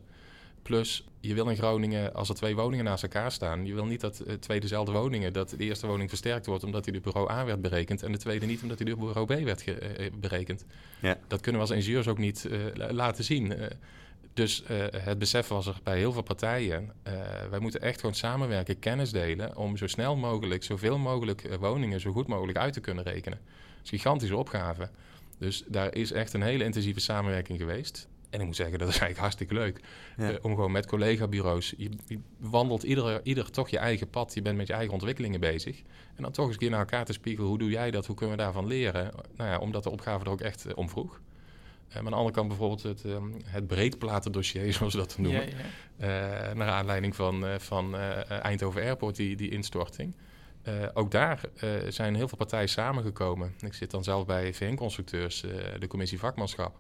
Plus, 0.65 1.05
je 1.21 1.35
wil 1.35 1.49
in 1.49 1.57
Groningen, 1.57 2.15
als 2.15 2.29
er 2.29 2.35
twee 2.35 2.55
woningen 2.55 2.85
naast 2.85 3.03
elkaar 3.03 3.33
staan, 3.33 3.67
je 3.67 3.75
wil 3.75 3.85
niet 3.85 4.01
dat 4.01 4.23
uh, 4.27 4.33
twee 4.33 4.61
dezelfde 4.61 4.93
woningen, 4.93 5.33
dat 5.33 5.51
de 5.51 5.65
eerste 5.65 5.87
woning 5.87 6.09
versterkt 6.09 6.47
wordt 6.47 6.65
omdat 6.65 6.85
die 6.85 6.93
de 6.93 7.01
bureau 7.01 7.31
A 7.31 7.45
werd 7.45 7.63
berekend 7.63 8.03
en 8.03 8.13
de 8.13 8.19
tweede 8.19 8.47
niet 8.47 8.63
omdat 8.63 8.79
die 8.79 8.87
de 8.87 8.97
bureau 8.97 9.27
B 9.27 9.45
werd 9.45 9.63
ge, 9.63 9.99
uh, 10.01 10.07
berekend. 10.21 10.65
Ja. 11.01 11.19
Dat 11.27 11.41
kunnen 11.41 11.61
we 11.61 11.67
als 11.67 11.77
ingenieurs 11.77 12.09
ook 12.09 12.19
niet 12.19 12.49
uh, 12.51 12.91
laten 12.91 13.25
zien. 13.25 13.55
dus 14.35 14.63
het 14.97 15.19
besef 15.19 15.49
was 15.49 15.67
er 15.67 15.81
bij 15.83 15.99
heel 15.99 16.13
veel 16.13 16.23
partijen. 16.23 16.93
wij 17.51 17.59
moeten 17.59 17.81
echt 17.81 18.01
gewoon 18.01 18.15
samenwerken, 18.15 18.79
kennis 18.79 19.11
delen 19.11 19.57
om 19.57 19.77
zo 19.77 19.87
snel 19.87 20.17
mogelijk, 20.17 20.65
zoveel 20.65 20.99
mogelijk 20.99 21.57
woningen 21.61 22.01
zo 22.01 22.13
goed 22.13 22.27
mogelijk 22.27 22.59
uit 22.59 22.73
te 22.73 22.81
kunnen 22.81 23.05
rekenen. 23.05 23.39
Dat 23.39 23.85
is 23.85 23.91
een 23.91 23.99
gigantische 23.99 24.37
opgave. 24.37 24.89
Dus 25.39 25.65
daar 25.67 25.95
is 25.95 26.13
echt 26.13 26.33
een 26.33 26.43
hele 26.43 26.65
intensieve 26.65 27.01
samenwerking 27.01 27.59
geweest. 27.59 28.09
En 28.35 28.41
ik 28.41 28.47
moet 28.47 28.57
zeggen, 28.57 28.79
dat 28.79 28.89
is 28.89 28.99
eigenlijk 28.99 29.21
hartstikke 29.21 29.55
leuk. 29.55 29.81
Ja. 30.17 30.31
Uh, 30.31 30.37
om 30.43 30.55
gewoon 30.55 30.73
met 30.73 30.87
collega-bureaus. 30.87 31.75
Je, 31.77 31.91
je, 32.07 32.19
wandelt 32.39 32.83
ieder, 32.83 33.21
ieder 33.23 33.51
toch 33.51 33.69
je 33.69 33.79
eigen 33.79 34.11
pad. 34.11 34.35
Je 34.35 34.43
bent 34.43 34.57
met 34.57 34.67
je 34.67 34.73
eigen 34.73 34.93
ontwikkelingen 34.93 35.41
bezig. 35.41 35.83
En 36.17 36.23
dan 36.23 36.33
toch 36.33 36.45
eens 36.45 36.55
een 36.55 36.61
keer 36.61 36.71
naar 36.71 36.79
elkaar 36.79 37.05
te 37.05 37.13
spiegelen. 37.13 37.49
Hoe 37.49 37.59
doe 37.59 37.71
jij 37.71 37.91
dat? 37.91 38.07
Hoe 38.07 38.17
kunnen 38.17 38.37
we 38.37 38.43
daarvan 38.43 38.67
leren? 38.67 39.13
Nou 39.37 39.51
ja, 39.51 39.59
omdat 39.59 39.83
de 39.83 39.91
opgave 39.91 40.25
er 40.25 40.31
ook 40.31 40.41
echt 40.41 40.67
uh, 40.67 40.73
om 40.75 40.89
vroeg. 40.89 41.21
Uh, 41.89 41.95
maar 41.95 41.99
aan 41.99 42.05
de 42.05 42.17
andere 42.17 42.35
kant 42.35 42.49
bijvoorbeeld 42.49 42.83
het, 42.83 43.05
um, 43.05 43.35
het 43.45 43.67
breedplatendossier, 43.67 44.73
zoals 44.75 44.95
we 44.95 44.99
dat 44.99 45.19
noemen. 45.19 45.49
Ja, 45.49 46.07
ja. 46.07 46.55
naar 46.55 46.69
aanleiding 46.69 47.17
van, 47.17 47.45
van 47.59 47.97
Eindhoven 48.29 48.83
Airport, 48.83 49.17
die, 49.17 49.37
die 49.37 49.51
instorting. 49.51 50.17
ook 50.95 51.11
daar 51.11 51.41
zijn 51.89 52.15
heel 52.15 52.29
veel 52.29 52.39
partijen 52.39 52.69
samengekomen. 52.69 53.55
Ik 53.61 53.75
zit 53.75 53.91
dan 53.91 54.05
zelf 54.05 54.27
bij 54.27 54.55
VN-constructeurs, 54.55 55.41
de 55.79 55.87
commissie 55.87 56.19
vakmanschap. 56.19 56.79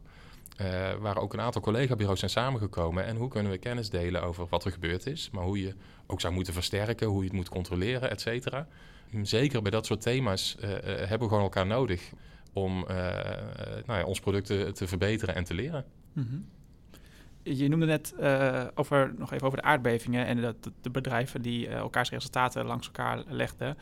Uh, 0.60 0.92
waar 0.94 1.16
ook 1.16 1.32
een 1.32 1.40
aantal 1.40 1.60
collega-bureaus 1.60 2.18
zijn 2.18 2.30
samengekomen. 2.30 3.04
En 3.04 3.16
hoe 3.16 3.28
kunnen 3.28 3.52
we 3.52 3.58
kennis 3.58 3.90
delen 3.90 4.22
over 4.22 4.46
wat 4.48 4.64
er 4.64 4.72
gebeurd 4.72 5.06
is. 5.06 5.30
Maar 5.30 5.44
hoe 5.44 5.60
je 5.60 5.74
ook 6.06 6.20
zou 6.20 6.34
moeten 6.34 6.52
versterken, 6.52 7.06
hoe 7.06 7.18
je 7.18 7.28
het 7.28 7.36
moet 7.36 7.48
controleren, 7.48 8.10
et 8.10 8.20
cetera. 8.20 8.66
Zeker 9.22 9.62
bij 9.62 9.70
dat 9.70 9.86
soort 9.86 10.00
thema's 10.00 10.56
uh, 10.60 10.70
uh, 10.70 10.76
hebben 10.78 11.18
we 11.18 11.28
gewoon 11.28 11.42
elkaar 11.42 11.66
nodig 11.66 12.12
om 12.52 12.84
nou 13.86 13.98
ja, 13.98 14.04
ons 14.04 14.20
product 14.20 14.46
te, 14.46 14.70
te, 14.74 14.86
verbeteren 14.86 15.34
en 15.34 15.44
te 15.44 15.54
leren. 15.54 15.84
Mm 16.12 16.26
-hmm. 16.28 16.46
Je 17.42 17.68
noemde 17.68 17.86
net 17.86 18.14
over, 18.74 19.14
nog 19.18 19.32
even 19.32 19.46
over 19.46 19.58
de 19.58 19.64
aardbevingen 19.64 20.26
en 20.26 20.40
dat 20.40 20.70
de 20.80 20.90
bedrijven 20.90 21.42
die 21.42 21.68
elkaars 21.68 22.10
resultaten 22.10 22.64
langs 22.64 22.86
elkaar 22.86 23.22
legden 23.28 23.76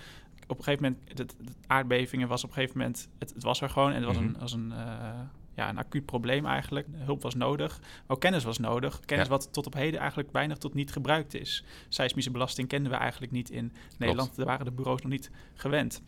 op 0.46 0.58
een 0.58 0.64
gegeven 0.64 0.82
moment, 0.82 1.16
de, 1.16 1.24
de 1.24 1.52
aardbevingen 1.66 2.28
was 2.28 2.44
op 2.44 2.48
een 2.48 2.54
gegeven 2.54 2.78
moment, 2.78 3.08
het, 3.18 3.34
het 3.34 3.42
was 3.42 3.60
er 3.60 3.70
gewoon 3.70 3.92
en 3.92 3.96
het 3.96 4.04
was 4.04 4.16
mm 4.16 4.22
-hmm. 4.22 4.34
een, 4.34 4.40
was 4.40 4.52
een 4.52 4.72
uh, 4.72 5.20
ja, 5.54 5.68
een 5.68 5.78
acuut 5.78 6.04
probleem 6.04 6.46
eigenlijk. 6.46 6.86
Hulp 6.92 7.22
was 7.22 7.34
nodig, 7.34 7.80
ook 8.06 8.20
kennis 8.20 8.44
was 8.44 8.58
nodig. 8.58 9.00
Kennis 9.00 9.26
ja. 9.26 9.32
wat 9.32 9.52
tot 9.52 9.66
op 9.66 9.74
heden 9.74 10.00
eigenlijk 10.00 10.32
weinig 10.32 10.58
tot 10.58 10.74
niet 10.74 10.92
gebruikt 10.92 11.34
is. 11.34 11.64
Seismische 11.88 12.30
belasting 12.30 12.68
kenden 12.68 12.92
we 12.92 12.98
eigenlijk 12.98 13.32
niet 13.32 13.50
in 13.50 13.72
Nederland. 13.98 14.36
Daar 14.36 14.46
waren 14.46 14.64
de 14.64 14.72
bureaus 14.72 15.02
nog 15.02 15.12
niet 15.12 15.30
gewend. 15.54 16.02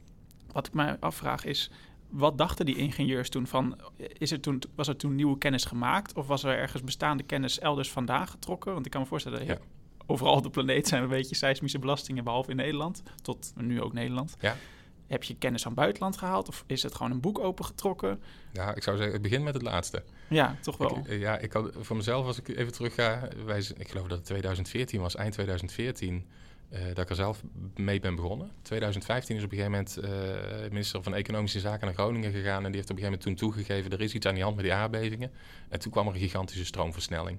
Wat 0.53 0.67
ik 0.67 0.75
mij 0.75 0.97
afvraag 1.01 1.45
is, 1.45 1.71
wat 2.09 2.39
dachten 2.39 2.67
die 2.67 2.77
ingenieurs 2.77 3.29
toen 3.29 3.47
van, 3.47 3.79
is 3.97 4.31
er 4.31 4.41
toen, 4.41 4.63
was 4.75 4.89
er 4.89 4.97
toen 4.97 5.15
nieuwe 5.15 5.39
kennis 5.39 5.65
gemaakt? 5.65 6.15
Of 6.15 6.27
was 6.27 6.45
er 6.45 6.59
ergens 6.59 6.83
bestaande 6.83 7.23
kennis 7.23 7.59
elders 7.59 7.91
vandaan 7.91 8.29
getrokken? 8.29 8.73
Want 8.73 8.87
ik 8.87 8.93
kan 8.93 9.01
me 9.01 9.07
voorstellen, 9.07 9.47
ja. 9.47 9.59
overal 10.07 10.35
op 10.35 10.43
de 10.43 10.51
planeet 10.51 10.89
zijn 10.89 11.01
we 11.01 11.09
een 11.09 11.21
beetje 11.21 11.35
seismische 11.35 11.79
belastingen, 11.79 12.25
behalve 12.25 12.51
in 12.51 12.57
Nederland, 12.57 13.03
tot 13.23 13.53
nu 13.57 13.83
ook 13.83 13.93
Nederland. 13.93 14.37
Ja. 14.41 14.57
Heb 15.07 15.23
je 15.23 15.37
kennis 15.37 15.63
van 15.63 15.75
buitenland 15.75 16.17
gehaald 16.17 16.49
of 16.49 16.65
is 16.67 16.83
het 16.83 16.95
gewoon 16.95 17.13
een 17.13 17.21
boek 17.21 17.39
opengetrokken? 17.39 18.23
Ja, 18.53 18.75
ik 18.75 18.83
zou 18.83 18.97
zeggen, 18.97 19.15
het 19.15 19.23
begint 19.23 19.45
met 19.45 19.55
het 19.55 19.63
laatste. 19.63 20.03
Ja, 20.29 20.57
toch 20.61 20.77
wel. 20.77 20.99
Ik, 21.07 21.21
ja, 21.21 21.39
ik 21.39 21.53
had 21.53 21.73
voor 21.81 21.97
mezelf, 21.97 22.27
als 22.27 22.39
ik 22.39 22.49
even 22.49 22.73
terug 22.73 22.95
ga, 22.95 23.29
wij, 23.45 23.65
ik 23.77 23.89
geloof 23.89 24.07
dat 24.07 24.17
het 24.17 24.27
2014 24.27 25.01
was, 25.01 25.17
eind 25.17 25.33
2014, 25.33 26.27
uh, 26.71 26.81
dat 26.87 26.99
ik 26.99 27.11
er 27.11 27.15
zelf 27.17 27.43
mee 27.77 28.01
ben 28.01 28.15
begonnen. 28.15 28.51
2015 28.63 29.37
is 29.37 29.45
op 29.45 29.53
een 29.53 29.59
gegeven 29.59 29.79
moment 29.79 29.99
uh, 30.05 30.69
minister 30.69 31.03
van 31.03 31.15
Economische 31.15 31.61
Zaken 31.61 31.87
naar 31.87 31.95
Groningen 31.95 32.33
gegaan 32.33 32.65
en 32.65 32.73
die 32.73 32.81
heeft 32.81 32.91
op 32.91 32.97
een 32.97 33.03
gegeven 33.03 33.21
moment 33.21 33.23
toen 33.41 33.51
toegegeven, 33.51 33.91
er 33.91 34.01
is 34.01 34.15
iets 34.15 34.27
aan 34.27 34.35
die 34.35 34.43
hand 34.43 34.57
met 34.57 34.65
die 34.65 34.75
aardbevingen. 34.75 35.31
En 35.69 35.79
toen 35.79 35.93
kwam 35.93 36.07
er 36.07 36.15
een 36.15 36.21
gigantische 36.21 36.65
stroomversnelling. 36.65 37.39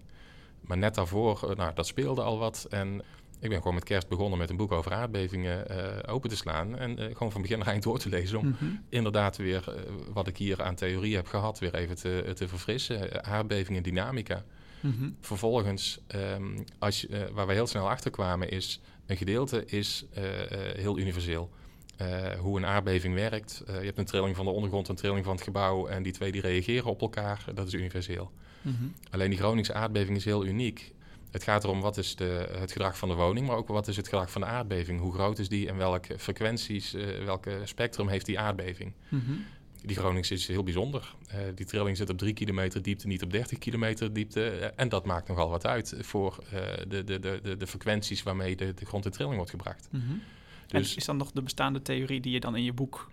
Maar 0.62 0.78
net 0.78 0.96
daarvoor, 0.96 1.54
nou, 1.56 1.74
dat 1.74 1.88
speelde 1.88 2.22
al 2.22 2.38
wat. 2.38 2.68
En 2.70 3.02
ik 3.40 3.50
ben 3.50 3.58
gewoon 3.58 3.74
met 3.74 3.84
kerst 3.84 4.08
begonnen 4.08 4.38
met 4.40 4.50
een 4.50 4.58
boek 4.58 4.72
over 4.72 4.94
aardbevingen 4.94 5.68
open 6.08 6.30
te 6.30 6.36
slaan. 6.36 6.78
En 6.78 6.98
gewoon 6.98 7.32
van 7.32 7.42
begin 7.42 7.58
naar 7.58 7.68
eind 7.74 7.84
door 7.84 8.00
te 8.00 8.10
lezen. 8.10 8.38
Om 8.40 8.48
Mhm. 8.48 8.66
inderdaad 8.90 9.38
weer 9.38 9.74
wat 10.14 10.28
ik 10.28 10.38
hier 10.38 10.64
aan 10.64 10.76
theorie 10.76 11.16
heb 11.16 11.28
gehad, 11.28 11.60
weer 11.60 11.76
even 11.76 11.96
te, 11.96 12.32
te 12.36 12.48
verfrissen. 12.48 13.24
aardbevingen, 13.26 13.84
dynamica. 13.84 14.44
Mhm. 14.80 15.10
Vervolgens, 15.22 16.00
ehm, 16.08 16.58
als 16.80 17.02
je, 17.02 17.08
eh, 17.08 17.30
waar 17.34 17.48
we 17.48 17.54
heel 17.54 17.68
snel 17.68 17.90
achter 17.90 18.12
kwamen, 18.12 18.50
is 18.50 18.80
een 19.06 19.18
gedeelte 19.18 19.66
is 19.66 20.06
eh, 20.14 20.52
eh, 20.70 20.78
heel 20.78 20.98
universeel. 21.00 21.50
Eh, 21.98 22.40
hoe 22.40 22.58
een 22.58 22.66
aardbeving 22.66 23.14
werkt. 23.14 23.64
Eh, 23.68 23.80
je 23.80 23.86
hebt 23.86 23.98
een 23.98 24.06
trilling 24.06 24.36
van 24.36 24.46
de 24.46 24.52
ondergrond, 24.52 24.88
een 24.88 24.96
trilling 24.96 25.26
van 25.26 25.36
het 25.36 25.44
gebouw. 25.44 25.88
En 25.88 26.04
die 26.04 26.12
twee 26.14 26.32
die 26.32 26.42
reageren 26.42 26.86
op 26.90 27.02
elkaar. 27.02 27.46
Dat 27.54 27.68
is 27.68 27.74
universeel. 27.74 28.32
Mhm. 28.62 28.74
Alleen 29.12 29.30
die 29.30 29.40
Groningse 29.40 29.74
aardbeving 29.74 30.18
is 30.18 30.26
heel 30.26 30.46
uniek. 30.46 30.94
Het 31.36 31.44
gaat 31.44 31.64
erom 31.64 31.82
wat 31.82 31.98
is 31.98 32.16
de, 32.16 32.48
het 32.60 32.72
gedrag 32.72 32.98
van 32.98 33.10
de 33.10 33.16
woning, 33.16 33.48
maar 33.48 33.56
ook 33.56 33.68
wat 33.68 33.88
is 33.88 33.98
het 33.98 34.08
gedrag 34.08 34.32
van 34.32 34.42
de 34.42 34.48
aardbeving. 34.48 35.00
Hoe 35.00 35.14
groot 35.14 35.40
is 35.40 35.50
die 35.50 35.68
en 35.68 35.78
welke 35.78 36.20
frequenties, 36.20 36.94
eh, 36.94 37.24
welke 37.26 37.60
spectrum 37.64 38.08
heeft 38.08 38.26
die 38.26 38.40
aardbeving. 38.40 38.94
Mhm. 39.10 39.32
Die 39.82 39.96
Gronings 39.96 40.32
is 40.32 40.48
heel 40.48 40.64
bijzonder. 40.64 41.16
Eh, 41.28 41.40
die 41.56 41.66
trilling 41.66 41.98
zit 41.98 42.10
op 42.10 42.18
3 42.18 42.34
kilometer 42.34 42.82
diepte, 42.82 43.08
niet 43.08 43.24
op 43.24 43.32
30 43.32 43.58
kilometer 43.58 44.14
diepte. 44.14 44.50
Eh, 44.50 44.70
en 44.76 44.90
dat 44.90 45.06
maakt 45.06 45.28
nogal 45.28 45.50
wat 45.50 45.66
uit 45.66 45.96
voor 46.00 46.44
de, 46.88 47.04
de, 47.04 47.20
de, 47.20 47.58
de, 47.58 47.68
frequenties 47.68 48.24
waarmee 48.24 48.56
de, 48.56 48.74
de 48.74 48.86
grond 48.86 49.06
in 49.06 49.12
trilling 49.12 49.36
wordt 49.36 49.52
gebracht. 49.52 49.88
Mhm. 49.92 50.04
Dus 50.68 50.92
En 50.92 50.98
is 50.98 51.06
dan 51.06 51.18
nog 51.18 51.32
de 51.32 51.42
bestaande 51.42 51.82
theorie 51.82 52.22
die 52.22 52.32
je 52.32 52.40
dan 52.40 52.56
in 52.56 52.64
je 52.64 52.74
boek 52.74 53.10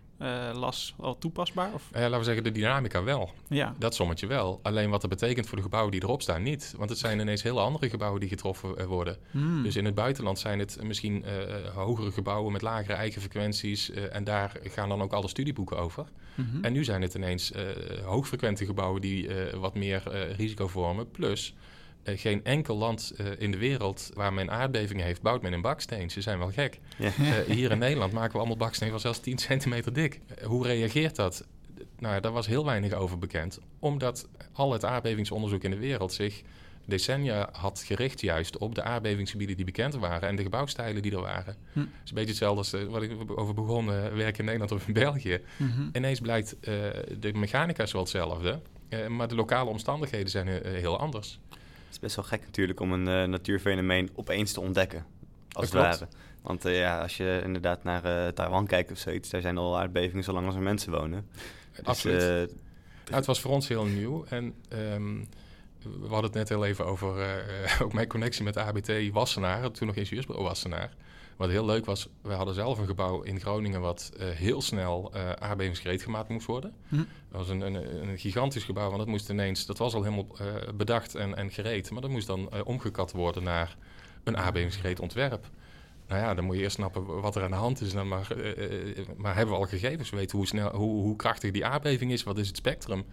las 0.54 0.94
al 1.00 1.18
toepasbaar? 1.18 1.70
Of? 1.74 1.82
eh, 1.92 2.00
laten 2.02 2.18
we 2.18 2.24
zeggen, 2.24 2.44
de 2.44 2.52
dynamica 2.52 3.02
wel. 3.02 3.30
Ja. 3.48 3.74
Dat 3.78 3.94
sommetje 3.94 4.26
wel. 4.26 4.61
Alleen 4.62 4.90
wat 4.90 5.00
dat 5.00 5.11
betekent 5.11 5.46
voor 5.46 5.56
de 5.56 5.62
gebouwen 5.62 5.92
die 5.92 6.02
erop 6.02 6.22
staan 6.22 6.42
niet. 6.42 6.74
Want 6.76 6.90
het 6.90 6.98
zijn 6.98 7.20
ineens 7.20 7.42
hele 7.42 7.61
andere 7.61 7.88
gebouwen 7.90 8.20
die 8.20 8.28
getroffen 8.28 8.78
eh, 8.78 8.85
worden. 8.87 9.16
Hmm. 9.30 9.62
Dus 9.62 9.76
in 9.76 9.85
het 9.85 9.94
buitenland 9.94 10.38
zijn 10.38 10.58
het 10.58 10.78
misschien 10.82 11.24
eh, 11.24 11.32
hogere 11.74 12.12
gebouwen 12.12 12.52
met 12.52 12.62
lagere 12.62 12.92
eigen 12.92 13.20
frequenties. 13.20 13.90
eh, 13.90 14.14
en 14.14 14.24
daar 14.24 14.52
gaan 14.62 14.88
dan 14.88 15.02
ook 15.02 15.12
alle 15.12 15.28
studieboeken 15.28 15.78
over. 15.78 16.04
Mhm. 16.35 16.64
En 16.64 16.72
nu 16.72 16.85
zijn 16.85 17.02
het 17.02 17.14
ineens 17.14 17.52
eh, 17.52 17.62
hoogfrequente 18.04 18.64
gebouwen 18.64 19.00
die 19.00 19.28
eh, 19.35 19.58
wat 19.58 19.74
meer 19.74 20.11
eh, 20.11 20.37
risico 20.37 20.68
vormen. 20.68 21.11
Plus, 21.11 21.54
eh, 22.02 22.18
geen 22.18 22.44
enkel 22.44 22.76
land 22.76 23.12
eh, 23.16 23.26
in 23.38 23.50
de 23.50 23.58
wereld 23.58 24.10
waar 24.14 24.32
men 24.32 24.50
aardbevingen 24.50 25.04
heeft, 25.04 25.22
bouwt 25.22 25.42
men 25.42 25.52
in 25.52 25.60
baksteen. 25.60 26.10
Ze 26.10 26.20
zijn 26.20 26.38
wel 26.38 26.50
gek. 26.50 26.80
Ja. 26.98 27.06
Eh, 27.06 27.54
hier 27.54 27.70
in 27.70 27.78
Nederland 27.78 28.12
maken 28.12 28.32
we 28.32 28.38
allemaal 28.38 28.56
baksteen 28.56 28.90
van 28.90 29.00
zelfs 29.00 29.20
10 29.20 29.38
centimeter 29.48 29.92
dik. 29.92 30.20
Hoe 30.44 30.66
reageert 30.66 31.16
dat? 31.16 31.46
Nou, 31.98 32.20
daar 32.20 32.32
was 32.32 32.46
heel 32.46 32.64
weinig 32.64 32.92
over 32.92 33.18
bekend. 33.18 33.58
Omdat 33.78 34.28
al 34.52 34.72
het 34.72 34.84
aardbevingsonderzoek 34.84 35.64
in 35.64 35.70
de 35.70 35.78
wereld 35.78 36.12
zich 36.12 36.42
decennia 36.84 37.48
had 37.52 37.82
gericht 37.86 38.20
juist 38.20 38.58
op 38.58 38.74
de 38.74 38.82
aardbevingsgebieden 38.82 39.56
die 39.56 39.64
bekend 39.64 39.94
waren 39.94 40.28
en 40.28 40.36
de 40.36 40.42
gebouwstijlen 40.42 41.02
die 41.02 41.12
er 41.12 41.20
waren. 41.20 41.56
Hm. 41.72 41.78
Het 41.78 41.88
is 42.04 42.10
een 42.10 42.14
beetje 42.14 42.30
hetzelfde 42.30 42.78
als 42.78 42.90
wat 42.90 43.02
ik 43.02 43.38
over 43.38 43.54
begon, 43.54 43.92
eh, 43.92 44.06
werken 44.06 44.38
in 44.38 44.44
Nederland 44.44 44.72
of 44.72 44.86
in 44.86 44.92
België. 44.92 45.40
Mhm. 45.56 45.88
Ineens 45.92 46.20
blijkt 46.20 46.56
de 47.20 47.32
mechanica 47.34 47.82
is 47.82 47.92
wel 47.92 48.02
hetzelfde, 48.02 48.60
maar 49.08 49.28
de 49.28 49.34
lokale 49.34 49.70
omstandigheden 49.70 50.30
zijn 50.30 50.48
heel 50.64 50.98
anders. 50.98 51.38
Het 51.92 52.02
is 52.02 52.07
best 52.14 52.16
wel 52.28 52.38
gek 52.38 52.46
natuurlijk 52.46 52.81
om 52.81 52.92
een 52.92 53.09
eh, 53.09 53.28
natuurfenomeen 53.28 54.11
opeens 54.14 54.52
te 54.52 54.61
ontdekken. 54.61 55.07
Als 55.52 55.64
het 55.64 55.74
ware. 55.74 56.09
Want 56.42 56.64
eh, 56.64 56.78
ja, 56.78 57.00
als 57.00 57.16
je 57.16 57.40
inderdaad 57.44 57.85
naar 57.85 58.05
eh, 58.05 58.33
Taiwan 58.33 58.66
kijkt 58.66 58.90
of 58.90 58.98
zoiets, 58.98 59.31
daar 59.31 59.40
zijn 59.40 59.59
al 59.59 59.78
aardbevingen 59.78 60.24
zolang 60.24 60.46
als 60.46 60.55
er 60.55 60.62
mensen 60.62 60.92
wonen. 60.92 61.28
Dus, 61.72 61.85
Absoluut. 61.85 62.18
Nou, 62.18 63.16
het 63.16 63.26
was 63.26 63.40
voor 63.40 63.50
ons 63.50 63.68
heel 63.68 63.85
nieuw 63.85 64.24
en 64.24 64.55
ehm, 64.68 65.18
we 65.83 66.09
hadden 66.09 66.22
het 66.22 66.35
net 66.35 66.48
heel 66.48 66.64
even 66.64 66.87
over 66.87 67.42
ook 67.83 67.92
mijn 67.92 68.09
connectie 68.09 68.44
met 68.44 68.57
ABT 68.57 69.11
Wassenaar, 69.11 69.70
toen 69.70 69.87
nog 69.87 69.96
ingenieursbureau 69.96 70.48
Wassenaar. 70.48 70.94
Wat 71.42 71.50
heel 71.50 71.64
leuk 71.64 71.85
was, 71.85 72.09
we 72.20 72.33
hadden 72.33 72.55
zelf 72.55 72.78
een 72.78 72.87
gebouw 72.87 73.22
in 73.22 73.40
Groningen 73.40 73.81
wat 73.81 74.12
eh, 74.18 74.28
heel 74.28 74.62
snel 74.62 75.11
eh 75.12 75.31
aardbevingsgereed 75.31 76.02
gemaakt 76.02 76.28
moest 76.28 76.46
worden. 76.46 76.74
Hm. 76.88 76.96
Dat 76.96 77.07
was 77.31 77.48
een, 77.48 77.61
een, 77.61 78.09
een 78.09 78.18
gigantisch 78.18 78.64
gebouw, 78.64 78.87
want 78.87 78.98
dat 78.98 79.07
moest 79.07 79.31
ineens, 79.31 79.66
dat 79.66 79.78
was 79.78 79.94
al 79.94 80.02
helemaal 80.02 80.26
eh, 80.38 80.46
bedacht 80.74 81.14
en, 81.14 81.37
en 81.37 81.50
gereed, 81.50 81.90
maar 81.90 82.00
dat 82.00 82.11
moest 82.11 82.26
dan 82.26 82.64
omgekat 82.64 83.12
worden 83.12 83.42
naar 83.42 83.76
een 84.24 84.37
aardbevingsgereed 84.37 85.00
ontwerp. 85.00 85.50
Nou 86.09 86.20
ja, 86.20 86.35
dan 86.35 86.44
moet 86.44 86.57
je 86.57 86.62
eerst 86.62 86.76
snappen 86.76 87.20
wat 87.20 87.37
er 87.37 87.42
aan 87.42 87.50
de 87.50 87.57
hand 87.57 87.81
is. 87.81 87.92
Dan 87.92 88.09
maar, 88.09 88.28
maar 89.16 89.35
hebben 89.35 89.55
we 89.55 89.61
al 89.61 89.66
gegevens? 89.66 90.11
We 90.11 90.16
weten 90.16 90.38
hoe, 90.38 90.46
snel, 90.46 90.76
hoe, 90.76 91.02
hoe 91.02 91.16
krachtig 91.16 91.50
die 91.50 91.66
aardbeving 91.66 92.12
is. 92.12 92.22
Wat 92.22 92.38
is 92.38 92.46
het 92.46 92.57
spectrum? 92.57 93.05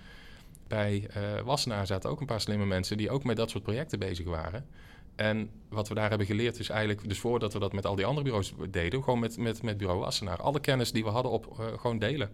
Bij 0.68 1.10
Wassenaar 1.44 1.88
zaten 1.88 2.10
ook 2.10 2.20
een 2.20 2.26
paar 2.26 2.42
slimme 2.42 2.66
mensen 2.66 2.98
die 2.98 3.10
ook 3.10 3.24
met 3.24 3.38
dat 3.38 3.50
soort 3.50 3.64
projecten 3.64 4.00
bezig 4.00 4.26
waren. 4.26 4.66
En 5.20 5.50
wat 5.70 5.88
we 5.88 5.94
daar 5.94 6.10
hebben 6.10 6.28
geleerd 6.28 6.60
is 6.60 6.70
eigenlijk, 6.70 7.10
dus 7.10 7.20
voordat 7.20 7.54
we 7.54 7.60
dat 7.60 7.74
met 7.74 7.86
al 7.86 7.96
die 7.96 8.06
andere 8.06 8.26
bureaus 8.26 8.54
deden, 8.70 9.04
gewoon 9.04 9.20
met, 9.20 9.38
met, 9.38 9.64
met 9.64 9.78
bureau 9.78 10.00
Wassenaar, 10.00 10.42
alle 10.42 10.60
kennis 10.60 10.92
die 10.92 11.04
we 11.04 11.10
hadden 11.10 11.32
op, 11.32 11.60
eh, 11.60 11.66
gewoon 11.80 12.00
delen. 12.00 12.30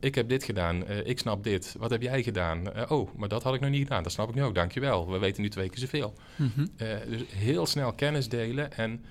Ik 0.00 0.14
heb 0.14 0.28
dit 0.28 0.44
gedaan, 0.44 0.86
eh, 0.86 1.06
ik 1.06 1.18
snap 1.18 1.44
dit. 1.44 1.74
Wat 1.78 1.90
heb 1.90 2.02
jij 2.02 2.22
gedaan? 2.22 2.72
Eh, 2.72 2.90
oh, 2.90 3.14
maar 3.16 3.28
dat 3.28 3.42
had 3.42 3.54
ik 3.54 3.60
nog 3.60 3.70
niet 3.70 3.82
gedaan. 3.82 4.02
Dat 4.02 4.12
snap 4.12 4.28
ik 4.28 4.34
nu 4.34 4.42
ook, 4.42 4.54
dankjewel. 4.54 5.10
We 5.10 5.18
weten 5.18 5.42
nu 5.42 5.48
twee 5.48 5.68
keer 5.68 5.78
zoveel. 5.78 6.14
Mhm. 6.36 6.66
Dus 7.08 7.22
heel 7.28 7.66
snel 7.66 7.92
kennis 7.92 8.28
delen 8.28 8.72
en 8.72 9.04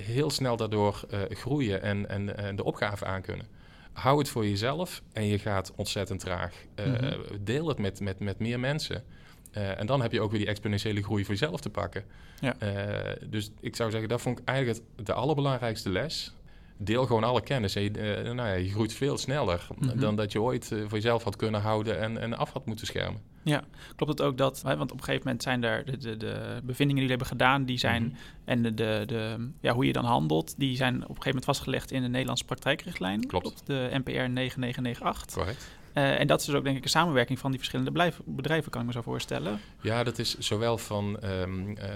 heel 0.00 0.30
snel 0.30 0.56
daardoor 0.56 1.04
groeien 1.30 1.82
en, 1.82 2.08
en, 2.08 2.36
en 2.36 2.56
de 2.56 2.64
opgave 2.64 3.04
aankunnen. 3.04 3.46
Hou 3.92 4.18
het 4.18 4.28
voor 4.28 4.46
jezelf 4.46 5.02
en 5.12 5.26
je 5.26 5.38
gaat 5.38 5.72
ontzettend 5.76 6.20
traag. 6.20 6.54
Mhm. 6.76 7.16
Deel 7.40 7.68
het 7.68 7.78
met, 7.78 8.00
met, 8.00 8.18
met 8.18 8.38
meer 8.38 8.60
mensen. 8.60 9.04
Eh, 9.50 9.78
en 9.80 9.86
dan 9.86 10.02
heb 10.02 10.12
je 10.12 10.20
ook 10.20 10.30
weer 10.30 10.40
die 10.40 10.48
exponentiële 10.48 11.02
groei 11.02 11.24
voor 11.24 11.34
jezelf 11.34 11.60
te 11.60 11.70
pakken. 11.70 12.04
Ja. 12.40 12.54
Eh, 12.58 13.16
dus 13.30 13.50
ik 13.60 13.76
zou 13.76 13.90
zeggen, 13.90 14.08
dat 14.08 14.20
vond 14.20 14.38
ik 14.38 14.44
eigenlijk 14.48 14.78
het, 14.96 15.06
de 15.06 15.12
allerbelangrijkste 15.12 15.90
les. 15.90 16.32
Deel 16.76 17.06
gewoon 17.06 17.24
alle 17.24 17.42
kennis. 17.42 17.74
En 17.74 17.82
je, 17.82 17.90
eh, 17.90 18.22
nou 18.32 18.48
ja, 18.48 18.54
je 18.54 18.70
groeit 18.70 18.92
veel 18.92 19.18
sneller 19.18 19.66
Mhm. 19.78 19.98
dan 19.98 20.16
dat 20.16 20.32
je 20.32 20.40
ooit 20.42 20.66
voor 20.66 20.90
jezelf 20.90 21.22
had 21.22 21.36
kunnen 21.36 21.60
houden 21.60 21.98
en, 22.00 22.18
en 22.18 22.36
af 22.36 22.52
had 22.52 22.66
moeten 22.66 22.86
schermen. 22.86 23.20
Ja, 23.42 23.62
klopt 23.96 24.12
het 24.12 24.22
ook 24.22 24.38
dat, 24.38 24.62
hè, 24.66 24.76
want 24.76 24.92
op 24.92 24.98
een 24.98 25.04
gegeven 25.04 25.24
moment 25.26 25.42
zijn 25.42 25.64
er 25.64 25.84
de, 25.84 25.96
de, 25.96 26.16
de 26.16 26.60
bevindingen 26.64 26.76
die 26.76 26.94
jullie 26.94 27.08
hebben 27.08 27.26
gedaan, 27.26 27.64
die 27.64 27.78
zijn, 27.78 28.02
Mhm. 28.02 28.14
en 28.44 28.62
de, 28.62 28.74
de, 28.74 29.02
de, 29.06 29.50
ja, 29.60 29.72
hoe 29.74 29.86
je 29.86 29.92
dan 29.92 30.04
handelt, 30.04 30.54
die 30.58 30.76
zijn 30.76 30.94
op 30.94 31.00
een 31.00 31.06
gegeven 31.06 31.24
moment 31.28 31.44
vastgelegd 31.44 31.90
in 31.90 32.02
de 32.02 32.08
Nederlandse 32.08 32.44
praktijkrichtlijn. 32.44 33.26
Klopt. 33.26 33.62
De 33.66 33.88
NPR 33.92 34.10
9998. 34.28 35.34
Correct. 35.34 35.68
Eh, 35.92 36.20
en 36.20 36.26
dat 36.26 36.40
is 36.40 36.46
dus 36.46 36.54
ook 36.54 36.64
denk 36.64 36.76
ik 36.76 36.82
een 36.84 36.88
samenwerking 36.90 37.38
van 37.38 37.50
die 37.50 37.58
verschillende 37.58 38.12
bedrijven, 38.24 38.70
kan 38.70 38.80
ik 38.80 38.86
me 38.86 38.92
zo 38.92 39.02
voorstellen. 39.02 39.60
Ja, 39.80 40.02
dat 40.04 40.18
is 40.18 40.38
zowel 40.38 40.78
van 40.78 41.20
ehm, 41.20 41.70
eh, 41.76 41.88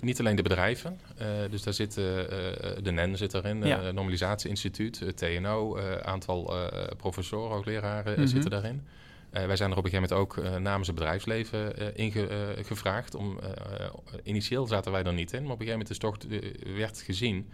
niet 0.00 0.20
alleen 0.20 0.36
de 0.36 0.42
bedrijven. 0.42 1.00
eh, 1.16 1.26
dus 1.50 1.62
daar 1.62 1.74
zit 1.74 1.94
de 1.94 2.90
NEN 2.92 3.16
zit 3.16 3.34
erin, 3.34 3.62
Ja. 3.66 3.90
Normalisatie 3.90 4.50
Instituut, 4.50 4.98
het 4.98 5.16
TNO, 5.16 5.76
een 5.76 6.04
aantal 6.04 6.54
professoren, 6.96 7.56
ook 7.56 7.64
leraren 7.66 8.18
Mhm. 8.18 8.26
zitten 8.28 8.50
daarin. 8.50 8.86
Wij 9.30 9.56
zijn 9.56 9.70
er 9.70 9.76
op 9.76 9.84
een 9.84 9.90
gegeven 9.90 10.16
moment 10.16 10.38
ook 10.38 10.58
namens 10.60 10.86
het 10.86 10.96
bedrijfsleven 10.96 11.96
ingevraagd. 11.96 13.14
om, 13.14 13.38
initieel 14.22 14.66
zaten 14.66 14.92
wij 14.92 15.02
er 15.02 15.12
niet 15.12 15.32
in, 15.32 15.42
maar 15.42 15.52
op 15.52 15.60
een 15.60 15.66
gegeven 15.66 15.86
moment 15.86 15.90
is 15.90 15.98
toch, 15.98 16.16
werd 16.76 17.00
gezien 17.00 17.48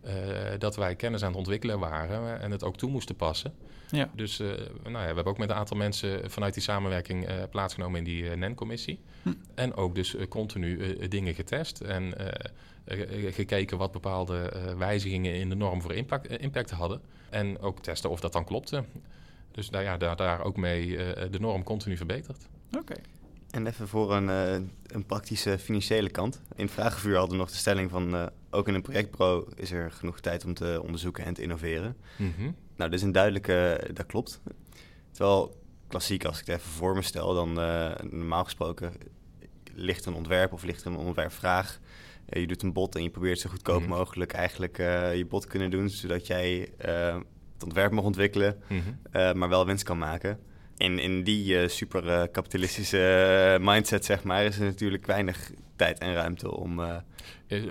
eh, 0.00 0.14
dat 0.58 0.76
wij 0.76 0.96
kennis 0.96 1.22
aan 1.22 1.28
het 1.28 1.36
ontwikkelen 1.36 1.78
waren 1.78 2.40
en 2.40 2.50
het 2.50 2.64
ook 2.64 2.76
toe 2.76 2.90
moesten 2.90 3.16
passen. 3.16 3.54
Ja. 3.90 4.10
Dus 4.14 4.40
eh, 4.40 4.46
nou 4.82 4.92
ja, 4.92 5.00
we 5.00 5.06
hebben 5.06 5.24
ook 5.24 5.38
met 5.38 5.50
een 5.50 5.56
aantal 5.56 5.76
mensen 5.76 6.30
vanuit 6.30 6.54
die 6.54 6.62
samenwerking 6.62 7.26
eh, 7.26 7.34
plaatsgenomen 7.50 7.98
in 7.98 8.04
die 8.04 8.36
NEN-commissie. 8.36 9.00
Hm. 9.22 9.32
En 9.54 9.74
ook 9.74 9.94
dus 9.94 10.16
continu 10.28 10.96
dingen 11.08 11.34
getest 11.34 11.80
en 11.80 12.14
gekeken 13.30 13.78
wat 13.78 13.92
bepaalde 13.92 14.52
wijzigingen 14.78 15.34
in 15.34 15.48
de 15.48 15.54
norm 15.54 15.82
voor 15.82 15.94
impact, 15.94 16.40
impact 16.40 16.70
hadden. 16.70 17.00
En 17.30 17.58
ook 17.58 17.82
testen 17.82 18.10
of 18.10 18.20
dat 18.20 18.32
dan 18.32 18.44
klopte. 18.44 18.84
Dus 19.50 19.70
nou 19.70 19.84
ja, 19.84 19.96
daar, 19.96 20.16
daar 20.16 20.44
ook 20.44 20.56
mee 20.56 20.96
de 21.30 21.40
norm 21.40 21.62
continu 21.62 21.96
verbeterd. 21.96 22.46
Oké. 22.78 22.94
En 23.50 23.66
even 23.66 23.88
voor 23.88 24.14
een, 24.14 24.28
eh, 24.28 24.52
een 24.86 25.06
praktische 25.06 25.58
financiële 25.58 26.10
kant. 26.10 26.40
In 26.56 26.64
het 26.64 26.72
vragenvuur 26.74 27.16
hadden 27.16 27.32
we 27.36 27.42
nog 27.42 27.50
de 27.50 27.56
stelling 27.56 27.90
van... 27.90 28.14
eh, 28.14 28.26
ook 28.50 28.68
in 28.68 28.74
een 28.74 28.82
projectbureau 28.82 29.52
is 29.56 29.70
er 29.70 29.90
genoeg 29.90 30.20
tijd 30.20 30.44
om 30.44 30.54
te 30.54 30.80
onderzoeken 30.82 31.24
en 31.24 31.34
te 31.34 31.42
innoveren. 31.42 31.96
Mhm. 32.18 32.42
Nou, 32.76 32.90
dit 32.90 32.98
is 33.00 33.02
een 33.02 33.12
duidelijke... 33.12 33.88
dat 33.92 34.06
klopt. 34.06 34.40
Terwijl 35.10 35.56
klassiek, 35.88 36.24
als 36.24 36.40
ik 36.40 36.46
het 36.46 36.56
even 36.56 36.70
voor 36.70 36.94
me 36.94 37.02
stel... 37.02 37.34
dan 37.34 37.60
eh, 37.60 37.90
normaal 38.10 38.44
gesproken 38.44 38.92
ligt 39.74 40.06
een 40.06 40.14
ontwerp 40.14 40.52
of 40.52 40.62
ligt 40.62 40.84
een 40.84 40.96
ontwerpvraag... 40.96 41.78
Eh, 42.26 42.40
je 42.40 42.46
doet 42.46 42.62
een 42.62 42.72
bod 42.72 42.94
en 42.94 43.02
je 43.02 43.10
probeert 43.10 43.38
zo 43.38 43.50
goedkoop 43.50 43.80
Mhm. 43.80 43.88
mogelijk 43.90 44.32
eigenlijk 44.32 44.78
eh, 44.78 45.16
je 45.16 45.26
bod 45.26 45.46
kunnen 45.46 45.70
doen... 45.70 45.88
zodat 45.88 46.26
jij 46.26 46.72
eh, 46.78 47.14
het 47.54 47.62
ontwerp 47.64 47.92
mag 47.92 48.04
ontwikkelen... 48.04 48.60
Mhm. 48.68 48.80
eh, 49.10 49.32
maar 49.32 49.48
wel 49.48 49.66
winst 49.66 49.84
kan 49.84 49.98
maken. 49.98 50.38
In, 50.80 50.98
in 50.98 51.22
die 51.22 51.58
eh, 51.58 51.68
super 51.68 52.08
eh, 52.08 52.22
kapitalistische 52.32 52.98
eh, 53.54 53.66
mindset, 53.66 54.04
zeg 54.04 54.22
maar, 54.22 54.44
is 54.44 54.58
er 54.58 54.64
natuurlijk 54.64 55.06
weinig 55.06 55.50
tijd 55.76 55.98
en 55.98 56.14
ruimte 56.14 56.54
om. 56.56 56.80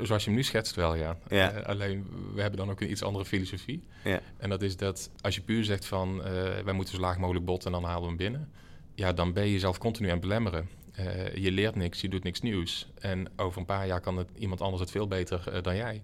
Zoals 0.01 0.23
je 0.23 0.29
hem 0.29 0.33
nu 0.39 0.43
schetst 0.43 0.75
wel, 0.75 0.95
ja. 0.95 1.17
Ja. 1.27 1.47
Alleen, 1.47 2.07
we 2.33 2.41
hebben 2.41 2.59
dan 2.59 2.69
ook 2.69 2.81
een 2.81 2.91
iets 2.91 3.03
andere 3.03 3.25
filosofie. 3.25 3.83
Ja. 4.03 4.21
En 4.37 4.49
dat 4.49 4.61
is 4.61 4.77
dat 4.77 5.09
als 5.21 5.35
je 5.35 5.41
puur 5.41 5.63
zegt 5.63 5.85
van... 5.85 6.21
wij 6.63 6.73
moeten 6.73 6.95
zo 6.95 7.01
laag 7.01 7.17
mogelijk 7.17 7.45
botten 7.45 7.73
en 7.73 7.81
dan 7.81 7.89
halen 7.89 8.01
we 8.01 8.07
hem 8.07 8.17
binnen... 8.17 8.51
ja, 8.95 9.13
dan 9.13 9.33
ben 9.33 9.45
je 9.45 9.51
jezelf 9.51 9.77
continu 9.77 10.07
aan 10.07 10.13
het 10.13 10.21
belemmeren. 10.21 10.69
Je 11.35 11.51
leert 11.51 11.75
niks, 11.75 12.01
je 12.01 12.09
doet 12.09 12.23
niks 12.23 12.41
nieuws. 12.41 12.87
En 12.99 13.27
over 13.35 13.59
een 13.59 13.65
paar 13.65 13.87
jaar 13.87 14.01
kan 14.01 14.17
het, 14.17 14.29
iemand 14.37 14.61
anders 14.61 14.81
het 14.81 14.91
veel 14.91 15.07
beter 15.07 15.61
dan 15.61 15.75
jij. 15.75 16.01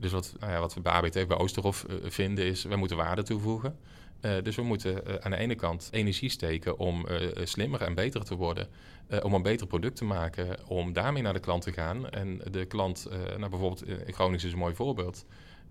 Dus 0.00 0.12
wat, 0.12 0.34
nou 0.40 0.52
ja, 0.52 0.60
wat 0.60 0.74
we 0.74 0.80
bij 0.80 0.92
ABT, 0.92 1.12
bij 1.12 1.36
Oosterhof 1.36 1.86
vinden 2.02 2.44
is, 2.44 2.64
we 2.64 2.76
moeten 2.76 2.96
waarde 2.96 3.22
toevoegen. 3.22 3.76
Dus 4.20 4.56
we 4.56 4.62
moeten 4.62 5.22
aan 5.24 5.30
de 5.30 5.36
ene 5.36 5.54
kant 5.54 5.88
energie 5.90 6.30
steken 6.30 6.78
om 6.78 7.06
slimmer 7.44 7.82
en 7.82 7.94
beter 7.94 8.24
te 8.24 8.34
worden. 8.34 8.68
om 9.22 9.34
een 9.34 9.42
beter 9.42 9.66
product 9.66 9.96
te 9.96 10.04
maken, 10.04 10.68
om 10.68 10.92
daarmee 10.92 11.22
naar 11.22 11.32
de 11.32 11.40
klant 11.40 11.62
te 11.62 11.72
gaan. 11.72 12.10
En 12.10 12.40
de 12.50 12.64
klant, 12.64 13.06
nou 13.10 13.50
bijvoorbeeld 13.50 13.86
in 13.86 14.14
Gronings 14.14 14.44
is 14.44 14.52
een 14.52 14.58
mooi 14.58 14.74
voorbeeld. 14.74 15.24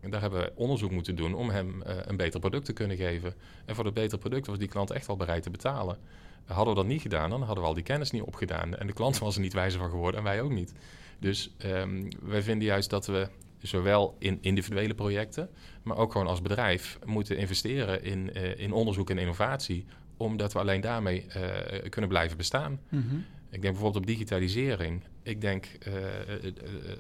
Daar 0.10 0.22
hebben 0.22 0.40
we 0.40 0.52
onderzoek 0.56 0.92
moeten 0.92 1.16
doen 1.16 1.34
om 1.34 1.50
hem 1.50 1.82
een 1.86 2.18
beter 2.18 2.40
product 2.40 2.66
te 2.66 2.74
kunnen 2.74 2.98
geven. 2.98 3.34
En 3.66 3.76
voor 3.76 3.84
dat 3.84 3.94
beter 3.94 4.18
product 4.18 4.48
was 4.48 4.58
die 4.58 4.68
klant 4.68 4.92
echt 4.92 5.08
wel 5.08 5.18
bereid 5.18 5.44
te 5.44 5.50
betalen. 5.50 5.98
Hadden 6.46 6.74
we 6.74 6.80
dat 6.80 6.90
niet 6.90 7.02
gedaan, 7.02 7.30
dan 7.30 7.42
hadden 7.42 7.64
we 7.64 7.70
al 7.70 7.76
die 7.76 7.84
kennis 7.84 8.12
niet 8.12 8.22
opgedaan. 8.22 8.76
En 8.76 8.88
de 8.88 8.94
klant 8.94 9.18
was 9.18 9.36
er 9.36 9.42
niet 9.42 9.54
wijzer 9.54 9.80
van 9.80 9.90
geworden 9.90 10.20
en 10.20 10.26
wij 10.26 10.42
ook 10.42 10.52
niet. 10.52 10.74
Dus 11.20 11.52
um, 11.66 12.08
wij 12.22 12.42
vinden 12.42 12.68
juist 12.68 12.90
dat 12.90 13.06
we 13.06 13.28
zowel 13.62 14.16
in 14.20 14.38
individuele 14.42 14.94
projecten, 14.94 15.50
maar 15.84 15.98
ook 15.98 16.12
gewoon 16.12 16.28
als 16.28 16.42
bedrijf 16.42 17.00
moeten 17.06 17.38
investeren 17.38 18.04
in, 18.04 18.30
uh, 18.36 18.60
in 18.60 18.72
onderzoek 18.72 19.10
en 19.10 19.18
innovatie, 19.18 19.86
omdat 20.18 20.54
we 20.54 20.60
alleen 20.60 20.82
daarmee 20.82 21.26
uh, 21.28 21.90
kunnen 21.90 22.10
blijven 22.10 22.38
bestaan. 22.38 22.80
Mm 22.90 23.06
-hmm. 23.10 23.26
Ik 23.50 23.62
denk 23.62 23.74
bijvoorbeeld 23.74 24.04
op 24.04 24.10
digitalisering. 24.10 25.02
Ik 25.24 25.42
denk, 25.42 25.68
uh, 25.88 25.94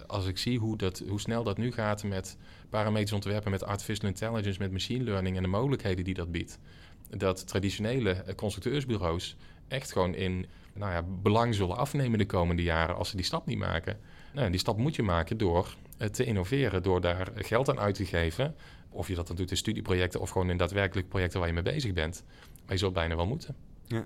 als 0.07 0.27
ik 0.27 0.37
zie 0.37 0.59
hoe, 0.59 0.77
dat, 0.77 1.03
hoe 1.07 1.19
snel 1.19 1.43
dat 1.43 1.57
nu 1.57 1.71
gaat 1.71 2.03
met 2.03 2.37
parametrisch 2.69 3.11
ontwerpen, 3.11 3.51
met 3.51 3.63
artificial 3.63 4.07
intelligence, 4.07 4.59
met 4.59 4.71
machine 4.71 5.03
learning 5.03 5.35
en 5.35 5.41
de 5.41 5.49
mogelijkheden 5.49 6.03
die 6.03 6.13
dat 6.13 6.31
biedt 6.31 6.59
dat 7.09 7.47
traditionele 7.47 8.23
constructeursbureaus 8.35 9.35
echt 9.67 9.91
gewoon 9.91 10.15
in 10.15 10.45
nou 10.73 10.91
ja, 10.91 11.03
belang 11.21 11.55
zullen 11.55 11.77
afnemen 11.77 12.17
de 12.17 12.25
komende 12.25 12.63
jaren 12.63 12.95
als 12.95 13.09
ze 13.09 13.15
die 13.15 13.25
stap 13.25 13.45
niet 13.45 13.57
maken. 13.57 13.99
Nou, 14.33 14.49
die 14.49 14.59
stap 14.59 14.77
moet 14.77 14.95
je 14.95 15.03
maken 15.03 15.37
door 15.37 15.75
te 16.11 16.23
innoveren, 16.23 16.83
door 16.83 17.01
daar 17.01 17.31
geld 17.35 17.69
aan 17.69 17.79
uit 17.79 17.95
te 17.95 18.05
geven. 18.05 18.55
Of 18.89 19.07
je 19.07 19.15
dat 19.15 19.27
dan 19.27 19.35
doet 19.35 19.51
in 19.51 19.57
studieprojecten 19.57 20.19
of 20.19 20.29
gewoon 20.29 20.49
in 20.49 20.57
daadwerkelijk 20.57 21.09
projecten 21.09 21.39
waar 21.39 21.47
je 21.47 21.53
mee 21.53 21.63
bezig 21.63 21.93
bent. 21.93 22.23
Maar 22.65 22.73
je 22.73 22.77
zult 22.77 22.93
bijna 22.93 23.15
wel 23.15 23.27
moeten. 23.27 23.55
Ja. 23.87 24.03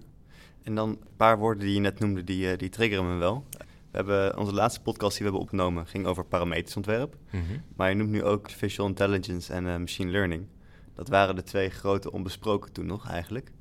En 0.63 0.75
dan 0.75 0.89
een 0.89 0.99
paar 1.17 1.37
woorden 1.37 1.63
die 1.63 1.73
je 1.73 1.79
net 1.79 1.99
noemde, 1.99 2.23
die, 2.23 2.51
eh, 2.51 2.57
die 2.57 2.69
triggeren 2.69 3.13
me 3.13 3.17
wel. 3.17 3.45
We 3.91 3.97
hebben 3.97 4.37
onze 4.37 4.53
laatste 4.53 4.81
podcast 4.81 5.17
die 5.17 5.19
we 5.19 5.23
hebben 5.23 5.41
opgenomen 5.41 5.87
ging 5.87 6.05
over 6.05 6.25
parametrisch 6.25 6.75
ontwerp. 6.75 7.15
Mm 7.31 7.41
Maar 7.75 7.89
je 7.89 7.95
noemt 7.95 8.09
nu 8.09 8.23
ook 8.23 8.43
artificial 8.43 8.87
intelligence 8.87 9.53
en 9.53 9.65
uh, 9.65 9.77
machine 9.77 10.11
learning. 10.11 10.47
Dat 10.93 11.07
waren 11.07 11.35
de 11.35 11.43
twee 11.43 11.69
grote 11.69 12.11
onbesproken 12.11 12.71
toen 12.71 12.85
nog 12.85 13.09
eigenlijk. 13.09 13.51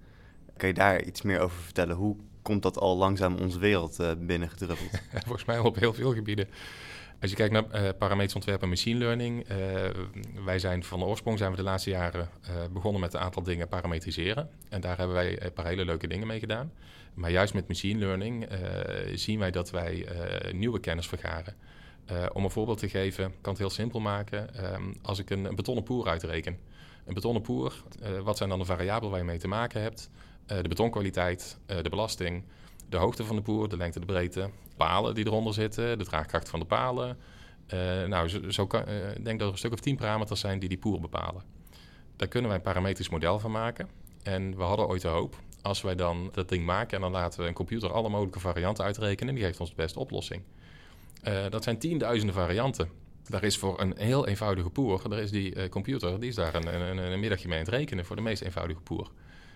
Kan 0.57 0.69
je 0.69 0.75
daar 0.75 1.03
iets 1.03 1.23
meer 1.23 1.41
over 1.41 1.59
vertellen? 1.63 1.97
Hoe 1.97 2.17
komt 2.43 2.63
dat 2.63 2.79
al 2.79 2.97
langzaam 2.97 3.37
onze 3.37 3.59
wereld 3.59 4.01
uh, 4.01 4.11
binnengedruppeld? 4.19 5.03
Volgens 5.27 5.45
mij 5.45 5.59
op 5.59 5.77
heel 5.77 5.95
veel 5.95 6.15
gebieden. 6.15 6.49
Als 7.21 7.31
je 7.31 7.37
kijkt 7.37 7.53
naar 7.53 8.13
uh, 8.13 8.35
ontwerp 8.35 8.63
en 8.63 8.69
machine 8.69 8.99
learning, 8.99 9.51
uh, 9.51 9.57
wij 10.45 10.59
zijn 10.59 10.85
van 10.85 11.05
oorsprong 11.05 11.39
zijn 11.39 11.51
we 11.51 11.57
de 11.57 11.63
laatste 11.63 11.91
jaren 11.91 12.29
uh, 12.43 12.49
begonnen 12.73 13.01
met 13.01 13.15
een 13.15 13.21
aantal 13.21 13.43
dingen 13.43 13.69
parametriseren. 13.69 14.51
En 14.69 14.81
daar 14.81 14.97
hebben 14.97 15.17
wij 15.17 15.43
een 15.43 15.53
paar 15.53 15.67
hele 15.67 15.85
leuke 15.85 16.07
dingen 16.07 16.27
mee 16.27 16.39
gedaan. 16.39 16.73
Maar 17.15 17.31
juist 17.31 17.55
met 17.55 17.69
machine 17.69 17.99
learning 17.99 18.49
zien 19.15 19.39
wij 19.39 19.51
dat 19.51 19.71
wij 19.71 20.09
nieuwe 20.53 20.81
kennis 20.81 21.07
vergaren. 21.07 21.55
om 22.33 22.45
een 22.45 22.51
voorbeeld 22.51 22.79
te 22.79 22.89
geven, 22.89 23.35
kan 23.41 23.53
het 23.53 23.59
heel 23.59 23.71
simpel 23.71 24.01
maken. 24.01 24.73
Um, 24.75 24.97
als 25.03 25.19
ik 25.19 25.31
een, 25.31 25.45
een 25.45 25.55
betonnen 25.55 25.85
poer 25.85 26.09
uitreken, 26.09 26.59
een 27.05 27.15
betonnen 27.15 27.43
poer, 27.43 27.83
wat 28.23 28.37
zijn 28.37 28.49
dan 28.49 28.59
de 28.59 28.65
variabelen 28.65 29.11
waar 29.11 29.21
je 29.21 29.27
mee 29.27 29.39
te 29.39 29.49
maken 29.49 29.83
hebt? 29.83 30.11
De 30.47 30.69
betonkwaliteit, 30.69 31.59
de 31.67 31.91
belasting, 31.91 32.45
de 32.89 32.97
hoogte 32.97 33.25
van 33.25 33.37
de 33.37 33.43
poer, 33.43 33.69
de 33.69 33.77
lengte, 33.77 34.01
de 34.01 34.07
breedte, 34.07 34.51
palen 34.77 35.15
die 35.15 35.27
eronder 35.27 35.55
zitten, 35.55 35.99
de 35.99 36.05
draagkracht 36.05 36.49
van 36.49 36.61
de 36.61 36.67
palen. 36.67 37.19
nou, 38.07 38.53
zo, 38.53 38.67
kan, 38.67 38.81
ik 39.17 39.25
denk 39.25 39.39
dat 39.39 39.47
er 39.47 39.53
een 39.53 39.59
stuk 39.59 39.73
of 39.73 39.81
tien 39.81 39.97
parameters 39.97 40.41
zijn 40.41 40.59
die 40.59 40.69
die 40.69 40.79
poer 40.79 41.01
bepalen. 41.01 41.43
Daar 42.17 42.29
kunnen 42.29 42.49
wij 42.49 42.59
een 42.59 42.65
parametrisch 42.65 43.09
model 43.09 43.39
van 43.39 43.51
maken. 43.51 43.89
En 44.23 44.57
we 44.57 44.63
hadden 44.63 44.89
ooit 44.89 45.03
de 45.03 45.09
hoop, 45.09 45.37
als 45.63 45.83
wij 45.83 45.95
dan 45.95 46.29
dat 46.33 46.49
ding 46.49 46.65
maken 46.65 46.97
en 46.97 47.01
dan 47.01 47.11
laten 47.11 47.41
we 47.41 47.47
een 47.47 47.55
computer 47.55 47.93
alle 47.93 48.09
mogelijke 48.09 48.41
varianten 48.41 48.85
uitrekenen, 48.85 49.35
die 49.35 49.45
geeft 49.45 49.61
ons 49.61 49.69
de 49.69 49.77
beste 49.77 49.99
oplossing. 49.99 50.43
dat 51.51 51.65
zijn 51.65 51.79
tienduizenden 51.79 52.35
varianten. 52.35 52.89
Daar 53.25 53.45
is 53.45 53.59
voor 53.59 53.81
een 53.81 53.95
heel 53.97 54.27
eenvoudige 54.27 54.71
poer, 54.71 55.09
daar 55.09 55.19
is 55.19 55.31
die 55.31 55.69
computer, 55.69 56.21
die 56.21 56.29
is 56.29 56.35
daar 56.35 56.55
een, 56.55 56.75
een, 56.75 56.99
een, 56.99 57.21
middagje 57.21 57.49
mee 57.49 57.59
aan 57.59 57.65
het 57.65 57.75
rekenen 57.75 58.05
voor 58.05 58.17
de 58.17 58.23
meest 58.23 58.43
eenvoudige 58.43 58.81
poer. 58.81 59.11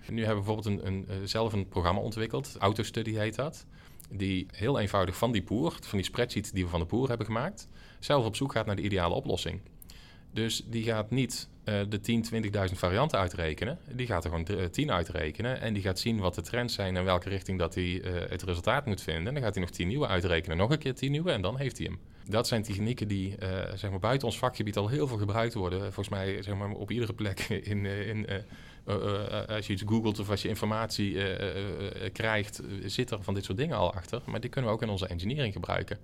Nu 0.09 0.25
hebben 0.25 0.45
we 0.45 0.53
bijvoorbeeld 0.53 0.67
een, 0.67 0.87
een, 0.87 1.09
eh, 1.09 1.17
zelf 1.25 1.53
een 1.53 1.69
programma 1.69 2.01
ontwikkeld, 2.01 2.57
AutoStudy 2.59 3.15
heet 3.15 3.35
dat, 3.35 3.67
die 4.11 4.47
heel 4.51 4.79
eenvoudig 4.79 5.17
van 5.17 5.33
die 5.33 5.43
poer, 5.43 5.77
van 5.81 5.99
die 5.99 6.07
spreadsheet 6.07 6.55
die 6.55 6.65
we 6.65 6.71
van 6.71 6.81
de 6.81 6.87
poer 6.87 7.09
hebben 7.09 7.27
gemaakt, 7.27 7.69
zelf 7.99 8.25
op 8.25 8.37
zoek 8.37 8.53
gaat 8.53 8.67
naar 8.67 8.77
de 8.77 8.83
ideale 8.83 9.15
oplossing. 9.15 9.61
Dus 10.33 10.65
die 10.67 10.83
gaat 10.85 11.11
niet 11.11 11.49
uh, 11.65 11.81
de 11.89 12.01
10, 12.01 12.25
20.000 12.35 12.51
varianten 12.73 13.19
uitrekenen. 13.19 13.79
Die 13.95 14.07
gaat 14.07 14.25
er 14.25 14.31
gewoon 14.31 14.71
10 14.71 14.91
uitrekenen. 14.93 15.61
En 15.61 15.75
die 15.75 15.83
gaat 15.83 15.99
zien 15.99 16.19
wat 16.19 16.35
de 16.35 16.43
trends 16.43 16.75
zijn 16.75 16.97
en 16.97 17.05
welke 17.05 17.29
richting 17.29 17.59
dat 17.59 17.75
hij 17.75 18.03
het 18.29 18.43
resultaat 18.43 18.87
moet 18.87 19.03
vinden. 19.03 19.27
En 19.27 19.35
dan 19.35 19.43
gaat 19.43 19.55
hij 19.55 19.63
nog 19.63 19.73
10 19.73 19.89
nieuwe 19.89 20.07
uitrekenen. 20.07 20.57
Nog 20.57 20.71
een 20.71 20.79
keer 20.79 20.95
10 20.95 21.11
nieuwe 21.11 21.31
en 21.31 21.43
dan 21.43 21.59
heeft 21.59 21.79
hij 21.79 21.87
hem. 21.87 21.99
Dat 22.29 22.49
zijn 22.49 22.63
technieken 22.63 23.09
die 23.09 23.35
zeg 23.75 23.91
maar 23.91 23.99
buiten 23.99 24.29
ons 24.29 24.39
vakgebied 24.39 24.77
al 24.77 24.89
heel 24.89 25.07
veel 25.07 25.19
gebruikt 25.19 25.55
worden. 25.55 25.81
Volgens 25.81 26.09
mij 26.09 26.43
zeg 26.43 26.55
maar, 26.55 26.71
op 26.71 26.91
iedere 26.91 27.13
plek 27.13 27.41
in, 27.73 27.87
in 27.87 28.27
als 29.49 29.67
je 29.67 29.73
iets 29.73 29.83
googelt 29.87 30.19
of 30.19 30.31
als 30.31 30.43
je 30.43 30.49
informatie 30.49 31.17
krijgt, 32.13 32.61
zit 32.85 33.11
er 33.11 33.23
van 33.23 33.35
dit 33.35 33.45
soort 33.45 33.59
dingen 33.59 33.77
al 33.77 33.93
achter. 33.95 34.23
Maar 34.27 34.41
die 34.41 34.51
kunnen 34.51 34.71
we 34.71 34.77
ook 34.77 34.83
in 34.83 34.89
onze 34.89 35.07
engineering 35.07 35.53
gebruiken. 35.53 35.99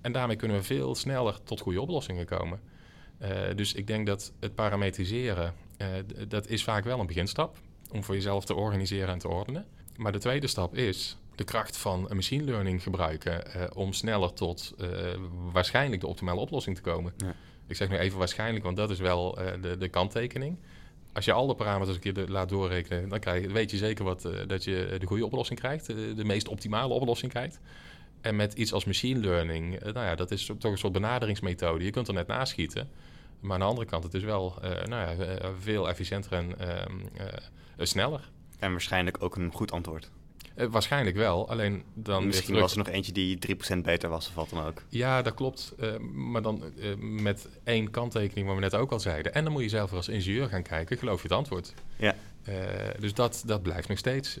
En 0.00 0.12
daarmee 0.12 0.36
kunnen 0.36 0.56
we 0.56 0.62
veel 0.62 0.94
sneller 0.94 1.42
tot 1.42 1.60
goede 1.60 1.80
oplossingen 1.80 2.26
komen. 2.26 2.60
Dus 3.54 3.74
ik 3.74 3.86
denk 3.86 4.06
dat 4.06 4.32
het 4.40 4.54
parametriseren, 4.54 5.54
dat 6.28 6.48
is 6.48 6.64
vaak 6.64 6.84
wel 6.84 7.00
een 7.00 7.06
beginstap 7.06 7.58
om 7.92 8.04
voor 8.04 8.14
jezelf 8.14 8.44
te 8.44 8.54
organiseren 8.54 9.08
en 9.08 9.18
te 9.18 9.28
ordenen. 9.28 9.66
Maar 9.96 10.12
de 10.12 10.18
tweede 10.18 10.46
stap 10.46 10.74
is 10.74 11.16
de 11.34 11.44
kracht 11.44 11.76
van 11.76 12.08
machine 12.14 12.44
learning 12.44 12.82
gebruiken 12.82 13.42
uh, 13.56 13.64
om 13.74 13.92
sneller 13.92 14.32
tot 14.32 14.74
waarschijnlijk 15.52 16.00
de 16.00 16.06
optimale 16.06 16.40
oplossing 16.40 16.76
te 16.76 16.82
komen. 16.82 17.12
Ja. 17.16 17.34
Ik 17.66 17.76
zeg 17.76 17.88
nu 17.88 17.96
even 17.96 18.18
waarschijnlijk, 18.18 18.64
want 18.64 18.76
dat 18.76 18.90
is 18.90 18.98
wel 18.98 19.38
de, 19.60 19.76
de 19.78 19.88
kanttekening. 19.88 20.58
Als 21.16 21.24
je 21.24 21.32
alle 21.32 21.54
parameters 21.54 21.96
een 21.96 22.12
keer 22.12 22.28
laat 22.28 22.48
doorrekenen, 22.48 23.08
dan 23.08 23.18
krijg, 23.18 23.52
weet 23.52 23.70
je 23.70 23.76
zeker 23.76 24.04
wat, 24.04 24.28
dat 24.46 24.64
je 24.64 24.96
de 24.98 25.06
goede 25.06 25.24
oplossing 25.24 25.58
krijgt, 25.58 25.86
de 25.86 26.24
meest 26.24 26.48
optimale 26.48 26.94
oplossing 26.94 27.32
krijgt. 27.32 27.60
En 28.20 28.36
met 28.36 28.52
iets 28.52 28.72
als 28.72 28.84
machine 28.84 29.20
learning, 29.20 29.80
nou 29.80 30.06
ja, 30.06 30.14
dat 30.14 30.30
is 30.30 30.44
toch 30.58 30.72
een 30.72 30.78
soort 30.78 30.92
benaderingsmethode. 30.92 31.84
Je 31.84 31.90
kunt 31.90 32.08
er 32.08 32.14
net 32.14 32.26
naschieten. 32.26 32.88
Maar 33.40 33.52
aan 33.52 33.60
de 33.60 33.66
andere 33.66 33.86
kant, 33.86 34.04
het 34.04 34.14
is 34.14 34.22
wel 34.22 34.58
nou 34.60 34.88
ja, 34.88 35.14
veel 35.60 35.88
efficiënter 35.88 36.32
en 36.32 36.54
uh, 36.58 37.26
sneller. 37.78 38.30
En 38.58 38.70
waarschijnlijk 38.70 39.22
ook 39.22 39.36
een 39.36 39.52
goed 39.52 39.72
antwoord. 39.72 40.10
Waarschijnlijk 40.70 41.16
wel, 41.16 41.48
alleen 41.48 41.82
dan... 41.94 42.26
Misschien 42.26 42.54
was 42.54 42.72
er 42.72 42.78
nog 42.78 42.88
eentje 42.88 43.12
die 43.12 43.38
3% 43.74 43.78
beter 43.82 44.08
was, 44.08 44.28
of 44.28 44.34
wat 44.34 44.50
dan 44.50 44.64
ook. 44.64 44.82
Ja, 44.88 45.22
dat 45.22 45.34
klopt. 45.34 45.74
maar 46.12 46.42
dan 46.42 46.62
met 46.98 47.48
één 47.64 47.90
kanttekening, 47.90 48.46
wat 48.46 48.56
we 48.56 48.62
net 48.62 48.74
ook 48.74 48.92
al 48.92 49.00
zeiden. 49.00 49.34
En 49.34 49.44
dan 49.44 49.52
moet 49.52 49.62
je 49.62 49.68
zelf 49.68 49.92
als 49.92 50.08
ingenieur 50.08 50.48
gaan 50.48 50.62
kijken, 50.62 50.98
geloof 50.98 51.22
je 51.22 51.28
het 51.28 51.36
antwoord? 51.36 51.74
Ja. 51.96 52.14
dus 52.98 53.14
dat, 53.14 53.42
dat 53.46 53.62
blijft 53.62 53.88
nog 53.88 53.98
steeds. 53.98 54.38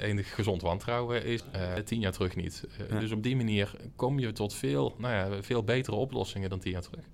enig 0.00 0.34
gezond 0.34 0.62
wantrouwen 0.62 1.24
is 1.24 1.42
tien 1.84 2.00
jaar 2.00 2.12
terug 2.12 2.36
niet. 2.36 2.64
Ja. 2.90 2.98
Dus 2.98 3.12
op 3.12 3.22
die 3.22 3.36
manier 3.36 3.74
kom 3.96 4.18
je 4.18 4.32
tot 4.32 4.54
veel, 4.54 4.94
nou 4.98 5.14
ja, 5.14 5.42
veel 5.42 5.64
betere 5.64 5.96
oplossingen 5.96 6.50
dan 6.50 6.58
tien 6.58 6.72
jaar 6.72 6.82
terug. 6.82 7.04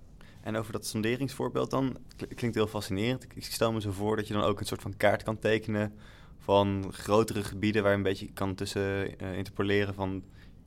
En 0.40 0.56
over 0.56 0.72
dat 0.72 0.86
sonderingsvoorbeeld 0.86 1.70
dan, 1.70 1.96
klinkt 2.34 2.56
heel 2.56 2.66
fascinerend. 2.66 3.26
Ik 3.34 3.44
stel 3.44 3.72
me 3.72 3.80
zo 3.80 3.90
voor 3.90 4.16
dat 4.16 4.26
je 4.28 4.34
dan 4.34 4.42
ook 4.42 4.60
een 4.60 4.66
soort 4.66 4.82
van 4.82 4.96
kaart 4.96 5.22
kan 5.22 5.38
tekenen 5.38 5.92
van 6.40 6.92
grotere 6.92 7.44
gebieden 7.44 7.82
waar 7.82 7.90
je 7.90 7.96
een 7.96 8.02
beetje 8.02 8.32
kan 8.32 8.54
tussen 8.54 9.22
uh, 9.22 9.36
interpoleren 9.36 9.94
van 9.94 10.22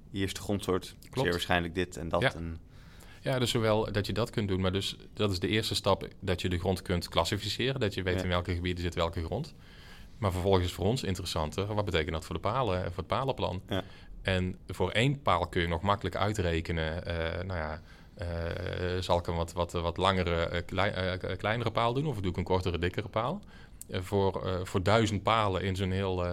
hier 0.09 0.23
is 0.23 0.33
de 0.33 0.41
grondsoort, 0.41 0.95
Klopt. 0.99 1.19
zeer 1.19 1.31
waarschijnlijk 1.31 1.75
dit 1.75 1.97
en 1.97 2.09
dat. 2.09 2.21
Ja. 2.21 2.33
En... 2.33 2.57
ja, 3.21 3.39
dus 3.39 3.51
zowel 3.51 3.91
dat 3.91 4.05
je 4.05 4.13
dat 4.13 4.29
kunt 4.29 4.47
doen, 4.47 4.61
maar 4.61 4.71
dus 4.71 4.97
dat 5.13 5.31
is 5.31 5.39
de 5.39 5.47
eerste 5.47 5.75
stap 5.75 6.07
dat 6.19 6.41
je 6.41 6.49
de 6.49 6.59
grond 6.59 6.81
kunt 6.81 7.09
klassificeren, 7.09 7.79
dat 7.79 7.93
je 7.93 8.03
weet 8.03 8.17
ja. 8.17 8.23
in 8.23 8.29
welke 8.29 8.55
gebieden 8.55 8.83
zit 8.83 8.95
welke 8.95 9.23
grond. 9.23 9.55
Maar 10.17 10.31
vervolgens 10.31 10.65
is 10.65 10.71
voor 10.71 10.85
ons 10.85 11.03
interessanter, 11.03 11.73
wat 11.73 11.85
betekent 11.85 12.11
dat 12.11 12.25
voor 12.25 12.35
de 12.35 12.41
palen 12.41 12.77
en 12.77 12.87
voor 12.87 12.97
het 12.97 13.07
palenplan? 13.07 13.61
Ja. 13.69 13.83
En 14.21 14.57
voor 14.67 14.91
één 14.91 15.21
paal 15.21 15.47
kun 15.47 15.61
je 15.61 15.67
nog 15.67 15.81
makkelijk 15.81 16.15
uitrekenen, 16.15 17.03
uh, 17.07 17.13
nou 17.43 17.59
ja, 17.59 17.81
uh, 18.21 19.01
zal 19.01 19.17
ik 19.17 19.27
een 19.27 19.35
wat, 19.35 19.53
wat, 19.53 19.71
wat 19.71 19.97
langere, 19.97 20.61
klei, 20.61 21.17
uh, 21.21 21.37
kleinere 21.37 21.71
paal 21.71 21.93
doen 21.93 22.05
of 22.05 22.19
doe 22.19 22.31
ik 22.31 22.37
een 22.37 22.43
kortere, 22.43 22.77
dikkere 22.77 23.07
paal? 23.07 23.41
Voor, 23.89 24.61
voor 24.63 24.83
duizend 24.83 25.23
palen 25.23 25.61
in 25.61 25.75
zo'n 25.75 25.91
heel 25.91 26.25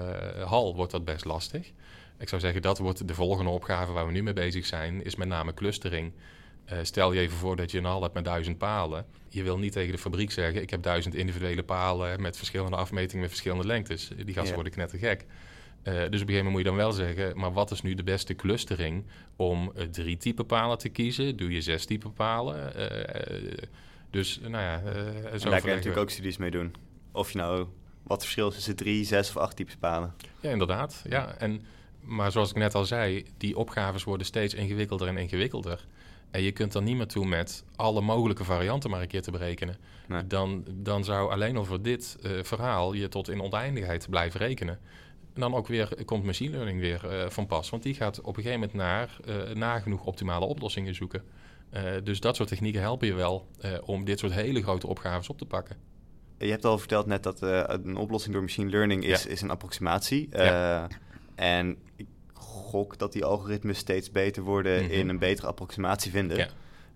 hal 0.44 0.74
wordt 0.74 0.92
dat 0.92 1.04
best 1.04 1.24
lastig. 1.24 1.72
Ik 2.18 2.28
zou 2.28 2.40
zeggen, 2.40 2.62
dat 2.62 2.78
wordt 2.78 3.08
de 3.08 3.14
volgende 3.14 3.50
opgave 3.50 3.92
waar 3.92 4.06
we 4.06 4.12
nu 4.12 4.22
mee 4.22 4.32
bezig 4.32 4.66
zijn, 4.66 5.04
is 5.04 5.16
met 5.16 5.28
name 5.28 5.54
clustering. 5.54 6.12
stel 6.82 7.12
je 7.12 7.20
even 7.20 7.36
voor 7.36 7.56
dat 7.56 7.70
je 7.70 7.78
een 7.78 7.84
hal 7.84 8.02
hebt 8.02 8.14
met 8.14 8.24
duizend 8.24 8.58
palen. 8.58 9.06
Je 9.28 9.42
wil 9.42 9.58
niet 9.58 9.72
tegen 9.72 9.92
de 9.92 9.98
fabriek 9.98 10.30
zeggen, 10.30 10.62
ik 10.62 10.70
heb 10.70 10.82
duizend 10.82 11.14
individuele 11.14 11.62
palen 11.62 12.22
met 12.22 12.36
verschillende 12.36 12.76
afmetingen, 12.76 13.20
met 13.20 13.30
verschillende 13.30 13.66
lengtes. 13.66 14.08
Die 14.08 14.24
gasten 14.24 14.42
yeah. 14.42 14.54
worden 14.54 14.72
knettergek. 14.72 15.24
dus 15.82 15.94
op 15.94 16.04
een 16.04 16.10
gegeven 16.10 16.34
moment 16.34 16.50
moet 16.50 16.58
je 16.58 16.68
dan 16.68 16.76
wel 16.76 16.92
zeggen, 16.92 17.38
maar 17.38 17.52
wat 17.52 17.70
is 17.70 17.82
nu 17.82 17.94
de 17.94 18.02
beste 18.02 18.34
clustering 18.34 19.04
om 19.36 19.72
drie 19.90 20.16
type 20.16 20.44
palen 20.44 20.78
te 20.78 20.88
kiezen? 20.88 21.36
Doe 21.36 21.52
je 21.52 21.60
zes 21.60 21.84
type 21.84 22.08
palen? 22.08 22.72
dus 24.10 24.40
nou 24.40 24.64
ja, 24.64 24.80
zo 25.38 25.50
daar 25.50 25.60
kan 25.60 25.70
je 25.70 25.76
natuurlijk 25.76 26.02
ook 26.02 26.10
studies 26.10 26.36
mee 26.36 26.50
doen. 26.50 26.74
Of 27.12 27.32
je 27.32 27.38
nou 27.38 27.66
wat 28.02 28.22
verschil 28.22 28.48
is 28.48 28.54
tussen 28.54 28.76
drie, 28.76 29.04
zes 29.04 29.28
of 29.28 29.36
acht 29.36 29.56
types 29.56 29.76
palen. 29.76 30.14
Ja, 30.40 30.50
inderdaad. 30.50 31.02
Ja. 31.08 31.34
En, 31.34 31.62
maar 32.00 32.32
zoals 32.32 32.50
ik 32.50 32.56
net 32.56 32.74
al 32.74 32.84
zei, 32.84 33.24
die 33.36 33.56
opgaves 33.56 34.04
worden 34.04 34.26
steeds 34.26 34.54
ingewikkelder 34.54 35.08
en 35.08 35.16
ingewikkelder. 35.16 35.86
En 36.30 36.42
je 36.42 36.52
kunt 36.52 36.72
dan 36.72 36.84
niet 36.84 36.96
meer 36.96 37.06
toe 37.06 37.26
met 37.26 37.64
alle 37.76 38.00
mogelijke 38.00 38.44
varianten 38.44 38.90
maar 38.90 39.00
een 39.00 39.08
keer 39.08 39.22
te 39.22 39.30
berekenen. 39.30 39.76
Dan, 40.26 40.64
dan 40.70 41.04
zou 41.04 41.30
alleen 41.32 41.56
al 41.56 41.64
voor 41.64 41.82
dit 41.82 42.16
uh, 42.22 42.42
verhaal 42.42 42.92
je 42.92 43.08
tot 43.08 43.28
in 43.28 43.42
oneindigheid 43.42 44.06
blijven 44.10 44.40
rekenen. 44.40 44.78
En 45.34 45.40
dan 45.40 45.54
ook 45.54 45.66
weer 45.66 46.04
komt 46.04 46.24
machine 46.24 46.50
learning 46.50 46.80
weer 46.80 47.04
uh, 47.04 47.28
van 47.28 47.46
pas. 47.46 47.70
Want 47.70 47.82
die 47.82 47.94
gaat 47.94 48.20
op 48.20 48.36
een 48.36 48.42
gegeven 48.42 48.60
moment 48.60 48.76
naar 48.76 49.16
uh, 49.28 49.54
nagenoeg 49.54 50.04
optimale 50.04 50.44
oplossingen 50.44 50.94
zoeken. 50.94 51.22
dus 52.04 52.20
dat 52.20 52.36
soort 52.36 52.48
technieken 52.48 52.80
helpen 52.80 53.06
je 53.06 53.14
wel 53.14 53.46
om 53.84 54.04
dit 54.04 54.18
soort 54.18 54.32
hele 54.32 54.62
grote 54.62 54.86
opgaves 54.86 55.28
op 55.28 55.38
te 55.38 55.46
pakken. 55.46 55.76
Je 56.40 56.50
hebt 56.50 56.64
al 56.64 56.78
verteld 56.78 57.06
net 57.06 57.22
dat 57.22 57.42
uh, 57.42 57.62
een 57.66 57.96
oplossing 57.96 58.32
door 58.32 58.42
machine 58.42 58.70
learning 58.70 59.04
is, 59.04 59.26
is 59.26 59.40
een 59.40 59.50
approximatie. 59.50 60.28
Uh, 60.32 60.84
En 61.34 61.76
ik 61.96 62.06
gok 62.34 62.98
dat 62.98 63.12
die 63.12 63.24
algoritmes 63.24 63.78
steeds 63.78 64.10
beter 64.10 64.42
worden 64.42 64.82
mhm. 64.82 64.92
in 64.92 65.08
een 65.08 65.18
betere 65.18 65.46
approximatie 65.46 66.10
vinden. 66.10 66.36
Ja. 66.36 66.48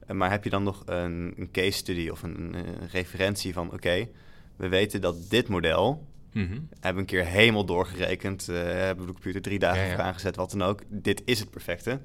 Uh, 0.09 0.16
maar 0.16 0.30
heb 0.30 0.45
je 0.45 0.51
dan 0.51 0.62
nog 0.62 0.82
een, 0.86 1.34
een 1.36 1.51
case 1.51 1.70
study 1.70 2.09
of 2.09 2.22
een, 2.22 2.55
een 2.55 2.88
referentie 2.90 3.53
van... 3.53 3.72
oké, 3.72 4.09
we 4.57 4.68
weten 4.68 5.01
dat 5.01 5.30
dit 5.30 5.49
model... 5.49 6.07
Mm 6.32 6.47
-hmm. 6.47 6.68
hebben 6.80 7.03
een 7.03 7.09
keer 7.09 7.24
helemaal 7.24 7.64
doorgerekend. 7.64 8.47
hebben 8.47 9.05
we 9.05 9.07
de 9.07 9.12
computer 9.12 9.42
drie 9.42 9.59
dagen 9.59 9.90
voor 9.90 10.01
aangezet, 10.01 10.36
wat 10.36 10.51
dan 10.51 10.62
ook. 10.62 10.80
Dit 10.88 11.22
is 11.24 11.40
het 11.40 11.51
perfecte. 11.51 12.01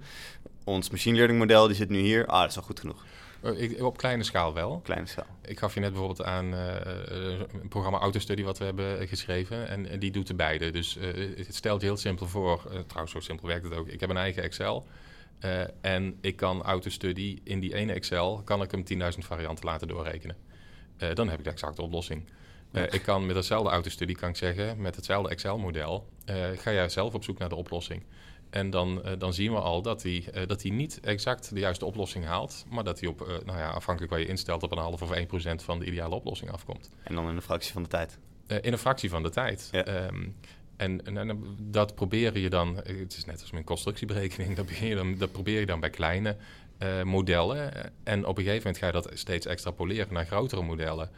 Ons 0.64 0.90
machine 0.90 1.16
learning 1.16 1.40
model 1.40 1.68
die 1.68 1.76
zit 1.76 1.90
nu 1.90 2.00
hier. 2.00 2.26
Ah, 2.26 2.42
dat 2.42 2.50
is 2.50 2.58
al 2.58 2.64
goed 2.64 2.80
genoeg. 2.80 3.06
Eh, 3.42 3.62
ik, 3.62 3.82
op 3.82 3.98
kleine 3.98 4.24
schaal 4.24 4.54
wel. 4.54 4.80
Kleine 4.84 5.08
schaal. 5.08 5.26
Ik 5.42 5.60
gaf 5.60 5.74
je 5.74 5.80
net 5.80 5.90
bijvoorbeeld 5.90 6.24
aan 6.24 6.54
uh, 6.54 6.76
een 7.62 7.68
programma 7.70 8.00
Autostudy 8.00 8.44
wat 8.44 8.58
we 8.58 8.66
hebben 8.66 9.08
geschreven. 9.08 9.68
En, 9.68 9.90
en 9.90 10.00
die 10.00 10.12
doet 10.12 10.28
de 10.28 10.34
beide. 10.34 10.72
Dus 10.72 10.98
uh, 10.98 11.38
het 11.38 11.56
stelt 11.56 11.82
je 11.82 11.88
heel 11.88 11.98
simpel 11.98 12.28
voor. 12.28 12.62
trouwens, 12.88 13.12
zo 13.12 13.20
simpel 13.20 13.48
werkt 13.48 13.64
het 13.64 13.74
ook. 13.74 13.88
Ik 13.88 14.00
heb 14.00 14.10
een 14.10 14.18
eigen 14.18 14.44
Excel. 14.44 14.88
en 15.82 16.18
ik 16.22 16.36
kan 16.36 16.64
Autostudy 16.64 17.40
in 17.44 17.60
die 17.60 17.76
ene 17.76 17.94
Excel... 17.94 18.42
kan 18.46 18.62
ik 18.62 18.72
hem 18.72 19.12
10.000 19.14 19.18
varianten 19.20 19.66
laten 19.66 19.88
doorrekenen. 19.88 20.36
dan 21.14 21.30
heb 21.30 21.38
ik 21.38 21.44
de 21.44 21.52
exacte 21.52 21.82
oplossing. 21.82 22.24
ik 22.72 23.02
kan 23.02 23.26
met 23.26 23.36
hetzelfde 23.36 23.70
Autostudy 23.70 24.14
kan 24.14 24.30
ik 24.30 24.36
zeggen... 24.36 24.82
met 24.82 24.96
hetzelfde 24.96 25.30
Excel-model... 25.30 26.10
ga 26.56 26.72
jij 26.72 26.90
zelf 26.90 27.14
op 27.14 27.24
zoek 27.24 27.38
naar 27.38 27.50
de 27.50 27.56
oplossing. 27.56 28.04
En 28.50 28.70
dan, 28.70 29.02
uh, 29.06 29.12
dan 29.18 29.34
zien 29.34 29.52
we 29.52 29.60
al 29.60 29.82
dat 29.82 30.04
hij, 30.04 30.26
uh, 30.36 30.48
dat 30.48 30.62
hij 30.62 30.72
niet 30.72 31.00
exact 31.00 31.54
de 31.54 31.60
juiste 31.60 31.86
oplossing 31.86 32.26
haalt, 32.26 32.66
maar 32.70 32.84
dat 32.84 33.00
hij 33.00 33.10
op, 33.10 33.22
uh, 33.22 33.28
nou 33.28 33.58
ja, 33.58 33.70
afhankelijk 33.70 34.12
waar 34.12 34.22
je 34.22 34.28
instelt, 34.28 34.64
op 34.64 34.72
een 34.72 34.78
half 34.78 35.02
of 35.02 35.12
1% 35.12 35.64
van 35.64 35.80
de 35.80 35.86
ideale 35.86 36.16
oplossing 36.16 36.52
afkomt. 36.52 36.90
En 37.04 37.16
dan 37.16 37.30
in 37.30 37.36
een 37.36 37.42
fractie 37.42 37.74
van 37.74 37.84
de 37.84 37.90
tijd? 37.90 38.18
in 38.62 38.72
een 38.72 38.80
fractie 38.80 39.10
van 39.10 39.24
de 39.24 39.30
tijd. 39.30 39.70
Ja. 39.72 40.06
Um, 40.08 40.36
en, 40.78 41.06
en, 41.06 41.18
en, 41.18 41.58
dat 41.60 41.96
probeer 41.96 42.40
je 42.40 42.50
dan, 42.50 42.76
het 42.76 43.18
is 43.18 43.26
net 43.26 43.42
als 43.42 43.52
mijn 43.52 43.64
constructieberekening, 43.64 44.56
dat, 44.58 44.78
je 44.78 44.96
dan, 44.96 45.18
dat 45.18 45.32
probeer 45.32 45.60
je 45.60 45.66
dan 45.66 45.80
bij 45.80 45.90
kleine 45.90 46.36
modellen. 47.04 47.72
En 48.04 48.26
op 48.26 48.38
een 48.38 48.44
gegeven 48.44 48.58
moment 48.58 48.78
ga 48.78 48.86
je 48.86 48.92
dat 48.92 49.10
steeds 49.14 49.46
extrapoleren 49.46 50.14
naar 50.14 50.26
grotere 50.26 50.62
modellen, 50.62 51.10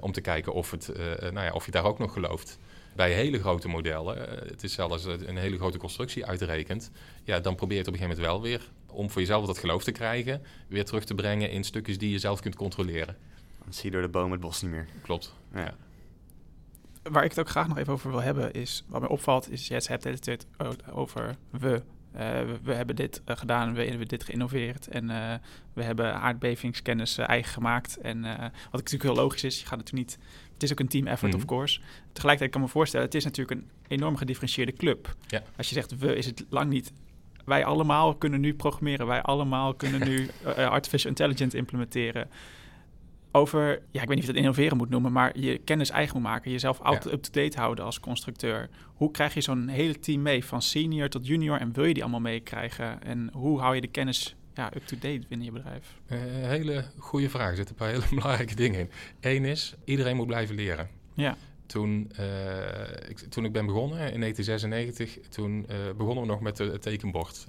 om 0.00 0.12
te 0.12 0.20
kijken 0.20 0.52
of, 0.52 0.70
het, 0.70 0.92
nou 1.20 1.46
ja, 1.46 1.52
of 1.52 1.64
je 1.64 1.70
daar 1.70 1.84
ook 1.84 1.98
nog 1.98 2.12
gelooft 2.12 2.58
bij 2.94 3.12
hele 3.12 3.40
grote 3.40 3.68
modellen, 3.68 4.28
eh, 4.28 4.50
het 4.50 4.62
is 4.62 4.72
zelfs 4.72 5.04
een 5.04 5.36
hele 5.36 5.56
grote 5.56 5.78
constructie 5.78 6.26
uitrekent, 6.26 6.90
ja, 7.24 7.40
dan 7.40 7.54
probeer 7.54 7.76
je 7.76 7.82
het 7.82 7.88
op 7.88 7.94
een 7.94 8.00
gegeven 8.00 8.24
moment 8.24 8.42
wel 8.42 8.50
weer, 8.50 8.70
om 8.86 9.10
voor 9.10 9.20
jezelf 9.20 9.46
dat 9.46 9.58
geloof 9.58 9.84
te 9.84 9.92
krijgen, 9.92 10.42
weer 10.68 10.84
terug 10.84 11.04
te 11.04 11.14
brengen 11.14 11.50
in 11.50 11.64
stukjes 11.64 11.98
die 11.98 12.10
je 12.10 12.18
zelf 12.18 12.40
kunt 12.40 12.54
controleren. 12.54 13.16
Dan 13.64 13.72
zie 13.72 13.84
je 13.84 13.90
door 13.90 14.02
de 14.02 14.08
boom 14.08 14.32
het 14.32 14.40
bos 14.40 14.62
niet 14.62 14.70
meer. 14.70 14.86
Klopt. 15.02 15.34
Ja. 15.54 15.74
Waar 17.02 17.24
ik 17.24 17.30
het 17.30 17.40
ook 17.40 17.48
graag 17.48 17.68
nog 17.68 17.78
even 17.78 17.92
over 17.92 18.10
wil 18.10 18.22
hebben, 18.22 18.52
is 18.52 18.84
wat 18.88 19.00
mij 19.00 19.10
opvalt, 19.10 19.50
is 19.50 19.68
je 19.68 19.82
hebt 19.86 20.04
het 20.04 20.46
over 20.92 21.36
we. 21.50 21.82
Uh, 22.16 22.20
we, 22.62 22.72
hebben 22.74 22.96
dit 22.96 23.22
uh, 23.28 23.36
gedaan, 23.36 23.74
we 23.74 23.84
hebben 23.84 24.08
dit 24.08 24.24
geïnnoveerd 24.24 24.88
en 24.88 25.10
uh, 25.10 25.34
we 25.72 25.82
hebben 25.82 26.14
aardbevingskennis 26.14 27.18
eigen 27.18 27.52
gemaakt. 27.52 27.96
En 27.96 28.22
wat 28.22 28.52
natuurlijk 28.70 29.02
heel 29.02 29.14
logisch 29.14 29.44
is, 29.44 29.60
je 29.60 29.66
gaat 29.66 29.78
natuurlijk 29.78 30.08
niet 30.08 30.18
het 30.62 30.70
is 30.70 30.76
ook 30.76 30.80
een 30.80 30.92
team 30.92 31.06
effort, 31.06 31.34
of 31.34 31.40
mhm. 31.40 31.48
course. 31.48 31.80
Tegelijkertijd 32.12 32.50
kan 32.50 32.60
ik 32.60 32.66
me 32.66 32.72
voorstellen, 32.72 33.06
het 33.06 33.14
is 33.14 33.24
natuurlijk 33.24 33.60
een 33.60 33.68
enorm 33.88 34.16
gedifferentieerde 34.16 34.72
club. 34.72 35.14
Ja. 35.26 35.42
Als 35.56 35.68
je 35.68 35.74
zegt 35.74 35.98
we, 35.98 36.16
is 36.16 36.26
het 36.26 36.44
lang 36.48 36.70
niet. 36.70 36.92
Wij 37.44 37.64
allemaal 37.64 38.14
kunnen 38.14 38.40
nu 38.40 38.54
programmeren. 38.54 39.06
Wij 39.06 39.22
allemaal 39.22 39.74
kunnen 39.74 40.08
nu 40.08 40.28
uh, 40.46 40.68
artificial 40.78 41.10
intelligence 41.10 41.56
implementeren. 41.56 42.28
Over, 43.34 43.82
ja, 43.90 44.02
ik 44.02 44.08
weet 44.08 44.08
niet 44.08 44.18
of 44.18 44.24
je 44.24 44.26
het 44.26 44.36
innoveren 44.36 44.76
moet 44.76 44.90
noemen, 44.90 45.12
maar 45.12 45.38
je 45.38 45.58
kennis 45.58 45.90
eigen 45.90 46.14
moet 46.14 46.30
maken. 46.30 46.50
Jezelf 46.50 46.80
altijd 46.80 47.14
up-to-date 47.14 47.58
houden 47.58 47.84
als 47.84 48.00
constructeur. 48.00 48.68
Hoe 48.94 49.10
krijg 49.10 49.34
je 49.34 49.40
zo'n 49.40 49.68
hele 49.68 49.98
team 49.98 50.22
mee, 50.22 50.44
van 50.44 50.62
senior 50.62 51.08
tot 51.08 51.26
junior? 51.26 51.58
En 51.58 51.72
wil 51.72 51.84
je 51.84 51.94
die 51.94 52.02
allemaal 52.02 52.20
meekrijgen? 52.20 53.02
En 53.02 53.30
hoe 53.32 53.60
hou 53.60 53.74
je 53.74 53.80
de 53.80 53.86
kennis 53.86 54.36
ja, 54.54 54.70
up-to-date 54.76 55.26
binnen 55.28 55.46
je 55.46 55.52
bedrijf? 55.52 56.00
Uh, 56.08 56.18
hele 56.48 56.84
goede 56.98 57.30
vraag. 57.30 57.50
Er 57.50 57.56
zitten 57.56 57.74
een 57.78 57.86
paar 57.86 57.94
hele 57.94 58.14
belangrijke 58.20 58.54
dingen 58.54 58.80
in. 58.80 58.90
Eén 59.20 59.44
is, 59.44 59.74
iedereen 59.84 60.16
moet 60.16 60.26
blijven 60.26 60.54
leren. 60.54 60.88
Ja. 61.14 61.36
Toen, 61.66 62.10
uh, 62.20 63.08
ik, 63.08 63.18
toen 63.18 63.44
ik 63.44 63.52
ben 63.52 63.66
begonnen 63.66 64.12
in 64.12 64.20
1996, 64.20 65.28
toen 65.28 65.66
uh, 65.70 65.76
begonnen 65.96 66.24
we 66.24 66.30
nog 66.30 66.40
met 66.40 66.58
het 66.58 66.82
tekenbord. 66.82 67.44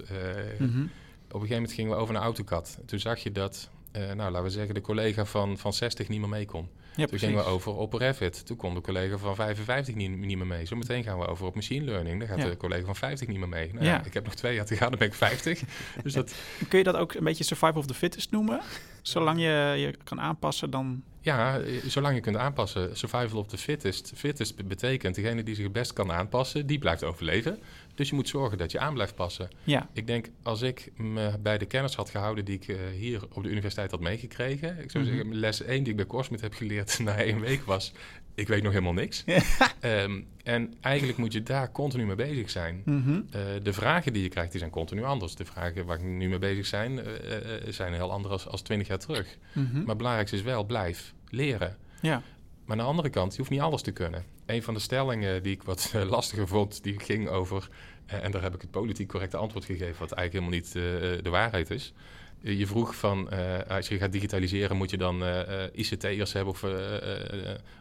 Mm 0.58 0.68
-hmm. 0.68 0.90
Op 1.34 1.40
een 1.40 1.46
gegeven 1.46 1.54
moment 1.54 1.72
gingen 1.72 1.90
we 1.90 1.96
over 1.96 2.14
naar 2.14 2.22
AutoCAD. 2.22 2.78
Toen 2.86 2.98
zag 2.98 3.18
je 3.18 3.32
dat, 3.32 3.70
nou 4.00 4.30
laten 4.30 4.42
we 4.42 4.50
zeggen, 4.50 4.74
de 4.74 4.80
collega 4.80 5.24
van, 5.24 5.58
van 5.58 5.72
60 5.72 6.08
niet 6.08 6.20
meer 6.20 6.28
mee 6.28 6.46
kon. 6.46 6.68
Ja, 6.96 7.06
toen 7.06 7.18
gingen 7.18 7.36
we 7.36 7.42
over 7.44 7.74
op 7.74 7.92
Revit. 7.92 8.46
Toen 8.46 8.56
kon 8.56 8.74
de 8.74 8.80
collega 8.80 9.18
van 9.18 9.34
55 9.34 9.94
niet, 9.94 10.18
niet 10.18 10.36
meer 10.36 10.46
mee. 10.46 10.66
Zometeen 10.66 11.04
gaan 11.04 11.18
we 11.18 11.26
over 11.26 11.46
op 11.46 11.54
machine 11.54 11.84
learning. 11.84 12.18
Dan 12.18 12.28
gaat 12.28 12.50
de 12.50 12.56
collega 12.56 12.84
van 12.84 12.96
50 12.96 13.28
niet 13.28 13.38
meer 13.38 13.48
mee. 13.48 13.72
Nou, 13.72 13.84
ja. 13.84 14.04
Ik 14.04 14.14
heb 14.14 14.24
nog 14.24 14.34
twee 14.34 14.54
jaar 14.54 14.66
te 14.66 14.76
gaan, 14.76 14.88
dan 14.88 14.98
ben 14.98 15.08
ik 15.08 15.14
50. 15.14 15.62
dus 16.02 16.12
dat... 16.12 16.34
Kun 16.68 16.78
je 16.78 16.84
dat 16.84 16.96
ook 16.96 17.14
een 17.14 17.24
beetje 17.24 17.44
survival 17.44 17.78
of 17.78 17.86
the 17.86 17.94
fittest 17.94 18.30
noemen? 18.30 18.60
Zolang 19.02 19.40
je 19.40 19.74
je 19.76 19.94
kan 20.04 20.20
aanpassen, 20.20 20.70
dan... 20.70 21.02
Ja, 21.20 21.60
zolang 21.86 22.14
je 22.14 22.20
kunt 22.20 22.36
aanpassen. 22.36 22.96
Survival 22.96 23.38
of 23.38 23.46
the 23.46 23.58
fittest. 23.58 24.12
Fittest 24.14 24.68
betekent 24.68 25.14
degene 25.14 25.42
die 25.42 25.54
zich 25.54 25.64
het 25.64 25.72
best 25.72 25.92
kan 25.92 26.12
aanpassen, 26.12 26.66
die 26.66 26.78
blijft 26.78 27.04
overleven. 27.04 27.58
Dus 27.94 28.08
je 28.08 28.14
moet 28.14 28.28
zorgen 28.28 28.58
dat 28.58 28.72
je 28.72 28.78
aan 28.78 28.94
blijft 28.94 29.14
passen. 29.14 29.48
Ja. 29.64 29.88
Ik 29.92 30.06
denk, 30.06 30.28
als 30.42 30.62
ik 30.62 30.92
me 30.96 31.38
bij 31.42 31.58
de 31.58 31.66
kennis 31.66 31.94
had 31.94 32.10
gehouden 32.10 32.44
die 32.44 32.54
ik 32.54 32.68
uh, 32.68 32.76
hier 32.96 33.22
op 33.32 33.42
de 33.42 33.48
universiteit 33.48 33.90
had 33.90 34.00
meegekregen. 34.00 34.82
Ik 34.82 34.90
zou 34.90 35.04
mm 35.04 35.10
-hmm. 35.10 35.18
zeggen, 35.18 35.38
les 35.38 35.62
1 35.62 35.82
die 35.82 35.90
ik 35.90 35.96
bij 35.96 36.06
Korsmit 36.06 36.40
heb 36.40 36.54
geleerd 36.54 36.98
na 37.04 37.16
één 37.16 37.40
week 37.40 37.64
was... 37.64 37.92
ik 38.34 38.48
weet 38.48 38.62
nog 38.62 38.72
helemaal 38.72 38.92
niks. 38.92 39.24
um, 39.80 40.26
en 40.42 40.74
eigenlijk 40.80 41.18
moet 41.18 41.32
je 41.32 41.42
daar 41.42 41.72
continu 41.72 42.06
mee 42.06 42.16
bezig 42.16 42.50
zijn. 42.50 42.82
Mm 42.84 43.02
-hmm. 43.02 43.26
uh, 43.34 43.40
de 43.62 43.72
vragen 43.72 44.12
die 44.12 44.22
je 44.22 44.28
krijgt, 44.28 44.50
die 44.50 44.60
zijn 44.60 44.72
continu 44.72 45.04
anders. 45.04 45.34
De 45.34 45.44
vragen 45.44 45.86
waar 45.86 45.96
ik 45.96 46.04
nu 46.04 46.28
mee 46.28 46.38
bezig 46.38 46.66
zijn, 46.66 46.92
uh, 46.92 47.02
zijn 47.68 47.92
heel 47.92 48.12
anders 48.12 48.46
als 48.46 48.62
twintig 48.62 48.88
jaar 48.88 48.98
terug. 48.98 49.38
Mm 49.52 49.64
-hmm. 49.64 49.78
Maar 49.78 49.88
het 49.88 49.96
belangrijkste 49.96 50.36
is 50.36 50.42
wel, 50.42 50.64
blijf 50.64 51.14
leren. 51.28 51.76
Ja. 52.00 52.22
Maar 52.64 52.76
aan 52.76 52.82
de 52.82 52.90
andere 52.90 53.10
kant, 53.10 53.32
je 53.32 53.38
hoeft 53.38 53.50
niet 53.50 53.60
alles 53.60 53.82
te 53.82 53.92
kunnen. 53.92 54.24
Een 54.46 54.62
van 54.62 54.74
de 54.74 54.80
stellingen 54.80 55.42
die 55.42 55.52
ik 55.52 55.62
wat 55.62 55.92
uh, 55.94 56.02
lastiger 56.10 56.48
vond, 56.48 56.82
die 56.82 57.00
ging 57.00 57.28
over... 57.28 57.68
Uh, 58.06 58.24
en 58.24 58.30
daar 58.30 58.42
heb 58.42 58.54
ik 58.54 58.60
het 58.60 58.70
politiek 58.70 59.08
correcte 59.08 59.36
antwoord 59.36 59.64
gegeven... 59.64 59.98
wat 59.98 60.12
eigenlijk 60.12 60.32
helemaal 60.32 60.50
niet 60.50 60.74
uh, 60.76 61.22
de 61.22 61.30
waarheid 61.30 61.70
is. 61.70 61.92
je 62.40 62.66
vroeg 62.66 62.96
van, 62.96 63.28
als 63.68 63.88
je 63.88 63.98
gaat 63.98 64.12
digitaliseren... 64.12 64.76
moet 64.76 64.90
je 64.90 64.96
dan 64.96 65.22
ICT'ers 65.72 66.32
hebben... 66.32 66.52
of, 66.52 66.64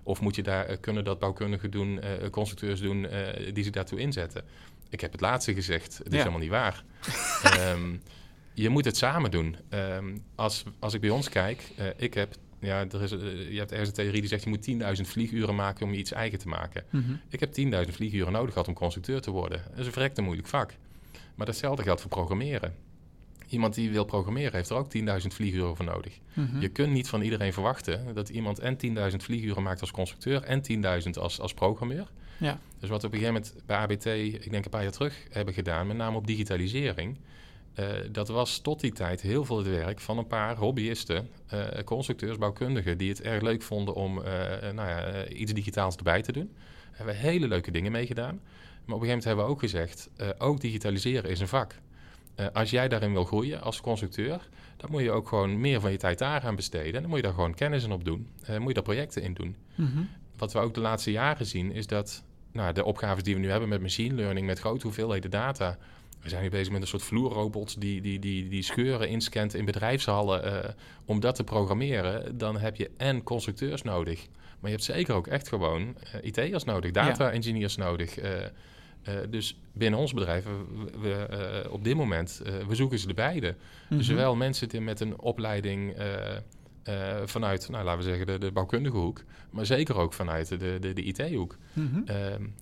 of 0.04 0.22
moet 0.22 0.36
je 0.36 0.44
daar, 0.44 0.78
kunnen 0.78 1.04
dat 1.04 1.20
bouwkundigen 1.20 1.72
doen... 1.72 2.00
constructeurs 2.32 2.80
doen 2.80 3.08
die 3.54 3.64
zich 3.64 3.74
daartoe 3.74 4.00
inzetten? 4.00 4.44
Ik 4.90 5.02
heb 5.02 5.12
het 5.12 5.22
laatste 5.22 5.54
gezegd. 5.54 5.98
Het 5.98 6.14
is 6.14 6.18
helemaal 6.18 6.40
niet 6.40 6.50
waar. 6.50 6.84
um, 7.72 8.02
je 8.54 8.70
moet 8.70 8.86
het 8.86 8.98
samen 8.98 9.32
doen. 9.32 9.56
Um, 9.70 10.24
als, 10.36 10.64
als 10.80 10.94
ik 10.94 11.02
bij 11.02 11.10
ons 11.10 11.30
kijk, 11.30 11.72
ik 11.98 12.14
heb 12.14 12.36
ja, 12.64 12.86
er 12.92 13.02
is, 13.02 13.12
eh, 13.12 13.52
je 13.52 13.58
hebt 13.58 13.72
ergens 13.72 13.90
een 13.90 13.96
theorie 13.96 14.20
die 14.20 14.30
zegt 14.30 14.44
je 14.44 14.50
moet 14.50 14.62
10.000 14.62 15.08
vlieguren 15.08 15.56
maken 15.56 15.86
om 15.86 15.92
je 15.92 16.00
iets 16.00 16.12
eigen 16.12 16.40
te 16.40 16.48
maken. 16.48 16.84
Mhm. 16.90 17.14
Ik 17.30 17.40
heb 17.40 17.52
10.000 17.52 17.96
vlieguren 17.96 18.34
nodig 18.34 18.52
gehad 18.52 18.68
om 18.68 18.74
constructeur 18.74 19.22
te 19.22 19.32
worden. 19.32 19.62
Dat 19.70 19.80
is 19.80 19.86
een 19.86 19.92
verrekte 19.92 20.22
moeilijk 20.22 20.48
vak. 20.48 20.74
Maar 21.36 21.46
datzelfde 21.46 21.84
geldt 21.84 22.02
voor 22.02 22.10
programmeren. 22.10 22.74
Iemand 23.48 23.74
die 23.74 23.92
wil 23.92 24.06
programmeren 24.06 24.54
heeft 24.54 24.70
er 24.70 24.76
ook 24.76 24.90
10.000 24.90 25.34
vlieguren 25.34 25.76
voor 25.76 25.86
nodig. 25.86 26.20
Mhm. 26.34 26.60
Je 26.60 26.70
kunt 26.70 26.92
niet 26.92 27.08
van 27.08 27.22
iedereen 27.22 27.54
verwachten 27.54 28.14
dat 28.14 28.30
iemand 28.30 28.60
en 28.60 28.78
10.000 28.78 29.24
vlieguren 29.24 29.64
maakt 29.64 29.82
als 29.82 29.92
constructeur 29.92 30.44
en 30.44 30.62
10.000 30.62 31.18
als, 31.18 31.40
als 31.40 31.54
programmeur. 31.54 32.08
Ja. 32.38 32.60
Dus 32.80 32.90
wat 32.90 33.02
we 33.02 33.08
op 33.08 33.14
een 33.14 33.20
gegeven 33.20 33.42
moment 33.42 33.66
bij 33.66 33.78
ABT, 33.78 34.06
ik 34.06 34.52
denk 34.52 34.66
een 34.66 34.72
paar 34.72 34.84
jaar 34.84 34.92
terug, 34.92 35.28
hebben 35.30 35.54
gedaan, 35.54 35.88
met 35.88 35.98
name 35.98 36.18
op 36.18 36.28
digitalisering 36.28 37.18
uh, 37.80 37.86
dat 38.12 38.28
was 38.28 38.60
tot 38.60 38.80
die 38.80 38.92
tijd 38.92 39.22
heel 39.22 39.46
veel 39.46 39.58
het 39.58 39.68
werk 39.68 40.00
van 40.00 40.18
een 40.18 40.28
paar 40.28 40.56
hobbyisten, 40.56 41.30
uh, 41.54 41.66
constructeurs, 41.86 42.38
bouwkundigen, 42.38 42.98
die 42.98 43.10
het 43.10 43.22
erg 43.22 43.42
leuk 43.42 43.62
vonden 43.62 43.94
om 43.94 44.18
uh, 44.18 44.24
nou 44.62 44.90
ja, 44.90 45.28
iets 45.28 45.54
digitaals 45.54 45.96
erbij 45.96 46.22
te 46.22 46.32
doen. 46.32 46.52
Daar 46.54 46.98
hebben 46.98 47.16
we 47.16 47.22
hele 47.22 47.48
leuke 47.48 47.72
dingen 47.72 47.92
mee 47.92 48.06
gedaan. 48.06 48.42
Maar 48.86 48.96
op 48.96 49.02
een 49.02 49.08
gegeven 49.08 49.08
moment 49.08 49.24
hebben 49.24 49.46
we 49.46 49.52
ook 49.52 49.60
gezegd, 49.60 50.10
ook 50.38 50.62
digitaliseren 50.62 51.30
is 51.30 51.40
een 51.40 51.48
vak. 51.48 51.76
Als 52.54 52.70
jij 52.70 52.88
daarin 52.88 53.12
wil 53.14 53.24
groeien 53.24 53.62
als 53.62 53.82
constructeur, 53.82 54.50
dan 54.78 54.92
moet 54.92 55.02
je 55.02 55.12
ook 55.12 55.28
gewoon 55.28 55.60
meer 55.60 55.82
van 55.82 55.92
je 55.92 55.98
tijd 55.98 56.18
daar 56.18 56.42
gaan 56.42 56.56
besteden. 56.56 56.94
En 56.94 57.02
dan 57.02 57.10
moet 57.10 57.18
je 57.18 57.24
daar 57.24 57.34
gewoon 57.34 57.54
kennis 57.54 57.84
in 57.84 57.92
op 57.92 58.06
doen. 58.06 58.28
Moet 58.58 58.68
je 58.68 58.74
daar 58.74 58.84
projecten 58.84 59.22
in 59.22 59.34
doen. 59.34 59.56
Mhm. 59.76 60.04
Wat 60.38 60.54
we 60.54 60.60
ook 60.60 60.74
de 60.74 60.80
laatste 60.80 61.12
jaren 61.12 61.46
zien, 61.46 61.72
is 61.72 61.88
dat 61.88 62.24
nou, 62.52 62.74
de 62.74 62.86
opgaves 62.86 63.24
die 63.24 63.34
we 63.34 63.40
nu 63.40 63.50
hebben 63.50 63.70
met 63.70 63.82
machine 63.82 64.16
learning, 64.16 64.46
met 64.46 64.60
grote 64.60 64.84
hoeveelheden 64.84 65.32
data. 65.32 65.78
We 66.24 66.30
zijn 66.30 66.44
nu 66.44 66.50
bezig 66.50 66.72
met 66.72 66.82
een 66.82 66.88
soort 66.88 67.04
vloerrobots 67.04 67.76
die, 67.76 68.02
die, 68.02 68.20
die, 68.20 68.50
die 68.50 68.62
scheuren 68.62 69.10
inscant 69.10 69.54
in 69.54 69.66
bedrijfshallen. 69.66 70.46
Uh, 70.46 70.70
om 71.06 71.20
dat 71.20 71.36
te 71.36 71.44
programmeren, 71.44 72.38
dan 72.38 72.58
heb 72.58 72.76
je 72.76 72.92
en 72.98 73.24
constructeurs 73.24 73.82
nodig. 73.82 74.28
Maar 74.60 74.70
je 74.72 74.76
hebt 74.76 74.84
zeker 74.84 75.16
ook 75.16 75.28
echt 75.28 75.48
gewoon 75.48 75.82
uh, 75.82 76.26
IT'ers 76.26 76.64
nodig, 76.64 76.92
data-engineers 76.92 77.76
nodig. 77.76 78.24
Uh, 78.24 78.32
dus 79.30 79.60
binnen 79.74 80.00
ons 80.00 80.14
bedrijf, 80.14 80.46
we, 80.46 81.00
we 81.02 81.68
op 81.70 81.84
dit 81.84 81.96
moment, 81.96 82.42
we 82.68 82.76
zoeken 82.76 83.00
ze 83.00 83.08
de 83.08 83.14
beide. 83.14 83.48
Mm 83.48 83.56
-hmm. 83.88 83.98
Dus 83.98 84.08
zowel 84.08 84.36
mensen 84.36 84.70
die 84.70 84.82
met 84.82 85.00
een 85.00 85.20
opleiding 85.20 85.96
vanuit, 87.26 87.70
nou, 87.70 87.84
laten 87.84 88.04
we 88.04 88.10
zeggen, 88.10 88.26
de, 88.26 88.38
de, 88.38 88.52
bouwkundige 88.52 88.98
hoek, 88.98 89.24
maar 89.50 89.66
zeker 89.66 89.96
ook 89.96 90.14
vanuit 90.14 90.48
de, 90.48 90.78
de, 90.80 90.94
de 90.94 91.04
IT-hoek. 91.04 91.58
Mm 91.74 91.90
-hmm. 92.06 92.54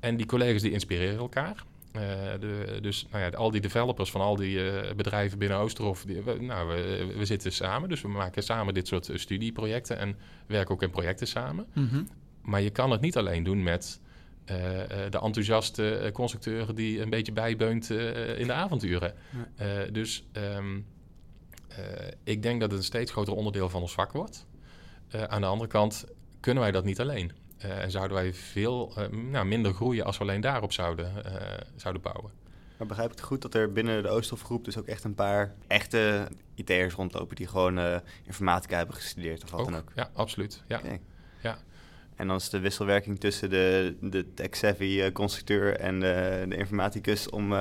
en 0.00 0.16
die 0.16 0.26
collega's 0.26 0.62
die 0.62 0.72
inspireren 0.72 1.18
elkaar. 1.18 1.64
Uh, 1.96 2.02
de, 2.40 2.78
dus 2.80 3.06
nou 3.10 3.24
ja, 3.24 3.30
al 3.30 3.50
die 3.50 3.60
developers 3.60 4.10
van 4.10 4.20
al 4.20 4.36
die 4.36 4.56
uh, 4.56 4.92
bedrijven 4.96 5.38
binnen 5.38 5.58
Oosterhof, 5.58 6.04
die, 6.04 6.22
we, 6.22 6.42
nou, 6.42 6.68
we, 6.68 7.12
we, 7.16 7.24
zitten 7.24 7.52
samen. 7.52 7.88
Dus 7.88 8.02
we 8.02 8.08
maken 8.08 8.42
samen 8.42 8.74
dit 8.74 8.88
soort 8.88 9.10
studieprojecten 9.14 9.98
en 9.98 10.16
werken 10.46 10.74
ook 10.74 10.82
in 10.82 10.90
projecten 10.90 11.26
samen. 11.26 11.66
Mm 11.72 11.88
-hmm. 11.88 12.08
Maar 12.42 12.60
je 12.60 12.70
kan 12.70 12.90
het 12.90 13.00
niet 13.00 13.16
alleen 13.16 13.42
doen 13.42 13.62
met 13.62 14.00
uh, 14.46 14.56
de 15.10 15.20
enthousiaste 15.22 16.10
constructeuren 16.12 16.74
die 16.74 17.00
een 17.00 17.10
beetje 17.10 17.32
bijbeunt 17.32 17.90
in 18.36 18.46
de 18.46 18.52
avonturen. 18.52 19.14
Ja. 19.56 19.84
dus 19.90 20.24
um, 20.32 20.86
ik 22.24 22.42
denk 22.42 22.60
dat 22.60 22.70
het 22.70 22.78
een 22.78 22.86
steeds 22.86 23.10
groter 23.10 23.34
onderdeel 23.34 23.68
van 23.68 23.80
ons 23.80 23.92
vak 23.92 24.12
wordt. 24.12 24.46
aan 25.26 25.40
de 25.40 25.46
andere 25.46 25.70
kant 25.70 26.04
kunnen 26.40 26.62
wij 26.62 26.72
dat 26.72 26.84
niet 26.84 27.00
alleen. 27.00 27.32
Uh, 27.64 27.82
en 27.82 27.90
zouden 27.90 28.16
wij 28.16 28.34
veel 28.34 28.92
uh, 28.98 29.06
nou, 29.08 29.46
minder 29.46 29.74
groeien 29.74 30.04
als 30.04 30.18
we 30.18 30.22
alleen 30.22 30.40
daarop 30.40 30.72
zouden, 30.72 31.12
uh, 31.26 31.32
zouden 31.76 32.02
bouwen. 32.02 32.30
Maar 32.78 32.86
begrijp 32.86 33.10
ik 33.10 33.16
het 33.16 33.26
goed 33.26 33.42
dat 33.42 33.54
er 33.54 33.72
binnen 33.72 34.02
de 34.02 34.08
Oosthof-groep 34.08 34.64
dus 34.64 34.78
ook 34.78 34.86
echt 34.86 35.04
een 35.04 35.14
paar 35.14 35.54
echte 35.66 36.28
IT'ers 36.54 36.94
rondlopen 36.94 37.36
die 37.36 37.46
gewoon 37.46 38.00
informatica 38.24 38.76
hebben 38.76 38.94
gestudeerd 38.94 39.44
of 39.44 39.50
wat 39.50 39.60
ook, 39.60 39.70
dan 39.70 39.80
ook? 39.80 39.92
Ja, 39.94 40.10
absoluut. 40.14 40.62
Ja. 40.66 40.78
Okay. 40.78 41.00
ja. 41.42 41.58
En 42.16 42.26
dan 42.26 42.36
is 42.36 42.50
de 42.50 42.60
wisselwerking 42.60 43.20
tussen 43.20 43.50
de, 43.50 43.96
de 44.00 44.34
tech-savvy 44.34 45.12
constructeur 45.12 45.76
en 45.76 46.00
de, 46.00 46.44
de 46.48 46.56
informaticus 46.56 47.30
om 47.30 47.54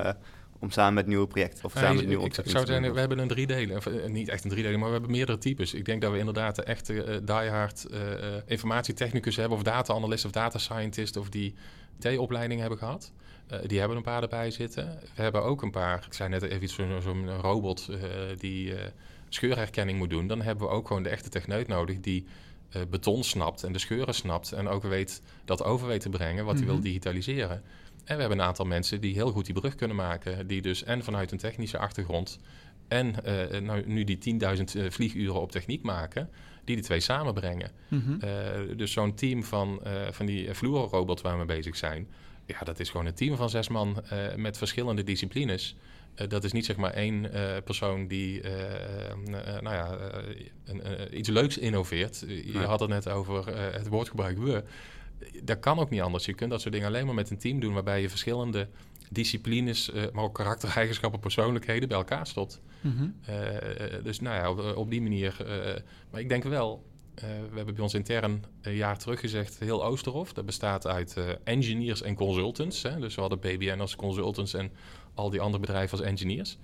om 0.62 0.72
samen 0.72 0.94
met 0.94 1.08
nieuwe 1.08 1.28
projecten 1.28 1.64
of 1.64 1.72
samen 1.72 1.96
met 1.96 2.08
nieuwe 2.08 2.26
Ik 2.26 2.34
zou 2.34 2.66
zeggen, 2.66 2.94
we 2.94 3.00
hebben 3.00 3.20
een 3.20 3.28
driedelen, 3.28 3.78
of, 3.78 3.86
uh, 3.86 4.06
niet 4.06 4.30
echt 4.30 4.44
een 4.44 4.50
driedelen, 4.50 4.80
maar 4.80 4.88
we 4.88 4.94
hebben 4.94 5.12
meerdere 5.12 5.38
types. 5.38 5.74
Ik 5.74 5.86
denk 5.86 6.02
dat 6.02 6.12
we 6.12 6.18
inderdaad 6.18 6.56
de 6.56 6.64
echte 6.64 6.94
uh, 6.94 7.16
diehard 7.24 7.88
uh, 7.92 8.00
informatietechnicus 8.46 9.36
hebben, 9.36 9.58
of 9.58 9.64
data-analyst 9.64 10.26
of 10.26 10.32
data 10.32 10.58
scientist, 10.58 11.18
of 11.18 11.30
die 11.30 11.54
T-opleiding 12.00 12.62
hebben 12.62 12.78
gehad. 12.78 13.12
die 13.66 13.80
hebben 13.80 13.98
een 13.98 14.04
paar 14.04 14.22
erbij 14.22 14.52
zitten. 14.52 15.00
We 15.16 15.22
hebben 15.22 15.44
ook 15.44 15.62
een 15.62 15.72
paar, 15.72 16.04
ik 16.08 16.14
zei 16.14 16.30
net 16.30 16.42
even 16.42 16.64
iets 16.64 16.74
zo'n 16.74 17.02
zo 17.02 17.16
robot 17.42 17.90
die 18.38 18.74
scheurherkenning 19.30 19.98
moet 19.98 20.10
doen. 20.10 20.28
Dan 20.28 20.42
hebben 20.42 20.68
we 20.68 20.74
ook 20.74 20.88
gewoon 20.88 21.04
de 21.04 21.10
echte 21.10 21.30
techneut 21.30 21.68
nodig 21.68 22.00
die 22.00 22.26
beton 22.90 23.24
snapt 23.24 23.64
en 23.64 23.74
de 23.74 23.80
scheuren 23.80 24.14
snapt 24.14 24.52
en 24.52 24.68
ook 24.68 24.84
weet 24.84 25.22
dat 25.46 25.64
over 25.64 25.88
weet 25.88 26.02
te 26.02 26.10
brengen 26.10 26.46
wat 26.46 26.54
hij 26.54 26.64
mm 26.64 26.70
-hmm. 26.70 26.82
wil 26.82 26.92
digitaliseren. 26.92 27.64
En 28.12 28.18
we 28.18 28.24
hebben 28.24 28.40
een 28.40 28.48
aantal 28.48 28.66
mensen 28.66 29.02
die 29.02 29.14
heel 29.14 29.32
goed 29.32 29.46
die 29.46 29.54
brug 29.54 29.76
kunnen 29.76 29.96
maken. 29.96 30.48
Die 30.48 30.62
dus 30.62 30.84
en 30.84 31.04
vanuit 31.04 31.32
een 31.32 31.38
technische 31.38 31.78
achtergrond 31.78 32.40
en 32.88 33.16
uh, 33.26 33.60
nou, 33.60 33.84
nu 33.86 34.04
die 34.04 34.40
10.000 34.58 34.64
uh, 34.76 34.90
vlieguren 34.90 35.42
op 35.42 35.52
techniek 35.52 35.84
maken, 35.84 36.30
die 36.64 36.76
die 36.76 36.84
twee 36.84 37.00
samenbrengen. 37.00 37.72
Mm 37.88 38.04
-hmm. 38.06 38.20
uh, 38.24 38.78
dus 38.78 38.92
zo'n 38.92 39.16
team 39.16 39.44
van, 39.44 39.82
van 40.12 40.26
die 40.26 40.56
fluororobots 40.56 41.22
waar 41.22 41.32
we 41.32 41.46
mee 41.46 41.58
bezig 41.58 41.76
zijn, 41.76 42.08
ja, 42.46 42.60
dat 42.64 42.80
is 42.80 42.90
gewoon 42.90 43.06
een 43.06 43.14
team 43.14 43.36
van 43.36 43.50
zes 43.50 43.68
man 43.68 44.04
met 44.36 44.58
verschillende 44.58 45.04
disciplines. 45.04 45.76
dat 46.28 46.44
is 46.44 46.52
niet 46.52 46.66
zeg 46.66 46.76
maar 46.76 46.94
één 46.94 47.30
persoon 47.64 48.08
die 48.08 48.42
nou 49.62 49.76
ja, 49.76 49.98
een, 50.66 51.18
iets 51.18 51.30
leuks 51.30 51.58
innoveert. 51.58 52.26
Je 52.28 52.64
had 52.66 52.80
het 52.80 52.90
net 52.90 53.10
over 53.10 53.56
het 53.56 53.88
woordgebruik 53.88 54.38
we 54.38 54.64
dat 55.44 55.60
kan 55.60 55.80
ook 55.80 55.90
niet 55.90 56.02
anders. 56.02 56.26
Je 56.26 56.34
kunt 56.34 56.52
dat 56.52 56.62
soort 56.62 56.74
dingen 56.74 56.88
alleen 56.88 57.06
maar 57.06 57.16
met 57.16 57.30
een 57.30 57.38
team 57.38 57.60
doen 57.60 57.74
waarbij 57.74 58.02
je 58.02 58.10
verschillende 58.10 58.68
disciplines, 59.10 59.90
uh, 59.90 60.04
maar 60.14 60.24
ook 60.24 60.36
karaktereigenschappen, 60.36 61.20
persoonlijkheden 61.20 61.88
bij 61.88 61.98
elkaar 61.98 62.28
stopt. 62.28 62.62
Mm 62.82 62.96
-hmm. 62.98 63.16
uh, 63.30 64.04
dus 64.04 64.20
nou 64.20 64.36
ja, 64.36 64.52
op, 64.52 64.78
op 64.78 64.90
die 64.90 65.02
manier. 65.02 65.38
Uh, 65.42 65.82
maar 66.12 66.20
ik 66.22 66.30
denk 66.30 66.44
wel, 66.44 66.86
we 67.16 67.56
hebben 67.56 67.74
bij 67.74 67.84
ons 67.84 67.94
intern 67.94 68.44
een 68.62 68.76
jaar 68.76 68.98
terug 68.98 69.20
gezegd, 69.20 69.60
heel 69.60 69.86
Oosterhof. 69.86 70.34
Dat 70.34 70.46
bestaat 70.46 70.88
uit 70.88 71.18
engineers 71.44 72.02
en 72.02 72.16
consultants. 72.16 72.84
Hè? 72.84 73.00
Dus 73.00 73.16
we 73.16 73.22
hadden 73.22 73.40
BBN 73.40 73.80
als 73.80 73.96
consultants 73.96 74.54
en 74.54 74.72
al 75.14 75.30
die 75.30 75.42
andere 75.42 75.62
bedrijven 75.62 75.98
als 75.98 76.08
engineers. 76.08 76.58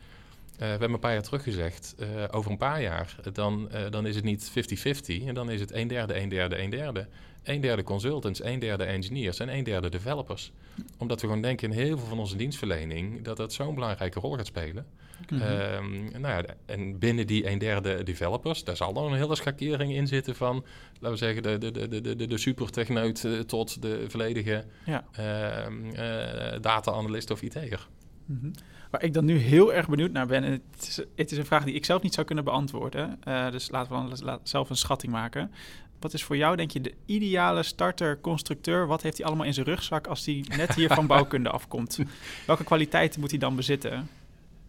We 0.58 0.66
hebben 0.66 0.94
een 0.94 1.00
paar 1.00 1.14
jaar 1.14 1.22
terug 1.22 1.44
gezegd, 1.44 1.96
over 2.32 2.52
een 2.52 2.58
paar 2.58 2.82
jaar, 2.82 3.16
dan, 3.34 3.70
dan 3.90 4.06
is 4.06 4.16
het 4.16 4.24
niet 4.24 4.52
50-50. 4.52 5.26
En 5.26 5.34
dan 5.34 5.52
is 5.52 5.60
het 5.60 5.74
een 5.74 5.88
derde, 5.88 6.20
een 6.20 6.30
derde, 6.30 6.62
een 6.62 6.70
derde 6.70 7.08
een 7.48 7.62
derde 7.62 7.84
consultants, 7.84 8.44
een 8.44 8.60
derde 8.60 8.84
engineers 8.84 9.40
en 9.40 9.50
een 9.50 9.64
derde 9.64 9.90
developers. 9.90 10.52
Omdat 10.98 11.22
we 11.22 11.28
gewoon 11.28 11.42
denken 11.42 11.72
in 11.72 11.78
heel 11.78 11.98
veel 11.98 12.08
van 12.08 12.20
onze 12.20 12.36
dienstverlening 12.36 13.22
dat 13.22 13.38
dat 13.38 13.54
zo'n 13.54 13.76
belangrijke 13.76 14.20
rol 14.20 14.36
gaat 14.36 14.46
spelen. 14.46 14.86
Um, 15.32 16.12
nou 16.12 16.28
ja, 16.28 16.44
en 16.66 17.00
binnen 17.00 17.28
die 17.28 17.50
een 17.50 17.58
derde 17.58 18.04
developers, 18.04 18.64
daar 18.64 18.78
zal 18.78 18.94
dan 18.94 19.06
een 19.12 19.18
hele 19.18 19.36
schakering 19.36 19.94
in 19.94 20.08
zitten 20.08 20.36
van, 20.36 20.66
laten 20.94 21.10
we 21.12 21.16
zeggen, 21.26 21.44
de, 21.44 21.58
de, 21.58 21.88
de, 21.88 22.16
de, 22.16 22.28
de 22.28 22.38
supertechneut 22.38 23.48
tot 23.48 23.82
de 23.82 24.06
volledige 24.08 24.66
Ja. 24.86 25.06
uh, 25.20 26.62
data-analyst 26.62 27.32
of 27.32 27.42
IT'er. 27.42 27.88
Mhm. 28.26 28.50
Waar 28.92 29.04
ik 29.04 29.14
dan 29.14 29.26
nu 29.26 29.38
heel 29.38 29.74
erg 29.74 29.88
benieuwd 29.90 30.12
naar 30.12 30.28
ben, 30.28 30.44
en 30.44 30.52
het 30.52 30.62
is, 30.88 30.98
het 31.16 31.32
is 31.32 31.38
een 31.38 31.46
vraag 31.46 31.64
die 31.64 31.74
ik 31.74 31.86
zelf 31.86 32.02
niet 32.02 32.14
zou 32.14 32.26
kunnen 32.26 32.44
beantwoorden. 32.44 33.20
Uh, 33.28 33.52
dus 33.52 33.70
laten 33.72 34.08
we 34.10 34.16
dan 34.26 34.40
zelf 34.44 34.70
een 34.70 34.76
schatting 34.76 35.12
maken. 35.12 35.52
Wat 36.00 36.14
is 36.14 36.24
voor 36.24 36.38
jou, 36.38 36.56
denk 36.56 36.72
je, 36.72 36.82
de 36.82 36.94
ideale 37.06 37.64
starter-constructeur? 37.64 38.88
Wat 38.88 39.02
heeft 39.02 39.18
hij 39.18 39.26
allemaal 39.26 39.46
in 39.46 39.54
zijn 39.54 39.66
rugzak 39.66 40.08
als 40.08 40.26
hij 40.26 40.46
net 40.58 40.76
hier 40.76 40.90
van 40.94 41.08
bouwkunde 41.14 41.50
afkomt? 41.50 42.00
Welke 42.46 42.64
kwaliteiten 42.64 43.20
moet 43.20 43.30
hij 43.30 43.40
dan 43.40 43.56
bezitten? 43.56 44.10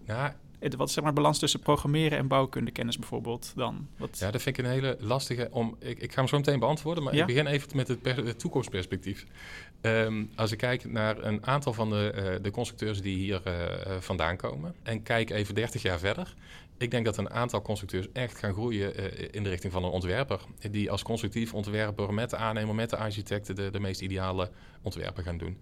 Nou, 0.06 0.30
Wat 0.76 0.88
is 0.88 0.94
zeg 0.94 1.04
maar 1.04 1.12
balans 1.12 1.38
tussen 1.38 1.60
programmeren 1.60 2.18
en 2.18 2.26
bouwkundekennis 2.28 2.98
bijvoorbeeld 2.98 3.52
dan? 3.56 3.86
Wat... 3.96 4.18
Ja, 4.18 4.30
dat 4.30 4.42
vind 4.42 4.58
ik 4.58 4.64
een 4.64 4.70
hele 4.70 4.96
lastige 5.00 5.48
om. 5.50 5.76
Ik, 5.78 5.98
ik 5.98 6.12
ga 6.12 6.18
hem 6.18 6.28
zo 6.28 6.36
meteen 6.36 6.58
beantwoorden, 6.58 7.04
maar 7.04 7.14
Ja? 7.14 7.20
ik 7.20 7.26
begin 7.26 7.46
even 7.46 7.76
met 7.76 7.88
het, 7.88 8.02
per- 8.02 8.24
het 8.26 8.38
toekomstperspectief. 8.38 9.26
Ehm, 9.80 10.24
als 10.34 10.52
ik 10.52 10.58
kijk 10.58 10.84
naar 10.84 11.24
een 11.24 11.46
aantal 11.46 11.72
van 11.72 11.90
de, 11.90 12.10
eh, 12.10 12.42
de 12.42 12.50
constructeurs 12.50 13.00
die 13.00 13.16
hier 13.16 13.40
eh, 13.44 13.64
eh, 13.64 14.00
vandaan 14.00 14.36
komen 14.36 14.74
en 14.82 15.02
kijk 15.02 15.30
even 15.30 15.54
30 15.54 15.82
jaar 15.82 15.98
verder. 15.98 16.34
Ik 16.78 16.90
denk 16.90 17.04
dat 17.04 17.16
een 17.16 17.30
aantal 17.30 17.62
constructeurs 17.62 18.06
echt 18.12 18.38
gaan 18.38 18.52
groeien 18.52 18.94
in 19.32 19.42
de 19.42 19.48
richting 19.48 19.72
van 19.72 19.84
een 19.84 19.90
ontwerper. 19.90 20.40
Die 20.70 20.90
als 20.90 21.02
constructief 21.02 21.54
ontwerper 21.54 22.14
met 22.14 22.30
de 22.30 22.36
aannemer, 22.36 22.74
met 22.74 22.90
de 22.90 22.96
architecten 22.96 23.54
de, 23.54 23.70
de 23.70 23.80
meest 23.80 24.00
ideale 24.00 24.50
ontwerpen 24.82 25.24
gaan 25.24 25.38
doen. 25.38 25.58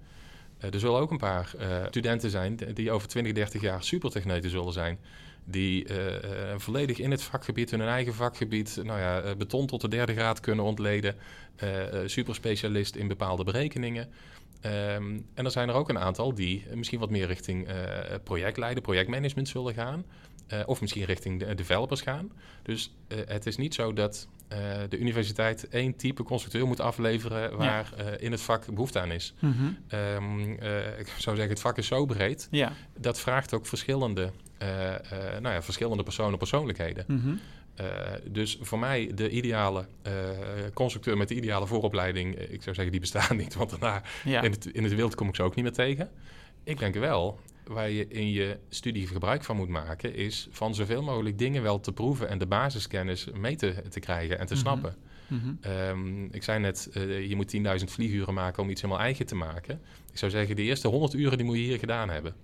Er 0.58 0.80
zullen 0.80 1.00
ook 1.00 1.10
een 1.10 1.18
paar 1.18 1.54
studenten 1.88 2.30
zijn 2.30 2.56
die- 2.74 2.90
over 2.90 3.08
20, 3.08 3.32
30 3.32 3.60
jaar 3.60 3.84
supertechneuten 3.84 4.50
zullen 4.50 4.72
zijn. 4.72 4.98
Die 5.48 5.84
eh, 5.84 6.52
eh, 6.52 6.58
volledig 6.58 6.98
in 6.98 7.10
het 7.10 7.22
vakgebied, 7.22 7.70
hun 7.70 7.80
eigen 7.80 8.14
vakgebied, 8.14 8.80
nou 8.82 8.98
ja, 8.98 9.20
eh, 9.20 9.36
beton 9.36 9.66
tot 9.66 9.80
de 9.80 9.88
derde 9.88 10.12
graad 10.12 10.40
kunnen 10.40 10.64
ontleden. 10.64 11.14
superspecialist 12.06 12.96
in 12.96 13.08
bepaalde 13.08 13.44
berekeningen. 13.44 14.08
Ehm, 14.60 15.20
en 15.34 15.44
er 15.44 15.50
zijn 15.50 15.68
er 15.68 15.74
ook 15.74 15.88
een 15.88 15.98
aantal 15.98 16.34
die 16.34 16.64
misschien 16.74 16.98
wat 16.98 17.10
meer 17.10 17.26
richting 17.26 17.68
projectleiden, 18.24 18.82
projectmanagement 18.82 19.48
zullen 19.48 19.74
gaan. 19.74 20.04
Eh, 20.46 20.60
of 20.66 20.80
misschien 20.80 21.04
richting 21.04 21.38
de 21.38 21.54
developers 21.54 22.00
gaan. 22.00 22.32
Dus 22.62 22.94
eh, 23.08 23.18
het 23.26 23.46
is 23.46 23.56
niet 23.56 23.74
zo 23.74 23.92
dat 23.92 24.28
eh, 24.48 24.58
de 24.88 24.98
universiteit 24.98 25.68
één 25.68 25.96
type 25.96 26.22
constructeur 26.22 26.66
moet 26.66 26.80
afleveren 26.80 27.56
waar 27.56 27.92
in 28.18 28.30
het 28.30 28.40
vak 28.40 28.66
behoefte 28.74 29.00
aan 29.00 29.10
is. 29.10 29.34
Mhm. 29.38 29.52
Ehm, 29.88 30.56
eh, 30.58 30.98
ik 30.98 31.06
zou 31.06 31.36
zeggen, 31.36 31.48
het 31.48 31.60
vak 31.60 31.78
is 31.78 31.86
zo 31.86 32.06
breed. 32.06 32.48
Ja. 32.50 32.72
Dat 32.98 33.20
vraagt 33.20 33.54
ook 33.54 33.66
verschillende, 33.66 34.30
nou 35.40 35.54
ja, 35.54 35.62
verschillende 35.62 36.02
personen, 36.02 36.38
persoonlijkheden. 36.38 37.04
Mhm. 37.08 37.34
Dus 38.30 38.58
voor 38.60 38.78
mij 38.78 39.10
de 39.14 39.30
ideale 39.30 39.86
constructeur 40.74 41.16
met 41.16 41.28
de 41.28 41.34
ideale 41.34 41.66
vooropleiding, 41.66 42.34
ik 42.34 42.62
zou 42.62 42.74
zeggen 42.74 42.90
die 42.90 43.00
bestaan 43.00 43.36
niet, 43.36 43.54
want 43.54 43.70
daarna 43.70 44.02
ja. 44.24 44.42
in, 44.42 44.50
het, 44.50 44.66
in 44.66 44.84
het 44.84 44.94
wild 44.94 45.14
kom 45.14 45.28
ik 45.28 45.36
ze 45.36 45.42
ook 45.42 45.54
niet 45.54 45.64
meer 45.64 45.74
tegen. 45.74 46.10
Ik 46.64 46.78
denk 46.78 46.94
wel, 46.94 47.40
waar 47.66 47.90
je 47.90 48.08
in 48.08 48.30
je 48.30 48.58
studie 48.68 49.06
gebruik 49.06 49.44
van 49.44 49.56
moet 49.56 49.68
maken, 49.68 50.14
is 50.14 50.48
van 50.50 50.74
zoveel 50.74 51.02
mogelijk 51.02 51.38
dingen 51.38 51.62
wel 51.62 51.80
te 51.80 51.92
proeven 51.92 52.28
en 52.28 52.38
de 52.38 52.46
basiskennis 52.46 53.28
mee 53.34 53.56
te, 53.56 53.74
te 53.88 54.00
krijgen 54.00 54.38
en 54.38 54.46
te 54.46 54.52
Mhm. 54.52 54.62
snappen. 54.62 54.94
Mhm. 55.28 55.54
Ehm, 55.60 56.24
ik 56.24 56.42
zei 56.42 56.58
net, 56.60 56.88
eh, 56.92 57.28
je 57.28 57.36
moet 57.36 57.48
10.000 57.48 57.90
vlieguren 57.90 58.34
maken 58.34 58.62
om 58.62 58.70
iets 58.70 58.80
helemaal 58.82 59.02
eigen 59.02 59.26
te 59.26 59.34
maken. 59.34 59.80
Ik 60.12 60.18
zou 60.18 60.30
zeggen, 60.30 60.56
de 60.56 60.62
eerste 60.62 60.88
100 60.88 61.14
uren 61.14 61.36
die 61.36 61.46
moet 61.46 61.56
je 61.56 61.62
hier 61.62 61.78
gedaan 61.78 62.08
hebben. 62.10 62.34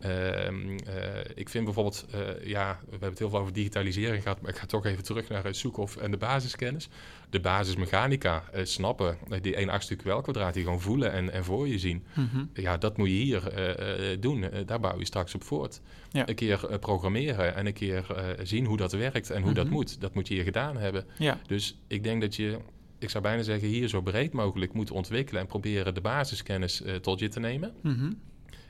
Ehm, 0.00 0.78
eh, 0.86 1.20
ik 1.34 1.48
vind 1.48 1.64
bijvoorbeeld, 1.64 2.06
eh, 2.10 2.46
ja, 2.46 2.78
we 2.84 2.90
hebben 2.90 3.08
het 3.08 3.18
heel 3.18 3.30
veel 3.30 3.38
over 3.38 3.52
digitalisering 3.52 4.22
gehad, 4.22 4.40
maar 4.40 4.50
ik 4.50 4.56
ga 4.56 4.66
toch 4.66 4.86
even 4.86 5.04
terug 5.04 5.28
naar 5.28 5.44
het 5.44 5.56
Zoekhof 5.56 5.96
en 5.96 6.10
de 6.10 6.16
basiskennis. 6.16 6.88
De 7.30 7.40
basismechanica, 7.40 8.44
eh, 8.52 8.64
snappen, 8.64 9.18
die 9.40 9.60
1 9.60 9.68
achtste 9.68 9.94
kwadraat, 9.96 10.54
die 10.54 10.62
gewoon 10.62 10.80
voelen 10.80 11.12
en, 11.12 11.32
en 11.32 11.44
voor 11.44 11.68
je 11.68 11.78
zien. 11.78 12.04
Mhm. 12.14 12.44
Ja, 12.54 12.76
dat 12.76 12.96
moet 12.96 13.08
je 13.08 13.14
hier 13.14 13.42
doen. 14.20 14.44
Daar 14.66 14.80
bouw 14.80 14.98
je 14.98 15.04
straks 15.04 15.34
op 15.34 15.42
voort. 15.44 15.80
Ja. 16.10 16.28
Een 16.28 16.34
keer 16.34 16.78
programmeren 16.80 17.54
en 17.54 17.66
een 17.66 17.72
keer 17.72 18.06
zien 18.42 18.64
hoe 18.64 18.76
dat 18.76 18.92
werkt 18.92 19.30
en 19.30 19.42
hoe 19.42 19.52
dat 19.54 19.64
Mhm. 19.64 19.74
moet. 19.74 20.00
Dat 20.00 20.14
moet 20.14 20.28
je 20.28 20.34
hier 20.34 20.42
gedaan 20.44 20.76
hebben. 20.76 21.04
Ja, 21.18 21.40
Dus 21.46 21.78
ik 21.86 22.02
denk 22.02 22.20
dat 22.20 22.36
je, 22.36 22.58
ik 22.98 23.10
zou 23.10 23.22
bijna 23.22 23.42
zeggen, 23.42 23.68
hier 23.68 23.88
zo 23.88 24.00
breed 24.02 24.32
mogelijk 24.32 24.72
moet 24.72 24.90
ontwikkelen 24.90 25.40
en 25.40 25.46
proberen 25.48 25.94
de 25.94 26.00
basiskennis 26.00 26.82
tot 27.00 27.18
je 27.18 27.28
te 27.28 27.40
nemen. 27.40 27.72
Mhm. 27.82 28.12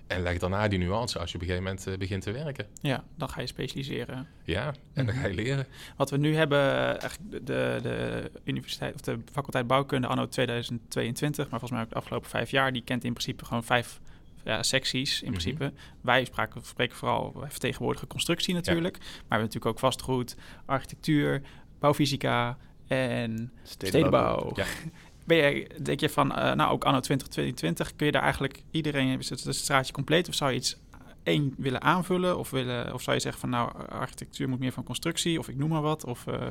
En 0.08 0.22
leg 0.22 0.38
daarna 0.38 0.68
die 0.68 0.78
nuance 0.78 1.18
als 1.18 1.30
je 1.30 1.34
op 1.36 1.40
een 1.42 1.48
gegeven 1.48 1.68
moment 1.68 1.86
eh, 1.86 1.96
begint 1.98 2.22
te 2.22 2.32
werken. 2.32 2.66
ja, 2.80 3.04
dan 3.16 3.28
ga 3.28 3.40
je 3.40 3.46
specialiseren. 3.46 4.26
Ja, 4.44 4.66
en 4.92 5.06
dan 5.06 5.14
Mhm. 5.14 5.22
ga 5.22 5.26
je 5.28 5.34
leren. 5.34 5.66
Wat 5.96 6.10
we 6.10 6.16
nu 6.16 6.34
hebben, 6.36 6.60
eigenlijk 7.00 7.46
de, 7.46 7.78
de, 7.82 8.30
universiteit 8.44 8.94
of 8.94 9.00
de 9.00 9.18
faculteit 9.32 9.66
bouwkunde 9.66 10.06
anno 10.06 10.28
2022, 10.28 11.36
maar 11.50 11.60
volgens 11.60 11.70
mij 11.70 11.80
ook 11.82 11.88
de 11.88 11.94
afgelopen 11.94 12.30
vijf 12.30 12.50
jaar, 12.50 12.72
die 12.72 12.82
kent 12.82 13.04
in 13.04 13.12
principe 13.12 13.44
gewoon 13.44 13.64
vijf 13.64 14.00
ja, 14.44 14.62
secties 14.62 15.22
in 15.22 15.30
Mhm. 15.30 15.38
principe. 15.38 15.72
Wij 16.00 16.24
spraken, 16.24 16.64
spreken 16.64 16.96
vooral, 16.96 17.32
wij 17.40 17.50
vertegenwoordigen 17.50 18.08
constructie 18.08 18.54
natuurlijk, 18.54 18.98
maar 18.98 19.06
we 19.08 19.14
hebben 19.28 19.38
natuurlijk 19.46 19.66
ook 19.66 19.78
vastgoed, 19.78 20.36
architectuur, 20.64 21.42
bouwfysica 21.78 22.56
en 22.86 23.52
stedenbouw. 23.62 24.52
Ja. 24.54 24.64
Ben 25.28 25.36
je, 25.36 25.70
denk 25.82 26.00
je 26.00 26.08
van, 26.08 26.34
eh, 26.34 26.54
nou 26.54 26.70
ook 26.70 26.84
anno 26.84 27.00
2022, 27.00 27.96
kun 27.96 28.06
je 28.06 28.12
daar 28.12 28.22
eigenlijk 28.22 28.62
iedereen, 28.70 29.18
is 29.18 29.28
het 29.28 29.44
een 29.44 29.54
straatje 29.54 29.92
compleet 29.92 30.28
of 30.28 30.34
zou 30.34 30.50
je 30.50 30.56
iets 30.56 30.76
één 31.22 31.54
willen 31.56 31.82
aanvullen? 31.82 32.38
Of, 32.38 32.50
willen, 32.50 32.94
of 32.94 33.02
zou 33.02 33.16
je 33.16 33.22
zeggen 33.22 33.40
van, 33.40 33.50
nou, 33.50 33.88
architectuur 33.88 34.48
moet 34.48 34.58
meer 34.58 34.72
van 34.72 34.84
constructie 34.84 35.38
of 35.38 35.48
ik 35.48 35.56
noem 35.56 35.68
maar 35.68 35.82
wat? 35.82 36.04
Of, 36.04 36.26
eh, 36.26 36.46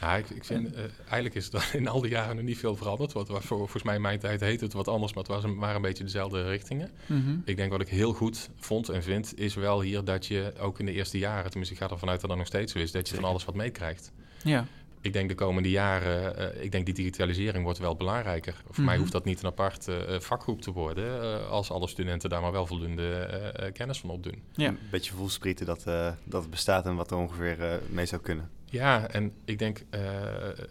Ja, 0.00 0.16
ik, 0.16 0.30
ik 0.30 0.44
vind, 0.44 0.72
eh, 0.72 0.82
eigenlijk 0.98 1.34
is 1.34 1.52
er 1.52 1.70
in 1.72 1.88
al 1.88 2.00
die 2.00 2.10
jaren 2.10 2.36
nog 2.36 2.44
niet 2.44 2.58
veel 2.58 2.76
veranderd. 2.76 3.12
Wat, 3.12 3.28
voor, 3.28 3.42
volgens 3.42 3.82
mij 3.82 3.94
in 3.94 4.00
mijn 4.00 4.18
tijd 4.18 4.40
heette 4.40 4.64
het 4.64 4.72
wat 4.72 4.88
anders, 4.88 5.14
maar 5.14 5.22
het 5.22 5.32
was 5.32 5.44
een, 5.44 5.56
waren 5.56 5.76
een 5.76 5.82
beetje 5.82 6.04
dezelfde 6.04 6.42
richtingen. 6.42 6.90
mhm. 7.06 7.36
Ik 7.44 7.56
denk 7.56 7.70
wat 7.70 7.80
ik 7.80 7.88
heel 7.88 8.12
goed 8.12 8.50
vond 8.56 8.88
en 8.88 9.02
vind, 9.02 9.38
is 9.38 9.54
wel 9.54 9.80
hier 9.80 10.04
dat 10.04 10.26
je 10.26 10.52
ook 10.60 10.78
in 10.78 10.86
de 10.86 10.92
eerste 10.92 11.18
jaren, 11.18 11.50
tenminste 11.50 11.74
ik 11.74 11.80
ga 11.80 11.88
ervan 11.90 12.08
uit 12.08 12.20
dat 12.20 12.28
dat 12.30 12.38
nog 12.38 12.46
steeds 12.46 12.72
zo 12.72 12.78
is, 12.78 12.92
dat 12.92 13.08
je 13.08 13.14
van 13.14 13.24
alles 13.24 13.44
wat 13.44 13.54
meekrijgt. 13.54 14.12
Ja, 14.42 14.66
Ik 15.02 15.12
denk 15.12 15.28
de 15.28 15.34
komende 15.34 15.70
jaren, 15.70 16.36
eh, 16.54 16.64
ik 16.64 16.72
denk 16.72 16.84
die 16.84 16.94
digitalisering 16.94 17.64
wordt 17.64 17.78
wel 17.78 17.96
belangrijker. 17.96 18.54
Voor 18.70 18.84
mij 18.84 18.92
Mhm. 18.92 19.00
hoeft 19.00 19.12
dat 19.12 19.24
niet 19.24 19.40
een 19.42 19.46
apart 19.48 19.88
eh, 19.88 19.96
vakgroep 20.20 20.62
te 20.62 20.72
worden, 20.72 21.22
eh, 21.22 21.48
als 21.50 21.70
alle 21.70 21.88
studenten 21.88 22.30
daar 22.30 22.40
maar 22.40 22.52
wel 22.52 22.66
voldoende 22.66 23.12
eh, 23.12 23.66
eh, 23.66 23.72
kennis 23.74 24.00
van 24.00 24.10
opdoen. 24.10 24.42
Ja. 24.54 24.68
Een 24.68 24.78
beetje 24.90 25.12
voelsprieten 25.12 25.66
dat, 25.66 25.86
eh, 25.86 26.12
dat 26.24 26.42
het 26.42 26.50
bestaat 26.50 26.86
en 26.86 26.94
wat 26.94 27.10
er 27.10 27.16
ongeveer 27.16 27.60
eh, 27.60 27.74
mee 27.88 28.06
zou 28.06 28.22
kunnen. 28.22 28.50
Ja, 28.70 29.08
en 29.08 29.32
ik 29.44 29.58
denk, 29.58 29.84
eh, 29.90 30.00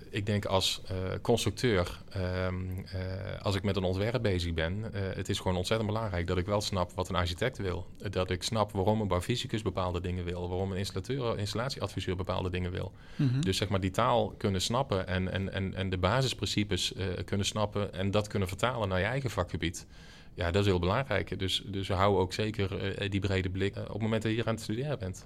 ik 0.09 0.25
denk 0.25 0.45
als 0.45 0.81
eh, 0.87 0.95
constructeur, 1.21 2.01
ehm, 2.09 2.79
eh, 2.85 3.41
als 3.41 3.55
ik 3.55 3.63
met 3.63 3.75
een 3.75 3.83
ontwerp 3.83 4.21
bezig 4.21 4.53
ben, 4.53 4.83
het 4.93 5.29
is 5.29 5.39
gewoon 5.39 5.57
ontzettend 5.57 5.89
belangrijk 5.89 6.27
dat 6.27 6.37
ik 6.37 6.45
wel 6.45 6.61
snap 6.61 6.91
wat 6.91 7.09
een 7.09 7.15
architect 7.15 7.57
wil. 7.57 7.87
Dat 8.09 8.29
ik 8.29 8.43
snap 8.43 8.71
waarom 8.71 9.01
een 9.01 9.07
bouwfysicus 9.07 9.61
bepaalde 9.61 10.01
dingen 10.01 10.25
wil, 10.25 10.49
waarom 10.49 10.71
een 10.71 10.77
installateur, 10.77 11.37
installatieadviseur 11.37 12.15
bepaalde 12.15 12.49
dingen 12.49 12.71
wil. 12.71 12.91
Mhm. 13.15 13.41
Dus 13.41 13.57
zeg 13.57 13.69
maar 13.69 13.79
die 13.79 13.91
taal 13.91 14.33
kunnen 14.37 14.61
snappen 14.61 15.07
en, 15.07 15.31
en, 15.31 15.53
en, 15.53 15.73
en 15.75 15.89
de 15.89 15.97
basisprincipes 15.97 16.93
kunnen 17.25 17.45
snappen 17.45 17.93
en 17.93 18.11
dat 18.11 18.27
kunnen 18.27 18.47
vertalen 18.47 18.89
naar 18.89 18.99
je 18.99 19.05
eigen 19.05 19.29
vakgebied. 19.29 19.87
Ja, 20.33 20.51
dat 20.51 20.61
is 20.61 20.67
heel 20.67 20.79
belangrijk. 20.79 21.39
Dus, 21.39 21.63
dus 21.65 21.87
hou 21.87 22.17
ook 22.17 22.33
zeker 22.33 22.95
die 23.09 23.19
brede 23.19 23.49
blik 23.49 23.75
op 23.77 23.87
het 23.87 24.01
moment 24.01 24.21
dat 24.21 24.31
je 24.31 24.37
hier 24.37 24.47
aan 24.47 24.53
het 24.53 24.63
studeren 24.63 24.99
bent. 24.99 25.25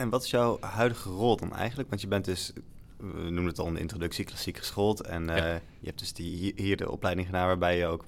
En 0.00 0.08
wat 0.08 0.24
is 0.24 0.30
jouw 0.30 0.56
huidige 0.60 1.08
rol 1.08 1.36
dan 1.36 1.54
eigenlijk? 1.56 1.88
Want 1.88 2.00
je 2.00 2.06
bent 2.06 2.24
dus, 2.24 2.52
we 2.96 3.20
noemen 3.22 3.44
het 3.46 3.58
al 3.58 3.66
in 3.66 3.74
de 3.74 3.80
introductie, 3.80 4.24
klassiek 4.24 4.56
geschoold. 4.56 5.00
En 5.00 5.30
eh, 5.30 5.54
je 5.80 5.86
hebt 5.86 5.98
dus 5.98 6.12
die, 6.12 6.52
hier- 6.56 6.76
de 6.76 6.90
opleiding 6.90 7.26
gedaan 7.26 7.46
waarbij 7.46 7.78
je 7.78 7.86
ook 7.86 8.04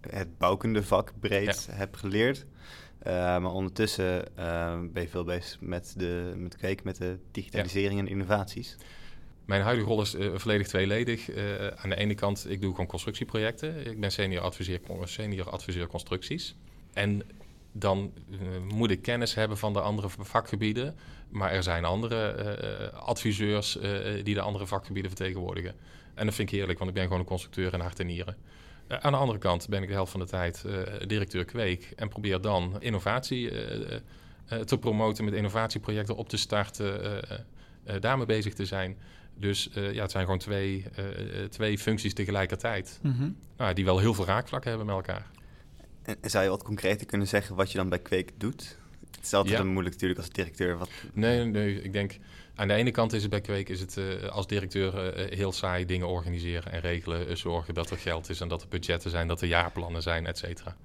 het 0.00 0.38
bouwkundevak 0.38 1.12
breed 1.20 1.68
hebt 1.70 1.96
geleerd. 1.96 2.46
Eh, 2.98 3.12
maar 3.14 3.52
ondertussen 3.52 4.36
eh, 4.36 4.80
ben 4.92 5.02
je 5.02 5.08
veel 5.08 5.24
bezig 5.24 5.60
met 5.60 5.94
de, 5.96 6.32
met, 6.36 6.56
kijk, 6.56 6.84
met 6.84 6.96
de 6.96 7.18
digitalisering 7.30 7.98
en 8.00 8.08
innovaties. 8.08 8.76
Mijn 9.44 9.62
huidige 9.62 9.88
rol 9.88 10.00
is 10.02 10.16
volledig 10.34 10.66
tweeledig. 10.68 11.30
Aan 11.76 11.88
de 11.88 11.96
ene 11.96 12.14
kant, 12.14 12.50
ik 12.50 12.60
doe 12.60 12.70
gewoon 12.70 12.86
constructieprojecten. 12.86 13.86
Ik 13.86 14.00
ben 14.00 14.12
senior 14.12 14.42
adviseur, 14.42 14.80
senior 15.04 15.50
adviseur 15.50 15.86
constructies. 15.86 16.56
En 16.92 17.22
dan 17.72 18.12
eh, 18.30 18.38
moet 18.74 18.90
ik 18.90 19.02
kennis 19.02 19.34
hebben 19.34 19.58
van 19.58 19.72
de 19.72 19.80
andere 19.80 20.08
vakgebieden. 20.18 20.96
Maar 21.28 21.50
er 21.50 21.62
zijn 21.62 21.84
andere 21.84 22.26
eh, 22.26 22.98
adviseurs 22.98 23.78
eh, 23.78 23.90
die 24.24 24.34
de 24.34 24.40
andere 24.40 24.66
vakgebieden 24.66 25.10
vertegenwoordigen. 25.10 25.74
En 26.14 26.26
dat 26.26 26.34
vind 26.34 26.48
ik 26.48 26.54
heerlijk, 26.54 26.78
want 26.78 26.90
ik 26.90 26.96
ben 26.96 27.04
gewoon 27.04 27.20
een 27.20 27.26
constructeur 27.26 27.72
in 27.72 27.80
hart 27.80 28.00
en 28.00 28.06
nieren. 28.06 28.36
Aan 28.88 29.12
de 29.12 29.18
andere 29.18 29.38
kant 29.38 29.68
ben 29.68 29.82
ik 29.82 29.88
de 29.88 29.94
helft 29.94 30.10
van 30.10 30.20
de 30.20 30.26
tijd 30.26 30.64
directeur 31.06 31.44
kweek 31.44 31.92
en 31.96 32.08
probeer 32.08 32.40
dan 32.40 32.76
innovatie 32.78 33.50
te 34.64 34.78
promoten, 34.80 35.24
met 35.24 35.34
innovatieprojecten 35.34 36.16
op 36.16 36.28
te 36.28 36.36
starten, 36.36 37.22
daarmee 38.00 38.26
bezig 38.26 38.54
te 38.54 38.66
zijn. 38.66 38.98
Dus 39.34 39.68
ja, 39.72 40.02
het 40.02 40.10
zijn 40.10 40.24
gewoon 40.24 40.38
twee, 40.38 40.84
twee 41.48 41.78
functies 41.78 42.14
tegelijkertijd, 42.14 42.98
Mhm. 43.02 43.30
nou, 43.56 43.74
die 43.74 43.84
wel 43.84 43.98
heel 43.98 44.14
veel 44.14 44.26
raakvlakken 44.26 44.70
hebben 44.70 44.86
met 44.86 44.96
elkaar. 44.96 45.26
En, 46.02 46.16
zou 46.30 46.44
je 46.44 46.50
wat 46.50 46.62
concreter 46.62 47.06
kunnen 47.06 47.28
zeggen 47.28 47.56
wat 47.56 47.70
je 47.72 47.78
dan 47.78 47.88
bij 47.88 47.98
Kweek 47.98 48.30
doet? 48.36 48.76
Het 49.16 49.24
is 49.24 49.32
altijd 49.34 49.58
Ja. 49.58 49.64
moeilijk 49.64 49.94
natuurlijk 49.94 50.20
als 50.20 50.30
directeur. 50.30 50.78
Wat, 50.78 50.90
Nee, 51.12 51.44
nee, 51.44 51.82
ik 51.82 51.92
denk 51.92 52.18
aan 52.54 52.68
de 52.68 52.74
ene 52.74 52.90
kant 52.90 53.12
is 53.12 53.22
het 53.22 53.30
bij 53.30 53.40
Kweek 53.40 53.68
is 53.68 53.80
het 53.80 53.96
eh, 53.96 54.28
als 54.28 54.46
directeur 54.46 55.12
eh, 55.12 55.36
heel 55.38 55.52
saai 55.52 55.84
dingen 55.86 56.08
organiseren 56.08 56.72
en 56.72 56.80
regelen, 56.80 57.28
eh, 57.28 57.34
zorgen 57.34 57.74
dat 57.74 57.90
er 57.90 57.98
geld 57.98 58.28
is 58.28 58.40
en 58.40 58.48
dat 58.48 58.62
er 58.62 58.68
budgetten 58.68 59.10
zijn, 59.10 59.28
dat 59.28 59.40
er 59.40 59.48
jaarplannen 59.48 60.02
zijn, 60.02 60.26
et 60.26 60.38
cetera. 60.38 60.76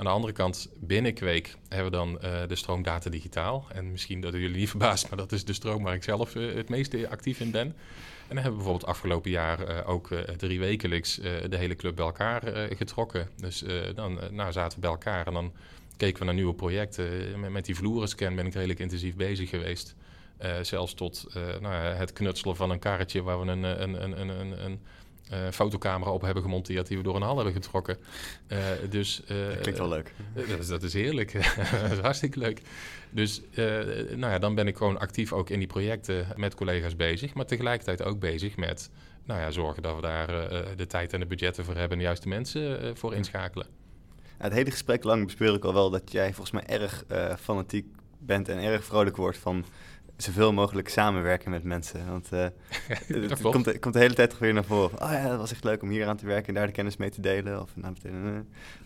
Aan 0.00 0.06
de 0.06 0.12
andere 0.12 0.32
kant, 0.32 0.68
binnen 0.78 1.14
Kweek 1.14 1.56
hebben 1.68 1.90
we 1.90 1.96
dan 1.96 2.20
eh, 2.20 2.48
de 2.48 2.56
stroom 2.56 2.82
Data 2.82 3.10
Digitaal. 3.10 3.66
En 3.72 3.90
misschien 3.90 4.20
dat 4.20 4.32
jullie 4.32 4.56
niet 4.56 4.68
verbaast, 4.70 5.08
maar 5.08 5.18
dat 5.18 5.32
is 5.32 5.44
de 5.44 5.52
stroom 5.52 5.82
waar 5.82 5.94
ik 5.94 6.02
zelf 6.02 6.34
eh, 6.36 6.54
het 6.54 6.68
meest 6.68 7.06
actief 7.08 7.40
in 7.40 7.50
ben. 7.50 7.74
En 8.30 8.36
dan 8.36 8.44
hebben 8.44 8.60
we 8.60 8.66
bijvoorbeeld 8.66 8.96
afgelopen 8.96 9.30
jaar 9.30 9.62
eh, 9.62 9.88
ook 9.88 10.10
eh, 10.10 10.18
drie 10.18 10.58
wekelijks 10.58 11.18
eh, 11.18 11.32
de 11.48 11.56
hele 11.56 11.76
club 11.76 11.96
bij 11.96 12.04
elkaar 12.04 12.42
getrokken. 12.76 13.28
Dus 13.36 13.64
dan 13.94 14.18
nou, 14.30 14.52
zaten 14.52 14.74
we 14.74 14.80
bij 14.80 14.90
elkaar 14.90 15.26
en 15.26 15.32
dan 15.32 15.52
keken 15.96 16.18
we 16.18 16.24
naar 16.24 16.34
nieuwe 16.34 16.54
projecten. 16.54 17.40
Met, 17.40 17.50
met 17.50 17.64
die 17.64 17.74
vloerenscan 17.74 18.34
ben 18.34 18.46
ik 18.46 18.54
redelijk 18.54 18.78
intensief 18.78 19.16
bezig 19.16 19.48
geweest. 19.48 19.94
Zelfs 20.62 20.94
tot 20.94 21.26
nou 21.60 21.74
het 21.74 22.12
knutselen 22.12 22.56
van 22.56 22.70
een 22.70 22.78
karretje 22.78 23.22
waar 23.22 23.40
we 23.40 23.46
een, 23.46 23.62
een, 23.62 24.20
een, 24.20 24.64
een, 24.64 24.80
eh, 25.30 25.38
fotocamera 25.50 26.10
op 26.10 26.22
hebben 26.22 26.42
gemonteerd 26.42 26.86
die 26.86 26.96
we 26.96 27.02
door 27.02 27.16
een 27.16 27.22
hal 27.22 27.36
hebben 27.36 27.54
getrokken. 27.54 27.96
Eh, 28.46 28.58
dus, 28.88 29.24
eh, 29.24 29.46
dat 29.46 29.60
klinkt 29.60 29.78
wel 29.78 29.88
leuk. 29.88 30.14
Dat 30.34 30.58
is, 30.58 30.66
dat 30.66 30.82
is 30.82 30.92
heerlijk. 30.92 31.32
dat 31.82 31.90
is 31.90 31.98
hartstikke 31.98 32.38
leuk. 32.38 32.60
Dus 33.10 33.42
nou 34.14 34.32
ja, 34.32 34.38
dan 34.38 34.54
ben 34.54 34.66
ik 34.66 34.76
gewoon 34.76 34.98
actief 34.98 35.32
ook 35.32 35.50
in 35.50 35.58
die 35.58 35.68
projecten 35.68 36.26
met 36.36 36.54
collega's 36.54 36.96
bezig. 36.96 37.34
Maar 37.34 37.46
tegelijkertijd 37.46 38.02
ook 38.02 38.18
bezig 38.18 38.56
met 38.56 38.90
nou 39.24 39.40
ja, 39.40 39.50
zorgen 39.50 39.82
dat 39.82 39.94
we 39.94 40.00
daar 40.00 40.26
de 40.76 40.86
tijd 40.86 41.12
en 41.12 41.20
de 41.20 41.26
budgetten 41.26 41.64
voor 41.64 41.74
hebben 41.74 41.92
en 41.92 41.98
de 41.98 42.04
juiste 42.04 42.28
mensen 42.28 42.96
voor 42.96 43.14
inschakelen. 43.14 43.66
Het 44.38 44.52
hele 44.52 44.70
gesprek 44.70 45.04
lang 45.04 45.24
bespeur 45.24 45.54
ik 45.54 45.64
al 45.64 45.74
wel 45.74 45.90
dat 45.90 46.12
jij 46.12 46.34
volgens 46.34 46.50
mij 46.50 46.78
erg 46.78 47.04
fanatiek 47.40 47.86
bent 48.18 48.48
en 48.48 48.58
erg 48.58 48.84
vrolijk 48.84 49.16
wordt 49.16 49.38
van 49.38 49.64
zoveel 50.22 50.52
mogelijk 50.52 50.88
samenwerken 50.88 51.50
met 51.50 51.64
mensen. 51.64 52.06
Want 52.08 52.32
eh, 52.32 52.46
het 53.28 53.40
komt, 53.40 53.78
komt 53.78 53.94
de 53.94 54.00
hele 54.00 54.14
tijd 54.14 54.38
weer 54.38 54.52
naar 54.52 54.64
voren. 54.64 55.02
Oh 55.02 55.12
ja, 55.12 55.28
dat 55.28 55.38
was 55.38 55.52
echt 55.52 55.64
leuk 55.64 55.82
om 55.82 55.88
hier 55.88 56.06
aan 56.06 56.16
te 56.16 56.26
werken 56.26 56.48
en 56.48 56.54
daar 56.54 56.66
de 56.66 56.72
kennis 56.72 56.96
mee 56.96 57.10
te 57.10 57.20
delen. 57.20 57.60
Of, 57.62 57.70
nou, 57.74 57.92
meteen, 57.92 58.12
eh. 58.26 58.32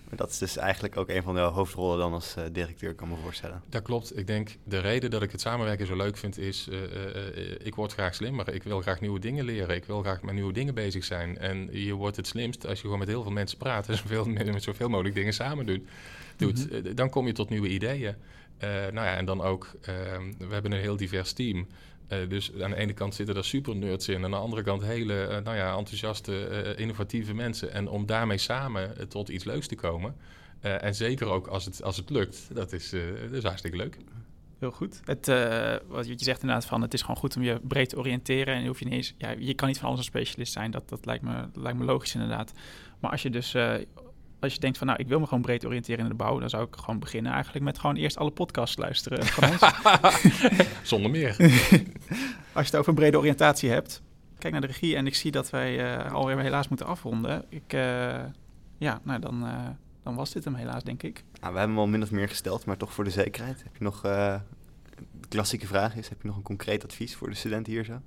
maar 0.09 0.17
dat 0.17 0.31
is 0.31 0.39
dus 0.39 0.57
eigenlijk 0.57 0.97
ook 0.97 1.09
een 1.09 1.23
van 1.23 1.35
jouw 1.35 1.51
hoofdrollen 1.51 1.99
dan 1.99 2.13
als 2.13 2.35
eh, 2.37 2.45
directeur, 2.53 2.95
kan 2.95 3.09
me 3.09 3.15
voorstellen. 3.23 3.63
Dat 3.69 3.83
klopt. 3.83 4.19
Ik 4.19 4.27
denk 4.27 4.57
de 4.65 4.79
reden 4.79 5.11
dat 5.11 5.23
ik 5.23 5.33
het 5.33 5.41
samenwerken 5.41 5.87
zo 5.87 5.97
leuk 5.97 6.17
vind 6.17 6.39
is, 6.39 6.69
eh, 6.71 6.85
eh, 6.85 7.37
eh, 7.37 7.57
ik 7.63 7.75
word 7.75 7.93
graag 7.93 8.15
slimmer. 8.15 8.55
Ik 8.55 8.63
wil 8.63 8.81
graag 8.81 9.01
nieuwe 9.01 9.19
dingen 9.19 9.45
leren. 9.45 9.77
Ik 9.77 9.85
wil 9.85 10.01
graag 10.01 10.23
met 10.23 10.35
nieuwe 10.35 10.53
dingen 10.53 10.75
bezig 10.75 11.05
zijn. 11.05 11.39
En 11.39 11.69
je 11.73 11.93
wordt 11.93 12.17
het 12.17 12.27
slimst 12.27 12.67
als 12.67 12.77
je 12.77 12.83
gewoon 12.83 12.99
met 12.99 13.09
heel 13.09 13.23
veel 13.23 13.33
mensen 13.33 13.59
praat 13.59 13.89
en 13.89 13.97
zoveel, 14.03 14.25
met 14.25 14.63
zoveel 14.63 14.89
mogelijk 14.89 15.15
dingen 15.15 15.33
samen 15.33 15.67
doet. 15.67 15.83
doet. 16.37 16.71
Mhm. 16.71 16.87
Eh, 16.87 16.95
Dan 16.95 17.11
kom 17.11 17.27
je 17.27 17.33
tot 17.33 17.51
nieuwe 17.51 17.69
ideeën. 17.69 18.15
Eh, 18.59 18.69
nou 18.69 19.07
ja, 19.07 19.17
en 19.17 19.25
dan 19.25 19.41
ook, 19.41 19.71
ehm, 19.81 20.33
we 20.39 20.53
hebben 20.53 20.73
een 20.73 20.81
heel 20.81 20.97
divers 20.97 21.33
team. 21.33 21.67
Eh, 22.07 22.19
dus 22.29 22.53
aan 22.61 22.71
de 22.71 22.77
ene 22.77 22.93
kant 22.93 23.15
zitten 23.15 23.37
er 23.37 23.45
super 23.45 23.77
nerds 23.77 24.09
in. 24.09 24.15
En 24.15 24.25
aan 24.25 24.31
de 24.31 24.37
andere 24.37 24.63
kant 24.63 24.83
hele 24.83 25.27
eh, 25.27 25.43
nou 25.43 25.57
ja, 25.57 25.77
enthousiaste, 25.77 26.75
innovatieve 26.77 27.35
mensen. 27.35 27.73
En 27.73 27.89
om 27.89 28.07
daarmee 28.07 28.39
samen 28.39 29.09
tot 29.09 29.29
iets 29.29 29.45
leuks 29.45 29.67
te 29.67 29.75
komen. 29.75 30.15
en 30.61 30.95
zeker 30.95 31.27
ook 31.27 31.47
als 31.47 31.65
het, 31.65 31.83
als 31.83 31.97
het 31.97 32.11
lukt, 32.11 32.49
dat 32.55 32.73
is, 32.73 32.91
dat 32.91 33.33
is 33.33 33.43
hartstikke 33.43 33.77
leuk. 33.77 33.97
heel 34.59 34.71
goed. 34.71 35.01
Het, 35.05 35.27
wat 35.87 36.07
je 36.07 36.15
zegt 36.17 36.41
inderdaad 36.41 36.67
van, 36.67 36.83
het 36.83 36.95
is 36.95 37.01
gewoon 37.01 37.17
goed 37.17 37.37
om 37.37 37.43
je 37.43 37.61
breed 37.63 37.89
te 37.89 37.99
oriënteren. 37.99 38.55
En 38.55 38.67
hoef 38.67 38.79
je 38.79 38.85
niet 38.85 38.95
eens, 38.95 39.15
ja, 39.19 39.35
je 39.39 39.55
kan 39.55 39.69
niet 39.69 39.79
van 39.79 39.87
alles 39.87 39.99
een 39.99 40.05
specialist 40.05 40.53
zijn. 40.53 40.71
Dat, 40.71 40.89
dat, 40.89 41.07
lijkt, 41.07 41.25
me, 41.25 41.35
dat 41.53 41.63
lijkt 41.63 41.79
me 41.79 41.85
logisch 41.85 42.15
inderdaad. 42.15 42.53
Maar 43.01 43.11
als 43.11 43.23
je 43.23 43.31
dus, 43.31 43.55
als 44.45 44.55
je 44.55 44.61
denkt 44.61 44.79
van, 44.79 44.87
nou, 44.87 44.99
ik 44.99 45.09
wil 45.09 45.21
me 45.21 45.27
gewoon 45.27 45.43
breed 45.43 45.67
oriënteren 45.67 46.03
in 46.05 46.09
de 46.09 46.15
bouw, 46.15 46.39
dan 46.39 46.51
zou 46.51 46.67
ik 46.67 46.77
gewoon 46.77 46.99
beginnen 46.99 47.33
eigenlijk 47.33 47.65
met 47.65 47.79
gewoon 47.79 47.97
eerst 47.97 48.17
alle 48.17 48.31
podcasts 48.31 48.77
luisteren 48.77 49.25
van 49.25 49.49
ons. 49.51 49.61
Zonder 50.83 51.11
meer. 51.11 51.37
als 52.55 52.67
je 52.67 52.71
het 52.71 52.77
over 52.77 52.89
een 52.89 52.95
brede 52.95 53.19
oriëntatie 53.19 53.71
hebt, 53.71 54.03
kijk 54.39 54.53
naar 54.53 54.63
de 54.63 54.67
regie 54.67 54.97
en 54.97 55.07
ik 55.07 55.15
zie 55.15 55.31
dat 55.31 55.51
wij 55.51 55.97
uh, 56.05 56.13
alweer 56.13 56.39
helaas 56.39 56.69
moeten 56.69 56.87
afronden. 56.87 57.45
Ik, 57.49 57.73
ja, 58.79 59.01
nou 59.03 59.21
dan 59.21 59.47
dan 60.05 60.15
was 60.15 60.33
dit 60.33 60.45
hem 60.45 60.55
helaas, 60.55 60.85
denk 60.85 61.03
ik. 61.03 61.25
Nou, 61.41 61.53
we 61.53 61.59
hebben 61.59 61.77
hem 61.77 61.79
al 61.79 61.87
min 61.87 62.03
of 62.03 62.11
meer 62.11 62.29
gesteld, 62.29 62.65
maar 62.65 62.77
toch 62.77 62.93
voor 62.93 63.05
de 63.05 63.11
zekerheid. 63.11 63.63
Heb 63.63 63.77
je 63.77 63.85
nog, 63.85 64.07
uh, 64.07 64.41
de 65.21 65.29
klassieke 65.29 65.67
vraag 65.67 65.97
is, 65.97 66.09
heb 66.09 66.23
je 66.23 66.29
nog 66.29 66.37
een 66.37 66.43
concreet 66.43 66.85
advies 66.85 67.17
voor 67.17 67.29
de 67.29 67.35
studenten 67.35 67.73
hier 67.73 67.85
zo? 67.85 68.01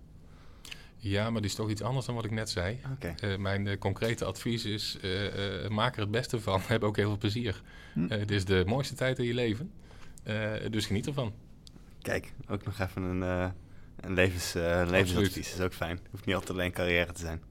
Ja, 0.98 1.30
maar 1.30 1.42
die 1.42 1.50
is 1.50 1.56
toch 1.56 1.70
iets 1.70 1.82
anders 1.82 2.06
dan 2.06 2.16
wat 2.16 2.26
ik 2.26 2.32
net 2.32 2.50
zei. 2.50 2.80
Okay. 2.94 3.16
Uh, 3.24 3.38
mijn 3.38 3.66
uh, 3.66 3.78
concrete 3.78 4.26
advies 4.26 4.66
is, 4.66 4.98
maak 5.70 5.96
er 5.96 6.02
het 6.02 6.12
beste 6.12 6.40
van. 6.40 6.62
Heb 6.68 6.84
ook 6.84 6.96
heel 6.96 7.08
veel 7.08 7.18
plezier. 7.18 7.62
Hm. 7.94 8.10
het 8.10 8.32
is 8.32 8.46
de 8.46 8.64
mooiste 8.68 8.96
tijd 8.96 9.20
in 9.20 9.26
je 9.26 9.34
leven, 9.34 9.72
dus 10.70 10.86
geniet 10.86 11.08
ervan. 11.08 11.34
Kijk, 12.02 12.34
ook 12.50 12.66
nog 12.66 12.80
even 12.80 13.02
een, 13.02 13.22
een 14.00 14.14
levens, 14.14 14.54
levensadvies. 14.90 15.50
Dat 15.50 15.60
is 15.60 15.66
ook 15.66 15.74
fijn. 15.74 16.00
Hoeft 16.12 16.26
niet 16.26 16.36
altijd 16.36 16.58
alleen 16.58 16.72
carrière 16.72 17.12
te 17.12 17.22
zijn. 17.22 17.42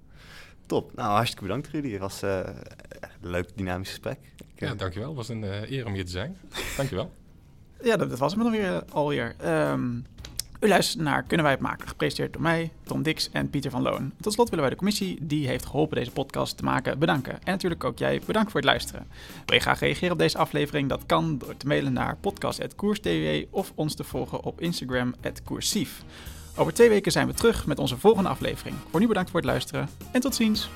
Top. 0.67 0.95
Nou, 0.95 1.11
hartstikke 1.11 1.45
bedankt 1.45 1.69
Rudy. 1.69 1.91
Het 1.91 2.01
was 2.01 2.23
uh, 2.23 2.39
een 3.21 3.31
leuk 3.31 3.57
dynamisch 3.57 3.89
gesprek. 3.89 4.19
Ik, 4.37 4.61
ja, 4.61 4.75
dankjewel. 4.75 5.09
Het 5.09 5.17
was 5.17 5.29
een 5.29 5.43
uh, 5.43 5.71
eer 5.71 5.87
om 5.87 5.93
hier 5.93 6.05
te 6.05 6.11
zijn. 6.11 6.37
dankjewel. 6.77 7.13
ja, 7.83 7.97
dat, 7.97 8.11
dat 8.11 8.19
was 8.19 8.33
het 8.33 8.43
dan 8.43 8.51
weer 8.51 8.85
alweer. 8.85 9.37
Um, 9.71 10.05
u 10.61 10.69
luistert 10.69 11.03
naar 11.03 11.23
Kunnen 11.23 11.47
wij 11.47 11.55
het 11.55 11.63
maken? 11.63 11.89
Gepresenteerd 11.89 12.33
door 12.33 12.43
mij, 12.43 12.71
Tom 12.83 13.03
Dix 13.03 13.31
en 13.33 13.51
Pieter 13.51 13.71
van 13.71 13.83
Loon. 13.83 14.13
Tot 14.21 14.33
slot 14.33 14.49
willen 14.49 14.65
wij 14.65 14.73
de 14.73 14.79
commissie 14.79 15.19
die 15.21 15.47
heeft 15.47 15.67
geholpen 15.67 15.97
deze 15.97 16.11
podcast 16.11 16.57
te 16.57 16.65
maken 16.65 16.99
bedanken. 16.99 17.33
En 17.33 17.53
natuurlijk 17.53 17.85
ook 17.85 17.99
jij, 17.99 18.21
bedankt 18.27 18.51
voor 18.51 18.61
het 18.61 18.69
luisteren. 18.69 19.07
Wil 19.47 19.57
je 19.57 19.63
graag 19.63 19.81
reageren 19.81 20.13
op 20.13 20.19
deze 20.19 20.39
aflevering? 20.39 20.89
Dat 20.89 21.07
kan 21.07 21.39
door 21.39 21.57
te 21.57 21.67
mailen 21.67 21.93
naar 21.93 22.17
podcast.koers.tv 22.17 23.45
of 23.51 23.73
ons 23.75 23.95
te 23.95 24.05
volgen 24.05 24.45
op 24.45 24.61
Instagram, 24.61 25.15
koersief. 25.45 26.03
Over 26.57 26.75
twee 26.75 26.89
weken 26.89 27.13
zijn 27.13 27.27
we 27.27 27.35
terug 27.35 27.67
met 27.67 27.79
onze 27.79 27.99
volgende 27.99 28.29
aflevering. 28.29 28.77
Voor 28.91 29.01
nu 29.01 29.07
bedankt 29.07 29.31
voor 29.31 29.41
het 29.41 29.49
luisteren 29.49 29.89
en 30.13 30.21
tot 30.21 30.35
ziens. 30.35 30.71